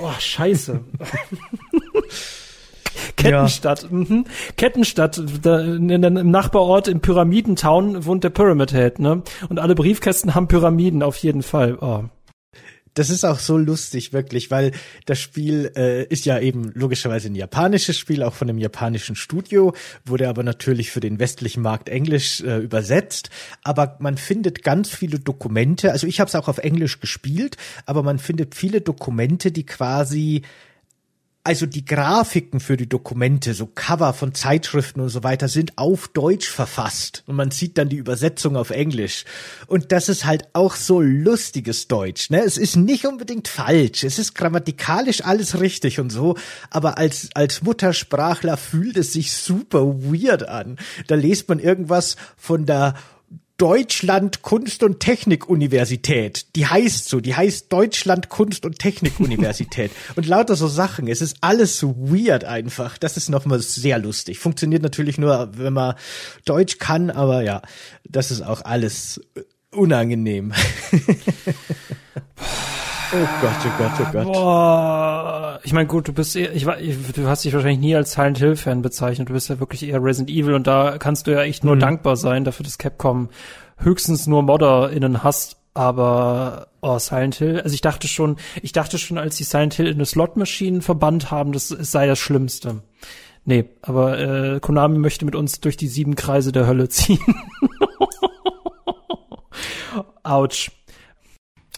Oh, 0.00 0.10
scheiße. 0.18 0.80
Kettenstadt. 3.16 3.82
Ja. 3.82 3.88
Mhm. 3.90 4.24
Kettenstadt, 4.56 5.22
da, 5.42 5.60
in, 5.60 5.90
in, 5.90 6.02
im 6.02 6.30
Nachbarort 6.30 6.88
im 6.88 7.00
Pyramidentown 7.00 8.04
wohnt 8.04 8.24
der 8.24 8.30
Pyramid 8.30 8.72
Head, 8.72 8.98
ne? 8.98 9.22
Und 9.48 9.58
alle 9.58 9.74
Briefkästen 9.74 10.34
haben 10.34 10.48
Pyramiden 10.48 11.02
auf 11.02 11.16
jeden 11.16 11.42
Fall. 11.42 11.78
Oh 11.80 12.04
das 12.98 13.10
ist 13.10 13.24
auch 13.24 13.38
so 13.38 13.56
lustig, 13.56 14.12
wirklich, 14.12 14.50
weil 14.50 14.72
das 15.06 15.20
Spiel 15.20 15.72
äh, 15.76 16.04
ist 16.04 16.26
ja 16.26 16.40
eben 16.40 16.72
logischerweise 16.74 17.28
ein 17.28 17.34
japanisches 17.34 17.96
Spiel, 17.96 18.22
auch 18.22 18.34
von 18.34 18.48
einem 18.48 18.58
japanischen 18.58 19.14
Studio, 19.14 19.72
wurde 20.04 20.28
aber 20.28 20.42
natürlich 20.42 20.90
für 20.90 21.00
den 21.00 21.18
westlichen 21.20 21.62
Markt 21.62 21.88
Englisch 21.88 22.40
äh, 22.40 22.58
übersetzt. 22.58 23.30
Aber 23.62 23.96
man 24.00 24.16
findet 24.16 24.64
ganz 24.64 24.90
viele 24.90 25.20
Dokumente, 25.20 25.92
also 25.92 26.06
ich 26.06 26.18
habe 26.18 26.28
es 26.28 26.34
auch 26.34 26.48
auf 26.48 26.58
Englisch 26.58 27.00
gespielt, 27.00 27.56
aber 27.86 28.02
man 28.02 28.18
findet 28.18 28.54
viele 28.54 28.80
Dokumente, 28.80 29.52
die 29.52 29.64
quasi 29.64 30.42
also 31.48 31.64
die 31.64 31.86
Grafiken 31.86 32.60
für 32.60 32.76
die 32.76 32.90
Dokumente, 32.90 33.54
so 33.54 33.64
Cover 33.64 34.12
von 34.12 34.34
Zeitschriften 34.34 35.00
und 35.00 35.08
so 35.08 35.24
weiter, 35.24 35.48
sind 35.48 35.78
auf 35.78 36.08
Deutsch 36.08 36.46
verfasst. 36.46 37.22
Und 37.26 37.36
man 37.36 37.50
sieht 37.50 37.78
dann 37.78 37.88
die 37.88 37.96
Übersetzung 37.96 38.54
auf 38.54 38.68
Englisch. 38.68 39.24
Und 39.66 39.90
das 39.90 40.10
ist 40.10 40.26
halt 40.26 40.46
auch 40.52 40.76
so 40.76 41.00
lustiges 41.00 41.88
Deutsch. 41.88 42.28
Ne? 42.28 42.42
Es 42.42 42.58
ist 42.58 42.76
nicht 42.76 43.06
unbedingt 43.06 43.48
falsch. 43.48 44.04
Es 44.04 44.18
ist 44.18 44.34
grammatikalisch 44.34 45.24
alles 45.24 45.58
richtig 45.58 46.00
und 46.00 46.10
so. 46.10 46.36
Aber 46.68 46.98
als, 46.98 47.30
als 47.32 47.62
Muttersprachler 47.62 48.58
fühlt 48.58 48.98
es 48.98 49.14
sich 49.14 49.32
super 49.32 49.86
weird 50.02 50.46
an. 50.46 50.76
Da 51.06 51.14
liest 51.14 51.48
man 51.48 51.60
irgendwas 51.60 52.16
von 52.36 52.66
der 52.66 52.92
Deutschland 53.58 54.42
Kunst 54.42 54.84
und 54.84 55.00
Technik 55.00 55.48
Universität. 55.48 56.54
Die 56.54 56.66
heißt 56.66 57.08
so, 57.08 57.20
die 57.20 57.34
heißt 57.34 57.72
Deutschland 57.72 58.28
Kunst 58.28 58.64
und 58.64 58.78
Technik 58.78 59.18
Universität. 59.18 59.90
und 60.16 60.26
lauter 60.26 60.54
so 60.54 60.68
Sachen. 60.68 61.08
Es 61.08 61.20
ist 61.20 61.38
alles 61.40 61.76
so 61.76 61.96
weird 61.98 62.44
einfach. 62.44 62.98
Das 62.98 63.16
ist 63.16 63.28
nochmal 63.28 63.60
sehr 63.60 63.98
lustig. 63.98 64.38
Funktioniert 64.38 64.82
natürlich 64.82 65.18
nur, 65.18 65.50
wenn 65.56 65.72
man 65.72 65.96
Deutsch 66.44 66.78
kann, 66.78 67.10
aber 67.10 67.42
ja, 67.42 67.62
das 68.04 68.30
ist 68.30 68.42
auch 68.42 68.64
alles 68.64 69.20
unangenehm. 69.72 70.52
Oh 73.10 73.26
Gott, 73.40 73.52
oh 73.64 73.70
Gott, 73.78 73.92
oh 74.00 74.12
Gott. 74.12 74.24
Boah. 74.24 75.60
Ich 75.62 75.72
meine, 75.72 75.86
gut, 75.86 76.08
du 76.08 76.12
bist 76.12 76.36
eher, 76.36 76.54
ich, 76.54 76.64
du 76.64 77.26
hast 77.26 77.44
dich 77.44 77.54
wahrscheinlich 77.54 77.78
nie 77.78 77.96
als 77.96 78.12
Silent 78.12 78.36
Hill 78.36 78.54
Fan 78.54 78.82
bezeichnet. 78.82 79.30
Du 79.30 79.32
bist 79.32 79.48
ja 79.48 79.58
wirklich 79.60 79.82
eher 79.82 80.02
Resident 80.02 80.30
Evil 80.30 80.52
und 80.52 80.66
da 80.66 80.98
kannst 80.98 81.26
du 81.26 81.30
ja 81.30 81.42
echt 81.42 81.64
nur 81.64 81.76
mhm. 81.76 81.80
dankbar 81.80 82.16
sein 82.16 82.44
dafür, 82.44 82.64
dass 82.64 82.76
Capcom 82.76 83.30
höchstens 83.78 84.26
nur 84.26 84.42
ModderInnen 84.42 85.22
hasst. 85.22 85.56
Aber 85.72 86.66
oh, 86.82 86.98
Silent 86.98 87.36
Hill, 87.36 87.60
also 87.60 87.72
ich 87.72 87.80
dachte 87.80 88.08
schon, 88.08 88.36
ich 88.62 88.72
dachte 88.72 88.98
schon, 88.98 89.16
als 89.16 89.36
die 89.36 89.44
Silent 89.44 89.74
Hill 89.74 89.86
in 89.86 89.94
eine 89.94 90.06
Slot-Maschinen 90.06 90.82
verbannt 90.82 91.30
haben, 91.30 91.52
das 91.52 91.68
sei 91.68 92.06
das 92.06 92.18
Schlimmste. 92.18 92.82
Nee, 93.44 93.70
aber 93.80 94.18
äh, 94.18 94.60
Konami 94.60 94.98
möchte 94.98 95.24
mit 95.24 95.34
uns 95.34 95.60
durch 95.60 95.78
die 95.78 95.88
sieben 95.88 96.14
Kreise 96.14 96.52
der 96.52 96.66
Hölle 96.66 96.90
ziehen. 96.90 97.20
Autsch. 100.22 100.72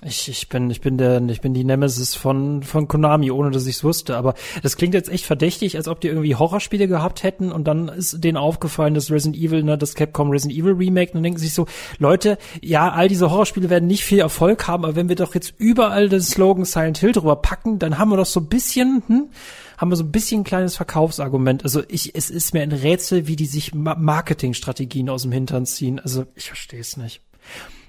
Ich, 0.03 0.29
ich 0.29 0.49
bin, 0.49 0.71
ich 0.71 0.81
bin 0.81 0.97
der, 0.97 1.21
ich 1.29 1.43
bin 1.43 1.53
die 1.53 1.65
Nemesis 1.65 2.15
von, 2.15 2.63
von 2.63 2.89
Konami, 2.89 3.31
ohne 3.31 3.51
dass 3.51 3.67
ich 3.67 3.77
es 3.77 3.85
wusste. 3.85 4.17
Aber 4.17 4.35
das 4.63 4.77
klingt 4.77 4.95
jetzt 4.95 5.11
echt 5.11 5.27
verdächtig, 5.27 5.77
als 5.77 5.89
ob 5.89 6.01
die 6.01 6.09
irgendwie 6.09 6.35
Horrorspiele 6.35 6.89
gehabt 6.89 7.23
hätten 7.23 7.53
und 7.53 7.65
dann 7.65 7.89
ist 7.89 8.25
denen 8.25 8.39
aufgefallen, 8.39 8.95
dass 8.95 9.11
Resident 9.11 9.37
Evil, 9.37 9.63
ne, 9.63 9.77
das 9.77 9.95
Capcom 9.95 10.31
Resident 10.31 10.59
Evil 10.59 10.73
Remake, 10.73 11.11
und 11.13 11.17
dann 11.17 11.25
denken 11.25 11.39
sie 11.39 11.47
sich 11.47 11.55
so, 11.55 11.67
Leute, 11.99 12.39
ja, 12.63 12.91
all 12.91 13.09
diese 13.09 13.31
Horrorspiele 13.31 13.69
werden 13.69 13.87
nicht 13.87 14.05
viel 14.05 14.21
Erfolg 14.21 14.67
haben, 14.67 14.85
aber 14.85 14.97
wenn 14.97 15.11
wir 15.11 15.17
doch 15.17 15.35
jetzt 15.35 15.53
überall 15.59 16.09
den 16.09 16.23
Slogan 16.23 16.65
Silent 16.65 16.97
Hill 16.97 17.13
drüber 17.13 17.37
packen, 17.37 17.79
dann 17.79 17.99
haben 17.99 18.11
wir 18.11 18.17
doch 18.17 18.27
so 18.27 18.41
ein 18.41 18.49
bisschen, 18.49 19.03
hm, 19.07 19.29
haben 19.77 19.91
wir 19.91 19.97
so 19.97 20.05
ein 20.05 20.13
bisschen 20.13 20.43
ein 20.43 20.45
kleines 20.45 20.77
Verkaufsargument. 20.77 21.65
Also 21.65 21.83
ich, 21.89 22.15
es 22.15 22.31
ist 22.31 22.55
mir 22.55 22.63
ein 22.63 22.73
Rätsel, 22.73 23.27
wie 23.27 23.37
die 23.37 23.47
sich 23.47 23.75
Marketingstrategien 23.75 25.11
aus 25.11 25.23
dem 25.23 25.33
Hintern 25.33 25.67
ziehen. 25.67 25.99
Also 25.99 26.25
ich 26.35 26.47
verstehe 26.47 26.81
es 26.81 26.97
nicht. 26.97 27.21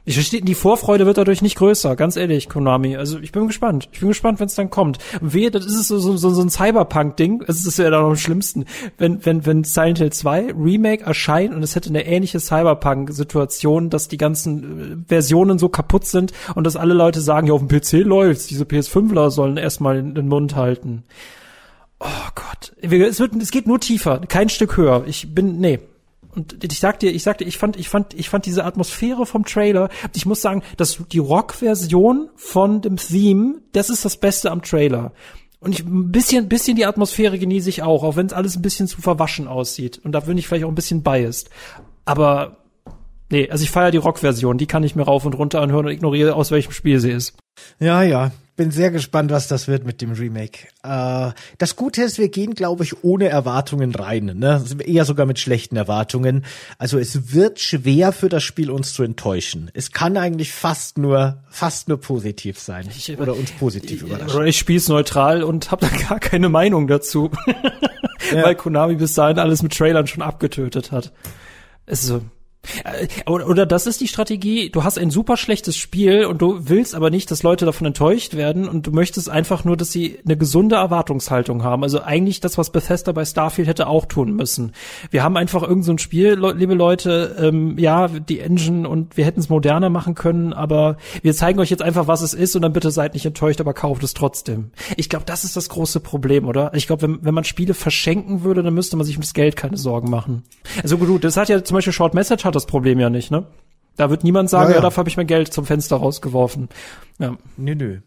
Ich 0.04 0.16
verstehe, 0.16 0.42
die 0.42 0.56
Vorfreude 0.56 1.06
wird 1.06 1.20
dadurch 1.20 1.44
nicht 1.44 1.58
größer, 1.58 1.96
ganz 1.96 2.16
ehrlich, 2.16 2.50
Konami. 2.50 2.96
Also 2.96 3.20
ich 3.20 3.32
bin 3.32 3.46
gespannt. 3.46 3.88
Ich 3.92 4.00
bin 4.00 4.10
gespannt, 4.10 4.40
wenn 4.40 4.48
es 4.48 4.56
dann 4.56 4.72
kommt. 4.72 4.98
Wehe, 5.22 5.52
das 5.52 5.66
ist 5.66 5.88
so, 5.88 6.00
so, 6.00 6.18
so, 6.18 6.32
so 6.32 6.42
ein 6.42 6.50
Cyberpunk-Ding. 6.50 7.44
Es 7.48 7.68
ist 7.68 7.78
ja 7.78 7.92
dann 7.92 8.06
am 8.06 8.16
schlimmsten. 8.16 8.66
Wenn, 8.98 9.24
wenn, 9.26 9.46
wenn 9.46 9.64
Silent 9.64 10.00
Hill 10.00 10.12
2 10.12 10.54
Remake 10.54 11.04
erscheint 11.04 11.54
und 11.54 11.62
es 11.62 11.76
hätte 11.76 11.90
eine 11.90 12.08
ähnliche 12.08 12.40
Cyberpunk-Situation, 12.40 13.92
dass 13.92 14.08
die 14.08 14.18
ganzen 14.18 15.04
äh, 15.04 15.08
Versionen 15.08 15.60
so 15.60 15.70
kaputt 15.70 16.06
sind 16.06 16.34
und 16.56 16.66
dass 16.66 16.78
alle 16.78 16.96
Leute 16.96 17.22
sagen, 17.22 17.46
ja, 17.46 17.54
auf 17.54 17.66
dem 17.66 17.68
PC 17.68 18.04
läuft's, 18.04 18.48
diese 18.48 18.64
PS5ler 18.64 19.30
sollen 19.30 19.58
erstmal 19.58 20.02
den 20.02 20.28
Mund 20.28 20.56
halten. 20.56 21.04
Oh 22.00 22.30
Gott. 22.34 22.74
Es 22.82 23.20
wird, 23.20 23.36
es 23.36 23.52
geht 23.52 23.68
nur 23.68 23.80
tiefer, 23.80 24.22
kein 24.28 24.50
Stück 24.50 24.78
höher. 24.78 25.04
Ich 25.06 25.36
bin, 25.36 25.60
nee, 25.60 25.80
und 26.36 26.64
ich 26.64 26.80
sag 26.80 27.00
dir, 27.00 27.12
ich 27.12 27.24
sag 27.24 27.38
dir, 27.38 27.46
ich 27.46 27.58
fand, 27.58 27.78
ich 27.78 27.90
fand, 27.90 28.14
ich 28.14 28.30
fand 28.30 28.46
diese 28.46 28.66
Atmosphäre 28.66 29.26
vom 29.26 29.46
Trailer, 29.46 29.90
ich 30.16 30.26
muss 30.26 30.42
sagen, 30.42 30.64
dass 30.78 31.00
die 31.12 31.20
Rock-Version 31.20 32.30
von 32.36 32.82
dem 32.82 32.98
Theme, 32.98 33.62
das 33.74 33.90
ist 33.90 34.06
das 34.06 34.18
Beste 34.18 34.52
am 34.52 34.62
Trailer. 34.62 35.12
Und 35.60 35.74
ich 35.74 35.86
ein 35.86 36.12
bisschen, 36.12 36.50
bisschen 36.50 36.76
die 36.76 36.86
Atmosphäre 36.86 37.38
genieße 37.38 37.70
ich 37.70 37.84
auch, 37.84 38.04
auch 38.04 38.16
wenn 38.16 38.26
es 38.26 38.34
alles 38.34 38.56
ein 38.56 38.64
bisschen 38.64 38.88
zu 38.88 39.00
verwaschen 39.00 39.48
aussieht. 39.48 40.02
Und 40.04 40.14
da 40.14 40.22
bin 40.22 40.38
ich 40.38 40.48
vielleicht 40.48 40.66
auch 40.66 40.70
ein 40.70 40.76
bisschen 40.76 41.04
biased. 41.04 41.52
Aber 42.04 42.58
nee, 43.30 43.48
also 43.50 43.64
ich 43.64 43.70
feiere 43.70 43.92
die 43.92 43.98
Rock-Version, 43.98 44.58
die 44.58 44.66
kann 44.66 44.84
ich 44.84 44.96
mir 44.96 45.04
rauf 45.04 45.24
und 45.24 45.34
runter 45.34 45.62
anhören 45.62 45.86
und 45.86 45.92
ignoriere, 45.92 46.34
aus 46.34 46.50
welchem 46.50 46.72
Spiel 46.72 47.00
sie 47.00 47.12
ist. 47.12 47.38
Ja, 47.80 48.04
ja 48.04 48.32
bin 48.62 48.70
sehr 48.70 48.92
gespannt, 48.92 49.32
was 49.32 49.48
das 49.48 49.68
wird 49.68 49.86
mit 49.86 50.02
dem 50.02 50.12
Remake. 50.12 50.68
Äh, 50.84 51.32
das 51.58 51.76
Gute 51.76 52.04
ist, 52.04 52.20
wir 52.20 52.30
gehen, 52.30 52.54
glaube 52.54 52.84
ich, 52.84 53.04
ohne 53.04 53.28
Erwartungen 53.28 53.96
rein. 53.96 54.26
Ne? 54.36 54.64
Eher 54.86 55.06
sogar 55.06 55.26
mit 55.26 55.40
schlechten 55.40 55.78
Erwartungen. 55.78 56.46
Also 56.78 57.00
es 57.00 57.34
wird 57.34 57.60
schwer 57.60 58.12
für 58.12 58.30
das 58.30 58.44
Spiel 58.44 58.70
uns 58.70 58.94
zu 58.94 59.02
enttäuschen. 59.02 59.72
Es 59.74 59.92
kann 59.92 60.16
eigentlich 60.16 60.52
fast 60.52 61.00
nur, 61.00 61.42
fast 61.50 61.88
nur 61.88 62.00
positiv 62.00 62.60
sein. 62.60 62.88
Ich, 62.96 63.18
oder 63.18 63.36
uns 63.36 63.50
positiv 63.52 64.04
überraschen. 64.04 64.38
Oder 64.38 64.46
ich 64.46 64.60
spiele 64.60 64.78
es 64.78 64.88
neutral 64.88 65.42
und 65.42 65.72
habe 65.72 65.88
da 65.88 66.08
gar 66.10 66.20
keine 66.20 66.50
Meinung 66.50 66.88
dazu. 66.88 67.32
ja. 68.32 68.44
Weil 68.44 68.54
Konami 68.54 68.94
bis 68.94 69.16
dahin 69.16 69.40
alles 69.40 69.64
mit 69.64 69.76
Trailern 69.76 70.06
schon 70.06 70.22
abgetötet 70.22 70.92
hat. 70.92 71.12
Es 71.88 72.02
ist 72.02 72.10
so, 72.10 72.22
Äh, 72.84 73.08
oder 73.30 73.66
das 73.66 73.88
ist 73.88 74.02
die 74.02 74.08
Strategie, 74.08 74.70
du 74.70 74.84
hast 74.84 74.98
ein 74.98 75.10
super 75.10 75.38
schlechtes 75.38 75.76
Spiel 75.76 76.26
und 76.26 76.42
du 76.42 76.70
willst 76.70 76.96
aber 76.96 77.10
nicht, 77.10 77.32
dass 77.32 77.44
Leute 77.44 77.66
davon 77.66 77.88
enttäuscht 77.88 78.36
werden 78.36 78.70
und 78.70 78.88
du 78.88 78.92
möchtest 78.92 79.30
einfach 79.30 79.64
nur, 79.64 79.78
dass 79.78 79.92
sie 79.92 80.20
eine 80.26 80.38
gesunde 80.38 80.76
Erwartungshaltung 80.76 81.64
haben. 81.64 81.84
Also 81.84 82.02
eigentlich 82.02 82.40
das, 82.40 82.58
was 82.58 82.72
Bethesda 82.72 83.12
bei 83.12 83.26
Starfield 83.26 83.68
hätte 83.68 83.88
auch 83.88 84.06
tun 84.06 84.34
müssen. 84.34 84.74
Wir 85.10 85.24
haben 85.24 85.38
einfach 85.38 85.64
irgend 85.64 85.86
so 85.86 85.92
ein 85.92 85.98
Spiel, 85.98 86.40
liebe 86.56 86.74
Leute, 86.74 87.36
ähm, 87.40 87.78
ja, 87.78 88.08
die 88.08 88.40
Engine 88.40 88.88
und 88.88 89.18
wir 89.18 89.26
hätten 89.26 89.40
es 89.40 89.50
moderner 89.50 89.90
machen 89.90 90.16
können, 90.16 90.54
aber 90.54 90.98
wir 91.22 91.34
zeigen 91.34 91.60
euch 91.60 91.70
jetzt 91.70 91.82
einfach, 91.82 92.08
was 92.08 92.22
es 92.22 92.34
ist 92.34 92.56
und 92.56 92.62
dann 92.62 92.74
bitte 92.74 92.92
seid 92.92 93.14
nicht 93.14 93.26
enttäuscht, 93.26 93.60
aber 93.60 93.74
kauft 93.74 94.04
es 94.04 94.14
trotzdem. 94.14 94.72
Ich 94.98 95.10
glaube, 95.10 95.26
das 95.26 95.44
ist 95.44 95.56
das 95.58 95.70
große 95.70 96.00
Problem, 96.00 96.48
oder? 96.48 96.72
Ich 96.74 96.88
glaube, 96.88 97.04
wenn, 97.04 97.20
wenn 97.24 97.34
man 97.34 97.44
Spiele 97.44 97.74
verschenken 97.74 98.44
würde, 98.44 98.64
dann 98.64 98.74
müsste 98.74 98.98
man 98.98 99.06
sich 99.06 99.16
ums 99.16 99.34
Geld 99.34 99.56
keine 99.56 99.78
Sorgen 99.78 100.10
machen. 100.10 100.44
Also 100.84 100.98
gut, 100.98 101.24
das 101.24 101.38
hat 101.38 101.50
ja 101.50 101.64
zum 101.64 101.76
Beispiel 101.76 101.94
Short 101.94 102.14
Message 102.14 102.44
hat 102.52 102.56
das 102.56 102.66
Problem 102.66 103.00
ja 103.00 103.10
nicht, 103.10 103.32
ne? 103.32 103.46
Da 103.98 104.10
wird 104.10 104.24
niemand 104.24 104.50
sagen, 104.50 104.70
ja, 104.70 104.72
ja. 104.72 104.76
ja 104.78 104.82
dafür 104.82 105.00
habe 105.00 105.10
ich 105.10 105.18
mein 105.18 105.28
Geld 105.28 105.54
zum 105.54 105.66
Fenster 105.66 105.98
rausgeworfen. 105.98 106.70
Ja. 107.20 107.38
Nö, 107.58 107.76
nö. 107.76 108.00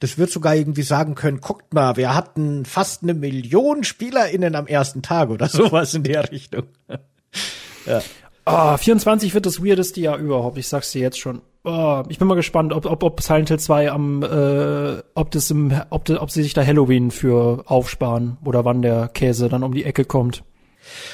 Das 0.00 0.18
wird 0.18 0.30
sogar 0.30 0.54
irgendwie 0.54 0.82
sagen 0.82 1.14
können, 1.14 1.40
guckt 1.40 1.72
mal, 1.72 1.96
wir 1.96 2.14
hatten 2.14 2.64
fast 2.64 3.02
eine 3.02 3.14
Million 3.14 3.84
SpielerInnen 3.84 4.54
am 4.54 4.66
ersten 4.66 5.02
Tag 5.02 5.30
oder 5.30 5.48
sowas 5.48 5.94
in 5.94 6.02
der 6.02 6.30
Richtung. 6.30 6.64
ja. 7.86 8.02
Oh, 8.44 8.76
24 8.76 9.34
wird 9.34 9.46
das 9.46 9.62
weirdeste 9.64 10.00
Jahr 10.00 10.18
überhaupt, 10.18 10.56
ich 10.58 10.68
sag's 10.68 10.92
dir 10.92 11.02
jetzt 11.02 11.18
schon. 11.18 11.42
Oh, 11.64 12.04
ich 12.08 12.20
bin 12.20 12.28
mal 12.28 12.36
gespannt, 12.36 12.72
ob, 12.72 12.86
ob, 12.86 13.02
ob 13.02 13.20
Silent 13.20 13.48
Hill 13.48 13.58
2 13.58 13.90
am, 13.90 14.22
äh, 14.22 15.02
ob 15.14 15.32
das 15.32 15.50
im, 15.50 15.72
ob, 15.90 16.08
ob 16.08 16.30
sie 16.30 16.44
sich 16.44 16.54
da 16.54 16.64
Halloween 16.64 17.10
für 17.10 17.64
aufsparen 17.66 18.38
oder 18.44 18.64
wann 18.64 18.82
der 18.82 19.08
Käse 19.08 19.48
dann 19.48 19.64
um 19.64 19.74
die 19.74 19.84
Ecke 19.84 20.04
kommt. 20.04 20.44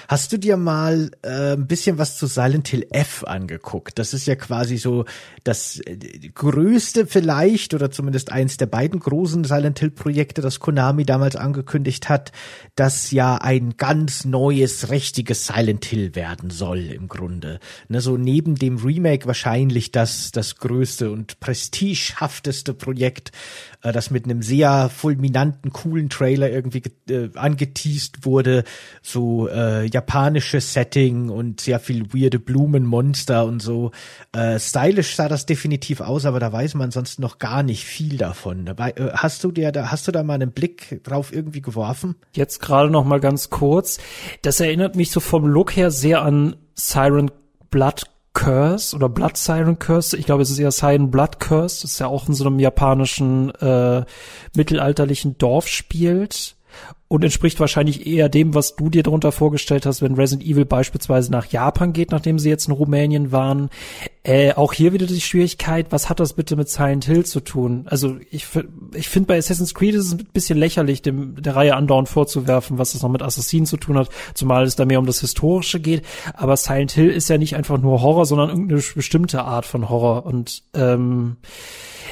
Hast 0.08 0.32
du 0.32 0.38
dir 0.38 0.56
mal 0.56 1.10
äh, 1.22 1.52
ein 1.52 1.66
bisschen 1.66 1.98
was 1.98 2.16
zu 2.16 2.26
Silent 2.26 2.68
Hill 2.68 2.86
F 2.90 3.24
angeguckt? 3.24 3.98
Das 3.98 4.14
ist 4.14 4.26
ja 4.26 4.36
quasi 4.36 4.76
so 4.76 5.04
das 5.44 5.80
äh, 5.80 5.96
größte 6.34 7.06
vielleicht 7.06 7.74
oder 7.74 7.90
zumindest 7.90 8.32
eins 8.32 8.56
der 8.56 8.66
beiden 8.66 9.00
großen 9.00 9.44
Silent 9.44 9.78
Hill 9.78 9.90
Projekte, 9.90 10.42
das 10.42 10.60
Konami 10.60 11.04
damals 11.04 11.36
angekündigt 11.36 12.08
hat, 12.08 12.32
das 12.76 13.10
ja 13.10 13.36
ein 13.36 13.74
ganz 13.76 14.24
neues, 14.24 14.90
richtiges 14.90 15.46
Silent 15.46 15.84
Hill 15.84 16.14
werden 16.14 16.50
soll 16.50 16.78
im 16.78 17.08
Grunde. 17.08 17.60
Ne, 17.88 18.00
so 18.00 18.16
neben 18.16 18.54
dem 18.54 18.76
Remake 18.76 19.26
wahrscheinlich 19.26 19.92
das, 19.92 20.32
das 20.32 20.56
größte 20.56 21.10
und 21.10 21.40
prestigehafteste 21.40 22.74
Projekt, 22.74 23.32
äh, 23.82 23.92
das 23.92 24.10
mit 24.10 24.24
einem 24.24 24.42
sehr 24.42 24.88
fulminanten, 24.88 25.72
coolen 25.72 26.08
Trailer 26.08 26.50
irgendwie 26.50 26.82
äh, 27.08 27.30
angeteased 27.34 28.24
wurde, 28.24 28.64
so 29.02 29.48
äh, 29.48 29.86
japanisches 29.86 30.72
Setting 30.72 31.28
und 31.28 31.60
sehr 31.60 31.80
viel 31.80 32.14
weirde 32.14 32.38
Blumenmonster 32.38 33.44
und 33.44 33.60
so. 33.60 33.90
Äh, 34.32 34.58
stylisch 34.58 35.16
sah 35.16 35.28
das 35.28 35.46
definitiv 35.46 36.00
aus, 36.00 36.24
aber 36.24 36.40
da 36.40 36.52
weiß 36.52 36.74
man 36.74 36.90
sonst 36.90 37.18
noch 37.18 37.38
gar 37.38 37.62
nicht 37.62 37.84
viel 37.84 38.16
davon. 38.16 38.64
Dabei, 38.64 38.90
äh, 38.90 39.10
hast 39.14 39.44
du 39.44 39.50
dir 39.50 39.72
da, 39.72 39.90
hast 39.90 40.08
du 40.08 40.12
da 40.12 40.22
mal 40.22 40.34
einen 40.34 40.52
Blick 40.52 41.02
drauf 41.02 41.32
irgendwie 41.32 41.62
geworfen? 41.62 42.16
Jetzt 42.34 42.60
gerade 42.60 42.90
noch 42.90 43.04
mal 43.04 43.20
ganz 43.20 43.50
kurz. 43.50 43.98
Das 44.42 44.60
erinnert 44.60 44.96
mich 44.96 45.10
so 45.10 45.20
vom 45.20 45.46
Look 45.46 45.76
her 45.76 45.90
sehr 45.90 46.22
an 46.22 46.56
Siren 46.74 47.30
Blood 47.70 48.11
Curse 48.34 48.96
oder 48.96 49.08
Blood 49.08 49.36
Siren 49.36 49.78
Curse. 49.78 50.16
Ich 50.16 50.26
glaube, 50.26 50.42
es 50.42 50.50
ist 50.50 50.58
eher 50.58 50.70
Siren 50.70 51.10
Blood 51.10 51.40
Curse. 51.40 51.82
Das 51.82 51.92
ist 51.92 51.98
ja 51.98 52.06
auch 52.06 52.28
in 52.28 52.34
so 52.34 52.46
einem 52.46 52.58
japanischen 52.58 53.50
äh, 53.56 54.04
mittelalterlichen 54.54 55.38
Dorf 55.38 55.68
spielt 55.68 56.56
und 57.08 57.22
entspricht 57.22 57.60
wahrscheinlich 57.60 58.06
eher 58.06 58.30
dem, 58.30 58.54
was 58.54 58.74
du 58.74 58.88
dir 58.88 59.02
darunter 59.02 59.32
vorgestellt 59.32 59.84
hast, 59.84 60.00
wenn 60.00 60.14
Resident 60.14 60.48
Evil 60.48 60.64
beispielsweise 60.64 61.30
nach 61.30 61.46
Japan 61.46 61.92
geht, 61.92 62.10
nachdem 62.10 62.38
sie 62.38 62.48
jetzt 62.48 62.68
in 62.68 62.72
Rumänien 62.72 63.32
waren. 63.32 63.68
Äh, 64.24 64.52
auch 64.54 64.72
hier 64.72 64.92
wieder 64.92 65.06
die 65.06 65.20
Schwierigkeit, 65.20 65.88
was 65.90 66.08
hat 66.08 66.20
das 66.20 66.34
bitte 66.34 66.54
mit 66.54 66.68
Silent 66.68 67.04
Hill 67.06 67.26
zu 67.26 67.40
tun? 67.40 67.86
Also 67.88 68.18
ich, 68.30 68.46
ich 68.94 69.08
finde 69.08 69.26
bei 69.26 69.36
Assassin's 69.36 69.74
Creed 69.74 69.96
ist 69.96 70.06
es 70.06 70.12
ein 70.12 70.28
bisschen 70.32 70.58
lächerlich, 70.58 71.02
dem 71.02 71.42
der 71.42 71.56
Reihe 71.56 71.74
andauernd 71.74 72.08
vorzuwerfen, 72.08 72.78
was 72.78 72.92
das 72.92 73.02
noch 73.02 73.10
mit 73.10 73.20
Assassinen 73.20 73.66
zu 73.66 73.76
tun 73.76 73.98
hat, 73.98 74.10
zumal 74.34 74.62
es 74.62 74.76
da 74.76 74.84
mehr 74.84 75.00
um 75.00 75.06
das 75.06 75.20
Historische 75.20 75.80
geht. 75.80 76.04
Aber 76.34 76.56
Silent 76.56 76.92
Hill 76.92 77.10
ist 77.10 77.28
ja 77.30 77.36
nicht 77.36 77.56
einfach 77.56 77.78
nur 77.78 78.00
Horror, 78.00 78.24
sondern 78.24 78.50
irgendeine 78.50 78.80
bestimmte 78.94 79.42
Art 79.42 79.66
von 79.66 79.88
Horror. 79.88 80.24
Und 80.24 80.62
ähm, 80.74 81.38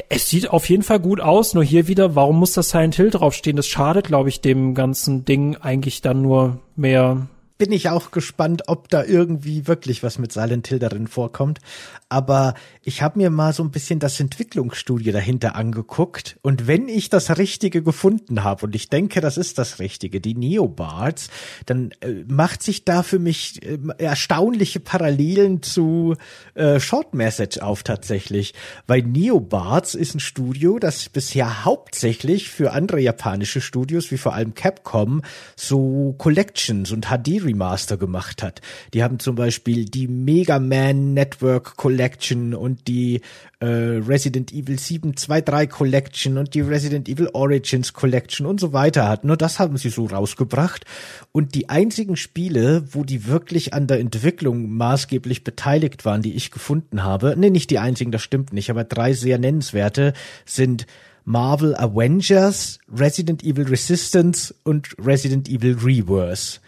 es 0.09 0.29
sieht 0.29 0.51
auf 0.51 0.69
jeden 0.69 0.83
Fall 0.83 0.99
gut 0.99 1.21
aus, 1.21 1.55
nur 1.55 1.63
hier 1.63 1.87
wieder, 1.87 2.17
warum 2.17 2.41
muss 2.41 2.55
das 2.55 2.71
Silent 2.71 2.97
Hill 2.97 3.11
draufstehen? 3.11 3.57
Das 3.57 3.69
schadet, 3.69 4.09
glaube 4.09 4.31
ich, 4.31 4.41
dem 4.41 4.75
ganzen 4.75 5.25
Ding 5.25 5.55
eigentlich 5.59 6.03
dann 6.03 6.23
nur 6.23 6.59
mehr 6.75 7.29
bin 7.61 7.73
ich 7.73 7.91
auch 7.91 8.11
gespannt, 8.11 8.63
ob 8.69 8.89
da 8.89 9.05
irgendwie 9.05 9.67
wirklich 9.67 10.03
was 10.03 10.19
mit 10.19 10.33
Silent 10.33 10.67
Hill 10.67 10.79
darin 10.79 11.07
vorkommt. 11.07 11.59
Aber 12.09 12.55
ich 12.83 13.03
habe 13.03 13.19
mir 13.19 13.29
mal 13.29 13.53
so 13.53 13.63
ein 13.63 13.71
bisschen 13.71 13.99
das 13.99 14.19
Entwicklungsstudio 14.19 15.13
dahinter 15.13 15.57
angeguckt. 15.57 16.39
Und 16.41 16.67
wenn 16.67 16.89
ich 16.89 17.11
das 17.11 17.37
Richtige 17.37 17.83
gefunden 17.83 18.45
habe, 18.45 18.65
und 18.65 18.75
ich 18.75 18.89
denke, 18.89 19.21
das 19.21 19.37
ist 19.37 19.59
das 19.59 19.79
Richtige, 19.79 20.23
die 20.23 20.35
Neobards, 20.35 21.29
dann 21.67 21.91
äh, 22.01 22.25
macht 22.27 22.63
sich 22.63 22.87
da 22.87 23.03
für 23.03 23.19
mich 23.19 23.63
äh, 23.63 23.79
erstaunliche 23.99 24.81
Parallelen 24.81 25.63
zu 25.63 26.17
äh, 26.55 26.81
Short 26.81 27.13
Message 27.13 27.59
auf 27.59 27.83
tatsächlich. 27.83 28.55
Weil 28.87 29.03
Neobards 29.03 29.95
ist 29.95 30.15
ein 30.15 30.21
Studio, 30.21 30.79
das 30.79 31.11
bisher 31.11 31.67
hauptsächlich 31.67 32.49
für 32.49 32.73
andere 32.73 33.01
japanische 33.01 33.61
Studios, 33.61 34.11
wie 34.11 34.17
vor 34.17 34.33
allem 34.33 34.55
Capcom, 34.55 35.21
so 35.57 36.15
Collections 36.17 36.91
und 36.91 37.09
HD 37.09 37.45
Remaster 37.51 37.97
gemacht 37.97 38.43
hat. 38.43 38.61
Die 38.95 39.03
haben 39.03 39.19
zum 39.19 39.35
Beispiel 39.35 39.85
die 39.85 40.09
Mega 40.09 40.59
Man 40.59 41.15
Network 41.15 41.77
Collection 41.77 42.55
und 42.55 42.89
die 42.89 43.21
äh, 43.61 43.67
Resident 43.67 44.53
Evil 44.53 44.79
7 44.79 45.15
2.3 45.15 45.67
Collection 45.67 46.39
und 46.39 46.55
die 46.55 46.61
Resident 46.61 47.09
Evil 47.09 47.29
Origins 47.33 47.93
Collection 47.93 48.47
und 48.47 48.61
so 48.61 48.73
weiter 48.73 49.09
hat. 49.09 49.25
Nur 49.25 49.37
das 49.37 49.59
haben 49.59 49.77
sie 49.77 49.91
so 49.91 50.07
rausgebracht. 50.07 50.85
Und 51.33 51.55
die 51.55 51.69
einzigen 51.69 52.17
Spiele, 52.17 52.85
wo 52.93 53.05
die 53.05 53.27
wirklich 53.27 53.75
an 53.75 53.87
der 53.87 54.01
Entwicklung 54.01 54.71
maßgeblich 54.71 55.45
beteiligt 55.45 56.05
waren, 56.05 56.23
die 56.23 56.35
ich 56.35 56.51
gefunden 56.51 57.03
habe, 57.03 57.35
nee, 57.37 57.51
nicht 57.51 57.71
die 57.71 57.79
einzigen, 57.79 58.13
das 58.13 58.23
stimmt 58.23 58.53
nicht, 58.53 58.71
aber 58.71 58.85
drei 58.85 59.13
sehr 59.13 59.39
nennenswerte 59.39 60.15
sind 60.45 60.87
Marvel 61.25 61.77
Avengers, 61.77 62.79
Resident 62.93 63.45
Evil 63.45 63.69
Resistance 63.69 64.55
und 64.65 64.97
Resident 64.99 65.49
Evil 65.49 65.77
Reverse. 65.81 66.61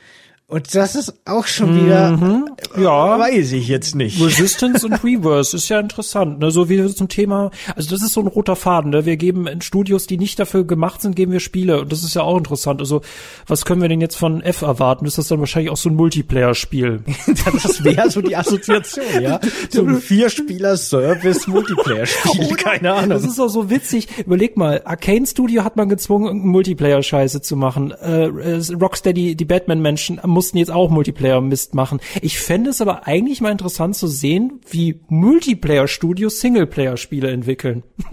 Und 0.52 0.74
das 0.74 0.96
ist 0.96 1.14
auch 1.24 1.46
schon 1.46 1.82
wieder, 1.82 2.14
mhm, 2.14 2.50
ja, 2.76 3.18
weiß 3.18 3.52
ich 3.52 3.68
jetzt 3.68 3.94
nicht. 3.94 4.22
Resistance 4.22 4.84
und 4.84 5.02
Reverse 5.02 5.56
ist 5.56 5.70
ja 5.70 5.80
interessant, 5.80 6.40
ne? 6.40 6.50
So 6.50 6.68
wie 6.68 6.94
zum 6.94 7.08
Thema, 7.08 7.50
also 7.74 7.88
das 7.88 8.02
ist 8.02 8.12
so 8.12 8.20
ein 8.20 8.26
roter 8.26 8.54
Faden, 8.54 8.90
ne? 8.90 9.06
Wir 9.06 9.16
geben 9.16 9.46
in 9.46 9.62
Studios, 9.62 10.06
die 10.06 10.18
nicht 10.18 10.38
dafür 10.38 10.66
gemacht 10.66 11.00
sind, 11.00 11.16
geben 11.16 11.32
wir 11.32 11.40
Spiele. 11.40 11.80
Und 11.80 11.90
das 11.90 12.04
ist 12.04 12.12
ja 12.12 12.20
auch 12.20 12.36
interessant. 12.36 12.80
Also, 12.80 13.00
was 13.46 13.64
können 13.64 13.80
wir 13.80 13.88
denn 13.88 14.02
jetzt 14.02 14.16
von 14.16 14.42
F 14.42 14.60
erwarten? 14.60 15.06
Ist 15.06 15.16
das 15.16 15.28
dann 15.28 15.38
wahrscheinlich 15.38 15.72
auch 15.72 15.78
so 15.78 15.88
ein 15.88 15.96
Multiplayer-Spiel? 15.96 17.02
das 17.62 17.82
wäre 17.82 18.10
so 18.10 18.20
die 18.20 18.36
Assoziation, 18.36 19.22
ja? 19.22 19.40
So 19.70 19.86
ein 19.86 20.02
Vier-Spieler-Service-Multiplayer-Spiel, 20.02 22.56
keine 22.56 22.92
Ahnung. 22.92 23.08
Das 23.08 23.24
ist 23.24 23.40
auch 23.40 23.48
so 23.48 23.70
witzig. 23.70 24.06
Überleg 24.26 24.58
mal, 24.58 24.82
Arcane 24.84 25.26
Studio 25.26 25.64
hat 25.64 25.76
man 25.76 25.88
gezwungen, 25.88 26.26
irgendeinen 26.26 26.52
Multiplayer-Scheiße 26.52 27.40
zu 27.40 27.56
machen. 27.56 27.92
Äh, 27.92 28.60
Rocksteady, 28.78 29.34
die 29.34 29.46
Batman-Menschen, 29.46 30.20
mussten 30.42 30.58
jetzt 30.58 30.72
auch 30.72 30.90
Multiplayer-Mist 30.90 31.76
machen. 31.76 32.00
Ich 32.20 32.40
fände 32.40 32.70
es 32.70 32.80
aber 32.80 33.06
eigentlich 33.06 33.40
mal 33.40 33.52
interessant 33.52 33.94
zu 33.94 34.08
sehen, 34.08 34.60
wie 34.68 34.98
Multiplayer-Studios 35.06 36.40
Singleplayer-Spiele 36.40 37.30
entwickeln. 37.30 37.84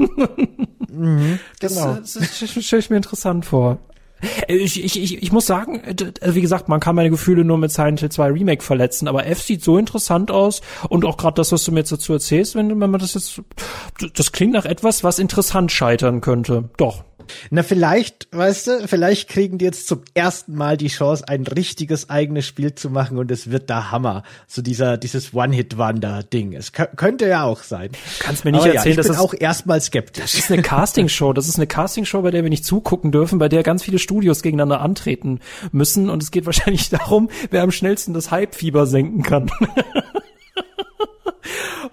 mhm, 0.88 1.40
genau. 1.60 1.96
Das, 1.96 2.14
das, 2.14 2.40
das 2.40 2.64
stelle 2.64 2.82
ich 2.82 2.92
mir 2.92 2.98
interessant 2.98 3.46
vor. 3.46 3.80
Äh, 4.48 4.58
ich, 4.58 4.84
ich, 4.84 5.02
ich, 5.02 5.24
ich 5.24 5.32
muss 5.32 5.48
sagen, 5.48 5.82
also 6.22 6.36
wie 6.36 6.42
gesagt, 6.42 6.70
man 6.70 6.80
kann 6.80 6.96
meine 6.96 7.10
Gefühle 7.10 7.44
nur 7.44 7.58
mit 7.58 7.72
Silent 7.72 8.02
Hill 8.02 8.12
2 8.12 8.28
Remake 8.28 8.64
verletzen, 8.64 9.08
aber 9.08 9.26
F 9.26 9.42
sieht 9.42 9.64
so 9.64 9.80
interessant 9.80 10.30
aus 10.30 10.62
und 10.88 11.04
auch 11.04 11.18
gerade 11.18 11.34
das, 11.34 11.52
was 11.52 11.64
du 11.64 11.72
mir 11.72 11.80
jetzt 11.80 11.92
dazu 11.92 12.14
erzählst, 12.14 12.54
wenn, 12.54 12.70
wenn 12.80 12.92
man 12.92 13.00
das 13.00 13.16
jetzt, 13.16 13.42
das 14.16 14.32
klingt 14.32 14.54
nach 14.54 14.66
etwas, 14.66 15.04
was 15.04 15.18
interessant 15.18 15.72
scheitern 15.72 16.22
könnte. 16.22 16.70
Doch. 16.78 17.06
Na, 17.50 17.64
vielleicht, 17.64 18.28
weißt 18.32 18.68
du, 18.68 18.88
vielleicht 18.88 19.30
kriegen 19.30 19.58
die 19.58 19.66
jetzt 19.66 19.88
zum 19.88 20.02
ersten 20.14 20.56
Mal 20.56 20.78
die 20.78 20.88
Chance, 20.88 21.28
ein 21.28 21.46
richtiges 21.46 22.10
eigenes 22.10 22.46
Spiel 22.46 22.76
zu 22.76 22.90
machen 22.90 23.18
und 23.18 23.32
es 23.32 23.52
wird 23.52 23.70
da 23.70 23.92
Hammer. 23.92 24.24
So 24.48 24.62
dieser, 24.62 24.98
dieses 24.98 25.34
One-Hit-Wonder-Ding. 25.34 26.54
Es 26.54 26.72
könnte 26.72 27.28
ja 27.28 27.44
auch 27.44 27.64
sein. 27.64 27.92
Kannst 28.20 28.46
mir 28.46 28.52
nicht 28.52 28.62
Aber 28.62 28.74
erzählen, 28.74 28.96
ja, 28.96 29.02
ich 29.02 29.08
bin 29.08 29.18
auch 29.18 29.34
erstmal 29.34 29.82
skeptisch. 29.82 30.24
Das 30.24 30.34
ist 30.34 30.52
eine 30.52 30.62
Castingshow. 30.62 31.34
Das 31.34 31.48
ist 31.48 31.58
eine 31.58 31.68
Castingshow, 31.68 32.22
bei 32.22 32.32
der 32.32 32.44
wir 32.44 32.50
nicht 32.50 32.66
zugucken 32.66 33.12
dürfen, 33.12 33.40
bei 33.40 33.50
der 33.50 33.64
ganz 33.64 33.84
viele 33.84 34.00
Studios 34.00 34.42
gegeneinander 34.42 34.82
antreten 34.82 35.40
müssen 35.72 36.10
und 36.10 36.24
es 36.24 36.32
geht 36.32 36.46
wahrscheinlich 36.46 36.90
darum, 36.90 37.30
wer 37.52 37.64
am 37.64 37.72
schnellsten 37.72 38.14
das 38.14 38.32
Hype-Fieber 38.32 38.86
senken 38.86 39.24
kann. 39.24 39.52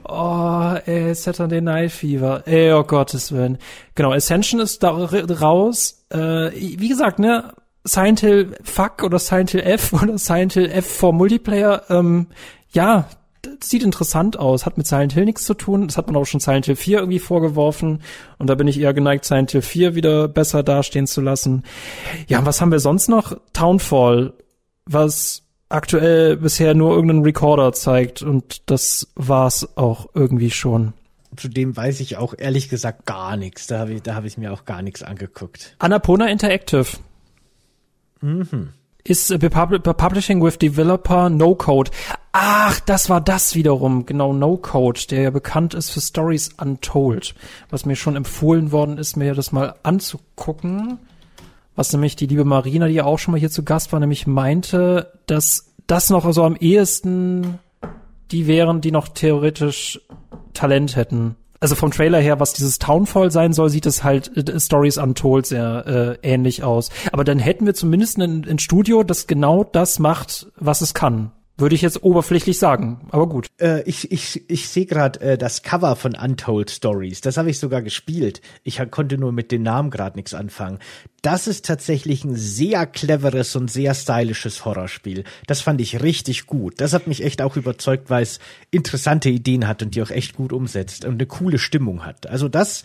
Oh, 0.09 0.75
ey, 0.87 1.15
Saturday 1.15 1.61
Night 1.61 1.91
Fever. 1.91 2.43
Ey, 2.47 2.73
oh 2.73 2.85
Gottes 2.85 3.33
Willen. 3.33 3.59
Genau, 3.95 4.13
Ascension 4.13 4.61
ist 4.61 4.83
da 4.83 4.91
raus. 4.91 6.05
Äh, 6.11 6.51
wie 6.53 6.89
gesagt, 6.89 7.19
ne, 7.19 7.53
Silent 7.83 8.21
Hill 8.21 8.57
Fuck 8.63 9.03
oder 9.03 9.19
Silent 9.19 9.51
Hill 9.51 9.63
F 9.63 9.93
oder 10.03 10.19
Silent 10.19 10.53
Hill 10.53 10.71
F 10.71 10.87
for 10.87 11.13
Multiplayer, 11.13 11.83
ähm, 11.89 12.29
ja, 12.71 13.09
sieht 13.61 13.83
interessant 13.83 14.39
aus, 14.39 14.67
hat 14.67 14.77
mit 14.77 14.87
Silent 14.87 15.13
Hill 15.13 15.25
nichts 15.25 15.45
zu 15.45 15.55
tun. 15.55 15.87
Das 15.87 15.97
hat 15.97 16.07
man 16.07 16.17
auch 16.17 16.25
schon 16.25 16.41
Silent 16.41 16.67
Hill 16.67 16.77
4 16.77 16.99
irgendwie 16.99 17.19
vorgeworfen. 17.19 18.03
Und 18.39 18.49
da 18.49 18.55
bin 18.55 18.69
ich 18.69 18.81
eher 18.81 18.95
geneigt, 18.95 19.25
Silent 19.25 19.53
Hill 19.53 19.63
4 19.63 19.95
wieder 19.95 20.29
besser 20.29 20.63
dastehen 20.63 21.07
zu 21.07 21.21
lassen. 21.21 21.65
Ja, 22.29 22.45
was 22.45 22.61
haben 22.61 22.73
wir 22.73 22.81
sonst 22.81 23.09
noch? 23.09 23.37
Townfall, 23.53 24.35
was 24.85 25.46
aktuell 25.69 26.37
bisher 26.37 26.75
nur 26.75 26.95
irgendeinen 26.95 27.23
Recorder 27.23 27.73
zeigt. 27.73 28.23
Und 28.23 28.71
das 28.71 29.09
war's 29.15 29.77
auch 29.77 30.09
irgendwie 30.15 30.51
schon. 30.51 30.93
Zudem 31.37 31.77
weiß 31.77 32.01
ich 32.01 32.17
auch 32.17 32.35
ehrlich 32.37 32.69
gesagt 32.69 33.07
gar 33.07 33.37
nichts. 33.37 33.67
Da 33.67 33.81
habe 33.81 33.95
ich, 33.95 34.03
da 34.03 34.15
habe 34.15 34.27
ich 34.27 34.39
mir 34.39 34.53
auch 34.53 34.65
gar 34.65 34.83
nichts 34.83 35.03
angeguckt. 35.03 35.75
Annapurna 35.79 36.29
Interactive. 36.29 36.87
Mhm 38.21 38.71
ist 39.09 39.31
äh, 39.31 39.39
Publishing 39.39 40.43
with 40.43 40.59
Developer 40.59 41.31
No 41.31 41.55
Code. 41.55 41.91
Ach, 42.33 42.79
das 42.81 43.09
war 43.09 43.21
das 43.21 43.55
wiederum, 43.55 44.05
genau 44.05 44.33
No 44.33 44.57
Code, 44.57 45.01
der 45.11 45.23
ja 45.23 45.31
bekannt 45.31 45.75
ist 45.75 45.91
für 45.91 46.01
Stories 46.01 46.51
Untold, 46.59 47.35
was 47.71 47.87
mir 47.87 47.97
schon 47.97 48.17
empfohlen 48.17 48.73
worden 48.73 48.99
ist, 48.99 49.17
mir 49.17 49.35
das 49.35 49.53
mal 49.53 49.75
anzugucken. 49.83 50.99
Was 51.77 51.93
nämlich 51.93 52.17
die 52.17 52.27
liebe 52.27 52.45
Marina, 52.45 52.89
die 52.89 52.95
ja 52.95 53.05
auch 53.05 53.19
schon 53.19 53.33
mal 53.33 53.39
hier 53.39 53.51
zu 53.51 53.63
Gast 53.63 53.93
war, 53.93 54.01
nämlich 54.01 54.27
meinte, 54.27 55.13
dass 55.27 55.73
das 55.87 56.11
noch 56.11 56.31
so 56.33 56.43
am 56.43 56.57
ehesten 56.57 57.59
die 58.33 58.49
wären, 58.49 58.81
die 58.81 58.91
noch 58.91 59.07
theoretisch 59.07 60.01
Talent 60.53 60.97
hätten 60.97 61.37
also 61.61 61.75
vom 61.75 61.91
Trailer 61.91 62.21
her, 62.21 62.41
was 62.41 62.53
dieses 62.53 62.79
Townfall 62.79 63.31
sein 63.31 63.53
soll, 63.53 63.71
sieht 63.71 63.87
es 63.87 64.05
halt 64.05 64.37
äh, 64.37 64.61
Stories 64.61 64.99
Untold 64.99 65.47
sehr 65.47 66.19
äh, 66.23 66.29
ähnlich 66.29 66.63
aus. 66.63 66.91
Aber 67.13 67.25
dann 67.25 67.39
hätten 67.39 67.67
wir 67.67 67.75
zumindest 67.75 68.19
ein, 68.19 68.47
ein 68.49 68.59
Studio, 68.59 69.03
das 69.03 69.27
genau 69.27 69.65
das 69.65 69.99
macht, 69.99 70.47
was 70.57 70.81
es 70.81 70.95
kann. 70.95 71.33
Würde 71.59 71.75
ich 71.75 71.81
jetzt 71.81 72.03
oberflächlich 72.03 72.59
sagen, 72.59 73.09
aber 73.11 73.27
gut. 73.27 73.47
Äh, 73.59 73.81
ich 73.85 74.13
ich, 74.13 74.49
ich 74.51 74.69
sehe 74.69 74.85
gerade 74.85 75.21
äh, 75.21 75.39
das 75.39 75.63
Cover 75.63 75.97
von 75.97 76.15
Untold 76.15 76.71
Stories. 76.71 77.23
Das 77.23 77.39
habe 77.39 77.49
ich 77.49 77.59
sogar 77.59 77.81
gespielt. 77.81 78.43
Ich 78.63 78.79
konnte 78.91 79.17
nur 79.17 79.33
mit 79.33 79.53
den 79.53 79.63
Namen 79.63 79.91
gerade 79.91 80.17
nichts 80.17 80.35
anfangen. 80.35 80.81
Das 81.23 81.47
ist 81.47 81.65
tatsächlich 81.65 82.25
ein 82.25 82.37
sehr 82.37 82.87
cleveres 82.87 83.57
und 83.57 83.71
sehr 83.71 83.95
stylisches 83.95 84.67
Horrorspiel. 84.67 85.25
Das 85.47 85.63
fand 85.63 85.81
ich 85.81 86.03
richtig 86.03 86.47
gut. 86.47 86.75
Das 86.79 86.93
hat 86.93 87.07
mich 87.07 87.25
echt 87.25 87.41
auch 87.41 87.57
überzeugt, 87.57 88.11
weil 88.11 88.23
es 88.23 88.39
interessante 88.71 89.31
Ideen 89.31 89.67
hat 89.67 89.83
und 89.83 89.95
die 89.95 90.03
auch 90.03 90.11
echt 90.11 90.37
gut 90.37 90.53
umsetzt 90.53 91.07
und 91.07 91.15
eine 91.15 91.27
coole 91.27 91.59
Stimmung 91.59 92.05
hat. 92.05 92.27
Also 92.27 92.51
das, 92.51 92.83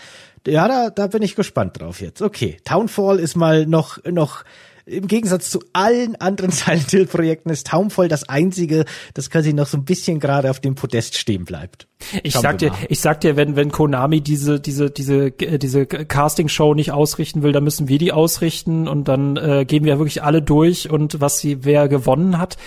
ja, 0.48 0.70
da, 0.70 0.90
da 0.90 1.08
bin 1.08 1.24
ich 1.24 1.36
gespannt 1.36 1.82
drauf 1.82 2.00
jetzt. 2.00 2.22
Okay, 2.22 2.56
Townfall 2.64 3.20
ist 3.20 3.36
mal 3.36 3.66
noch 3.66 4.02
noch 4.06 4.46
im 4.92 5.08
Gegensatz 5.08 5.50
zu 5.50 5.60
allen 5.74 6.16
anderen 6.18 6.52
Silent 6.52 6.90
Hill 6.92 7.08
Projekten 7.08 7.50
ist 7.50 7.68
Townfall 7.68 8.08
das 8.08 8.28
einzige, 8.28 8.86
das 9.14 9.30
quasi 9.30 9.54
noch 9.54 9.68
so 9.68 9.78
ein 9.78 9.86
bisschen 9.86 10.20
gerade 10.20 10.50
auf 10.50 10.60
dem 10.60 10.76
Podest 10.76 11.18
stehen 11.18 11.46
bleibt. 11.46 11.88
Ich 12.24 12.34
sag 12.34 12.58
dir, 12.58 12.72
ich 12.90 13.00
sag 13.00 13.22
dir, 13.22 13.36
wenn, 13.36 13.56
wenn 13.56 13.72
Konami 13.72 14.22
diese, 14.22 14.60
diese, 14.60 14.90
diese, 14.90 15.28
äh, 15.40 15.58
diese 15.58 15.86
Casting-Show 15.86 16.74
nicht 16.74 16.92
ausrichten 16.92 17.44
will, 17.44 17.52
dann 17.52 17.64
müssen 17.64 17.88
wir 17.88 18.00
die 18.00 18.12
ausrichten 18.12 18.88
und 18.88 19.08
dann 19.08 19.38
äh, 19.38 19.66
gehen 19.66 19.86
wir 19.86 19.98
wirklich 19.98 20.24
alle 20.24 20.42
durch 20.42 20.90
und 20.90 21.22
was 21.22 21.40
sie, 21.40 21.64
wer 21.64 21.88
gewonnen 21.88 22.38
hat. 22.38 22.58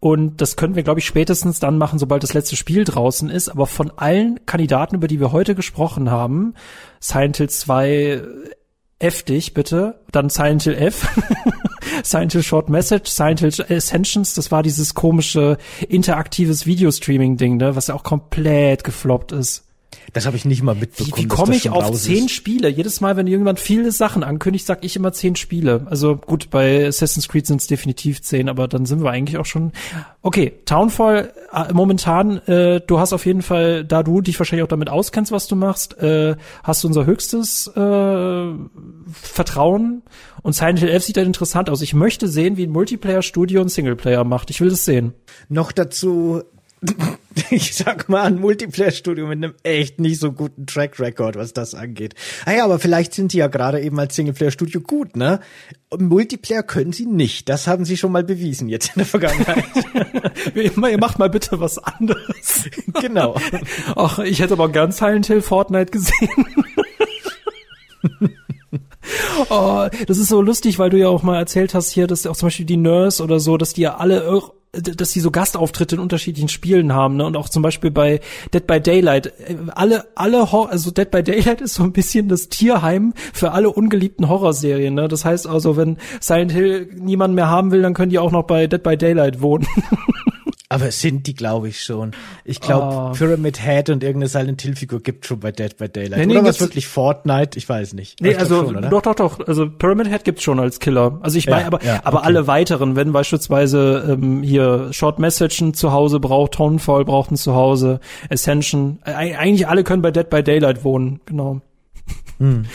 Und 0.00 0.40
das 0.40 0.56
können 0.56 0.76
wir, 0.76 0.84
glaube 0.84 1.00
ich, 1.00 1.06
spätestens 1.06 1.58
dann 1.58 1.76
machen, 1.76 1.98
sobald 1.98 2.22
das 2.22 2.32
letzte 2.32 2.56
Spiel 2.56 2.84
draußen 2.84 3.28
ist. 3.30 3.48
Aber 3.48 3.66
von 3.66 3.90
allen 3.96 4.44
Kandidaten, 4.46 4.94
über 4.94 5.08
die 5.08 5.18
wir 5.18 5.32
heute 5.32 5.54
gesprochen 5.54 6.10
haben, 6.10 6.54
Silent 7.00 7.36
Hill 7.38 7.50
2 7.50 8.22
F 9.00 9.22
dich 9.22 9.54
bitte, 9.54 10.00
dann 10.10 10.28
Silent 10.28 10.62
Hill 10.64 10.74
F, 10.74 11.08
Silent 12.02 12.32
Hill 12.32 12.42
Short 12.42 12.68
Message, 12.68 13.08
Silent 13.08 13.40
Hill 13.40 13.52
Ascensions, 13.68 14.34
das 14.34 14.50
war 14.50 14.62
dieses 14.62 14.94
komische 14.94 15.58
interaktives 15.88 16.66
Videostreaming-Ding, 16.66 17.56
ne, 17.56 17.76
was 17.76 17.88
ja 17.88 17.94
auch 17.94 18.04
komplett 18.04 18.84
gefloppt 18.84 19.32
ist. 19.32 19.67
Das 20.12 20.26
habe 20.26 20.36
ich 20.36 20.44
nicht 20.44 20.62
mal 20.62 20.74
mitbekommen. 20.74 21.16
Wie, 21.16 21.22
wie 21.24 21.28
komme 21.28 21.54
ich 21.54 21.70
auf 21.70 21.92
zehn 21.92 22.26
ist? 22.26 22.32
Spiele? 22.32 22.68
Jedes 22.68 23.00
Mal, 23.00 23.16
wenn 23.16 23.26
irgendjemand 23.26 23.60
viele 23.60 23.92
Sachen 23.92 24.22
ankündigt, 24.22 24.66
sag 24.66 24.84
ich 24.84 24.96
immer 24.96 25.12
zehn 25.12 25.36
Spiele. 25.36 25.86
Also 25.90 26.16
gut, 26.16 26.50
bei 26.50 26.86
Assassin's 26.86 27.28
Creed 27.28 27.46
sind 27.46 27.60
es 27.60 27.66
definitiv 27.66 28.22
zehn, 28.22 28.48
aber 28.48 28.68
dann 28.68 28.86
sind 28.86 29.02
wir 29.02 29.10
eigentlich 29.10 29.38
auch 29.38 29.46
schon. 29.46 29.72
Okay, 30.22 30.54
Townfall 30.64 31.32
äh, 31.52 31.72
momentan, 31.72 32.38
äh, 32.46 32.80
du 32.80 32.98
hast 32.98 33.12
auf 33.12 33.26
jeden 33.26 33.42
Fall, 33.42 33.84
da 33.84 34.02
du 34.02 34.20
dich 34.20 34.38
wahrscheinlich 34.38 34.64
auch 34.64 34.68
damit 34.68 34.88
auskennst, 34.88 35.32
was 35.32 35.46
du 35.46 35.56
machst, 35.56 35.98
äh, 35.98 36.36
hast 36.62 36.84
du 36.84 36.88
unser 36.88 37.06
höchstes 37.06 37.66
äh, 37.68 38.52
Vertrauen. 39.12 40.02
Und 40.42 40.54
Silent 40.54 40.78
Hill 40.78 40.88
11 40.88 41.04
sieht 41.04 41.16
dann 41.16 41.26
interessant 41.26 41.68
aus. 41.68 41.82
Ich 41.82 41.94
möchte 41.94 42.28
sehen, 42.28 42.56
wie 42.56 42.66
ein 42.66 42.70
Multiplayer-Studio 42.70 43.60
ein 43.60 43.68
Singleplayer 43.68 44.24
macht. 44.24 44.50
Ich 44.50 44.60
will 44.60 44.70
das 44.70 44.84
sehen. 44.84 45.14
Noch 45.48 45.72
dazu 45.72 46.42
ich 47.50 47.74
sag 47.74 48.08
mal, 48.08 48.24
ein 48.24 48.40
Multiplayer-Studio 48.40 49.26
mit 49.26 49.38
einem 49.38 49.54
echt 49.62 50.00
nicht 50.00 50.20
so 50.20 50.32
guten 50.32 50.66
Track 50.66 51.00
Record, 51.00 51.36
was 51.36 51.52
das 51.52 51.74
angeht. 51.74 52.14
Ah 52.44 52.52
ja, 52.52 52.64
aber 52.64 52.78
vielleicht 52.78 53.14
sind 53.14 53.32
die 53.32 53.38
ja 53.38 53.48
gerade 53.48 53.80
eben 53.80 53.98
als 53.98 54.14
Singleplayer-Studio 54.16 54.80
gut, 54.80 55.16
ne? 55.16 55.40
Multiplayer 55.96 56.62
können 56.62 56.92
sie 56.92 57.06
nicht. 57.06 57.48
Das 57.48 57.66
haben 57.66 57.84
sie 57.84 57.96
schon 57.96 58.12
mal 58.12 58.24
bewiesen 58.24 58.68
jetzt 58.68 58.88
in 58.88 59.00
der 59.00 59.06
Vergangenheit. 59.06 59.64
ihr 60.54 60.98
macht 60.98 61.18
mal 61.18 61.30
bitte 61.30 61.60
was 61.60 61.78
anderes. 61.78 62.68
genau. 63.00 63.36
Ach, 63.96 64.18
ich 64.18 64.40
hätte 64.40 64.54
aber 64.54 64.68
ganz 64.68 64.98
Silent 64.98 65.26
Hill 65.26 65.42
Fortnite 65.42 65.90
gesehen. 65.90 66.28
Oh, 69.50 69.86
das 70.06 70.18
ist 70.18 70.28
so 70.28 70.42
lustig, 70.42 70.78
weil 70.78 70.90
du 70.90 70.98
ja 70.98 71.08
auch 71.08 71.22
mal 71.22 71.38
erzählt 71.38 71.74
hast 71.74 71.90
hier, 71.90 72.06
dass 72.06 72.26
auch 72.26 72.36
zum 72.36 72.46
Beispiel 72.46 72.66
die 72.66 72.76
Nurse 72.76 73.22
oder 73.22 73.40
so, 73.40 73.56
dass 73.56 73.72
die 73.72 73.82
ja 73.82 73.96
alle 73.96 74.22
dass 74.72 75.12
die 75.12 75.20
so 75.20 75.30
Gastauftritte 75.30 75.96
in 75.96 76.00
unterschiedlichen 76.00 76.48
Spielen 76.48 76.92
haben, 76.92 77.16
ne? 77.16 77.24
Und 77.24 77.36
auch 77.36 77.48
zum 77.48 77.62
Beispiel 77.62 77.90
bei 77.90 78.20
Dead 78.52 78.66
by 78.66 78.80
Daylight. 78.80 79.26
Äh, 79.26 79.56
alle, 79.74 80.06
alle 80.14 80.52
Horror, 80.52 80.70
also 80.70 80.90
Dead 80.90 81.10
by 81.10 81.22
Daylight 81.22 81.60
ist 81.62 81.74
so 81.74 81.82
ein 81.82 81.92
bisschen 81.92 82.28
das 82.28 82.48
Tierheim 82.48 83.14
für 83.32 83.52
alle 83.52 83.70
ungeliebten 83.70 84.28
Horrorserien, 84.28 84.94
ne? 84.94 85.08
Das 85.08 85.24
heißt 85.24 85.46
also, 85.46 85.76
wenn 85.76 85.96
Silent 86.20 86.52
Hill 86.52 86.90
niemand 86.94 87.34
mehr 87.34 87.48
haben 87.48 87.70
will, 87.70 87.82
dann 87.82 87.94
können 87.94 88.10
die 88.10 88.18
auch 88.18 88.30
noch 88.30 88.44
bei 88.44 88.66
Dead 88.66 88.82
by 88.82 88.96
Daylight 88.96 89.40
wohnen. 89.40 89.66
Aber 90.70 90.90
sind 90.90 91.26
die, 91.26 91.32
glaube 91.32 91.68
ich, 91.68 91.82
schon. 91.82 92.12
Ich 92.44 92.60
glaube, 92.60 92.94
oh. 92.94 93.12
Pyramid 93.12 93.62
Head 93.64 93.88
und 93.88 94.02
irgendeine 94.02 94.28
Silent 94.28 94.60
Hill 94.60 94.76
Figur 94.76 95.00
gibt 95.00 95.24
schon 95.24 95.40
bei 95.40 95.50
Dead 95.50 95.74
by 95.74 95.88
Daylight. 95.88 96.18
Nee, 96.20 96.26
nee, 96.26 96.36
oder 96.36 96.44
was 96.44 96.60
wirklich 96.60 96.86
Fortnite? 96.86 97.56
Ich 97.56 97.66
weiß 97.66 97.94
nicht. 97.94 98.20
Nee, 98.20 98.34
also 98.34 98.66
schon, 98.66 98.90
doch, 98.90 99.00
doch, 99.00 99.14
doch. 99.14 99.48
Also 99.48 99.70
Pyramid 99.70 100.08
Head 100.08 100.24
gibt's 100.24 100.42
schon 100.42 100.60
als 100.60 100.78
Killer. 100.78 101.18
Also 101.22 101.38
ich 101.38 101.46
meine, 101.46 101.62
ja, 101.62 101.66
aber, 101.68 101.84
ja, 101.84 102.00
aber 102.04 102.18
okay. 102.18 102.26
alle 102.26 102.46
weiteren, 102.46 102.96
wenn 102.96 103.12
beispielsweise 103.12 104.08
ähm, 104.10 104.42
hier 104.42 104.92
Short 104.92 105.18
Message 105.18 105.58
ein 105.62 105.72
Zuhause 105.72 106.20
braucht, 106.20 106.52
Tonefall 106.52 107.06
braucht 107.06 107.30
ein 107.30 107.36
Zuhause, 107.36 108.00
Ascension, 108.28 108.98
äh, 109.06 109.12
eigentlich 109.12 109.68
alle 109.68 109.84
können 109.84 110.02
bei 110.02 110.10
Dead 110.10 110.28
by 110.28 110.42
Daylight 110.42 110.84
wohnen, 110.84 111.20
genau. 111.24 111.62
Hm. 112.38 112.66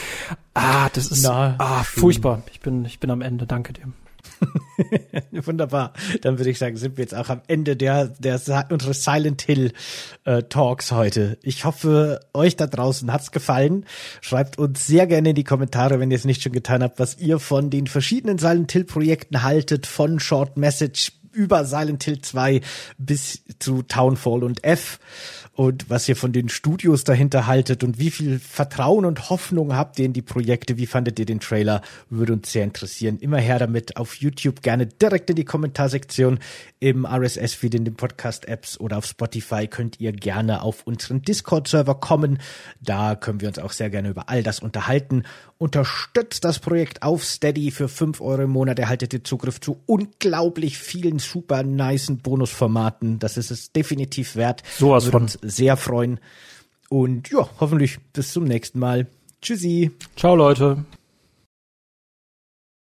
Ah, 0.55 0.87
das 0.93 1.07
ist 1.07 1.23
Na, 1.23 1.55
ah, 1.57 1.83
furchtbar. 1.83 2.43
Ich 2.51 2.59
bin, 2.59 2.85
ich 2.85 2.99
bin 2.99 3.09
am 3.09 3.21
Ende. 3.21 3.47
Danke 3.47 3.73
dir. 3.73 3.91
Wunderbar. 5.31 5.93
Dann 6.21 6.37
würde 6.37 6.49
ich 6.49 6.59
sagen, 6.59 6.77
sind 6.77 6.97
wir 6.97 7.03
jetzt 7.03 7.15
auch 7.15 7.29
am 7.29 7.41
Ende 7.47 7.75
der, 7.75 8.07
der 8.07 8.39
unsere 8.69 8.93
Silent 8.93 9.41
Hill 9.41 9.73
äh, 10.25 10.43
Talks 10.43 10.91
heute. 10.91 11.37
Ich 11.41 11.65
hoffe, 11.65 12.19
euch 12.33 12.55
da 12.55 12.67
draußen 12.67 13.11
hat's 13.11 13.31
gefallen. 13.31 13.85
Schreibt 14.21 14.57
uns 14.57 14.85
sehr 14.87 15.07
gerne 15.07 15.29
in 15.29 15.35
die 15.35 15.43
Kommentare, 15.43 15.99
wenn 15.99 16.11
ihr 16.11 16.17
es 16.17 16.25
nicht 16.25 16.41
schon 16.41 16.51
getan 16.51 16.83
habt, 16.83 16.99
was 16.99 17.17
ihr 17.17 17.39
von 17.39 17.69
den 17.69 17.87
verschiedenen 17.87 18.37
Silent 18.37 18.71
Hill 18.71 18.85
Projekten 18.85 19.43
haltet, 19.43 19.87
von 19.87 20.19
Short 20.19 20.57
Message 20.57 21.11
über 21.33 21.65
Silent 21.65 22.03
Hill 22.03 22.21
2 22.21 22.61
bis 22.97 23.43
zu 23.59 23.81
Townfall 23.81 24.43
und 24.43 24.63
F 24.63 24.99
und 25.55 25.89
was 25.89 26.09
ihr 26.09 26.15
von 26.15 26.33
den 26.33 26.49
Studios 26.49 27.03
dahinter 27.03 27.45
haltet 27.45 27.83
und 27.83 27.99
wie 27.99 28.09
viel 28.09 28.39
Vertrauen 28.39 29.05
und 29.05 29.29
Hoffnung 29.29 29.75
habt 29.75 29.99
ihr 29.99 30.05
in 30.05 30.13
die 30.13 30.23
Projekte. 30.23 30.77
Wie 30.77 30.87
fandet 30.87 31.19
ihr 31.19 31.25
den 31.25 31.39
Trailer? 31.39 31.81
Würde 32.09 32.33
uns 32.33 32.51
sehr 32.51 32.63
interessieren. 32.63 33.19
Immer 33.19 33.37
her 33.37 33.59
damit 33.59 33.97
auf 33.97 34.15
YouTube, 34.15 34.63
gerne 34.63 34.87
direkt 34.87 35.29
in 35.29 35.35
die 35.35 35.45
Kommentarsektion 35.45 36.39
im 36.79 37.05
RSS-Feed 37.05 37.75
in 37.75 37.85
den 37.85 37.95
Podcast-Apps 37.95 38.79
oder 38.79 38.97
auf 38.97 39.05
Spotify 39.05 39.67
könnt 39.67 39.99
ihr 39.99 40.11
gerne 40.11 40.63
auf 40.63 40.87
unseren 40.87 41.21
Discord-Server 41.21 41.95
kommen. 41.95 42.39
Da 42.81 43.15
können 43.15 43.39
wir 43.39 43.47
uns 43.47 43.59
auch 43.59 43.71
sehr 43.71 43.91
gerne 43.91 44.09
über 44.09 44.29
all 44.29 44.41
das 44.41 44.59
unterhalten. 44.59 45.23
Unterstützt 45.63 46.43
das 46.43 46.59
Projekt 46.59 47.03
auf 47.03 47.23
Steady 47.23 47.71
für 47.71 47.87
fünf 47.87 48.19
Euro 48.19 48.41
im 48.41 48.49
Monat. 48.49 48.79
Erhaltet 48.79 49.13
ihr 49.13 49.23
Zugriff 49.23 49.61
zu 49.61 49.79
unglaublich 49.85 50.77
vielen 50.77 51.19
super 51.19 51.63
niceen 51.63 52.17
Bonusformaten. 52.17 53.17
Das 53.19 53.37
ist 53.37 53.49
es 53.49 53.71
definitiv 53.71 54.35
wert. 54.35 54.61
So 54.77 54.89
was 54.89 55.05
von 55.05 55.29
sehr 55.41 55.77
freuen. 55.77 56.19
Und 56.89 57.29
ja, 57.29 57.49
hoffentlich 57.61 57.99
bis 58.11 58.33
zum 58.33 58.43
nächsten 58.43 58.77
Mal. 58.77 59.07
Tschüssi. 59.41 59.91
Ciao, 60.17 60.35
Leute. 60.35 60.83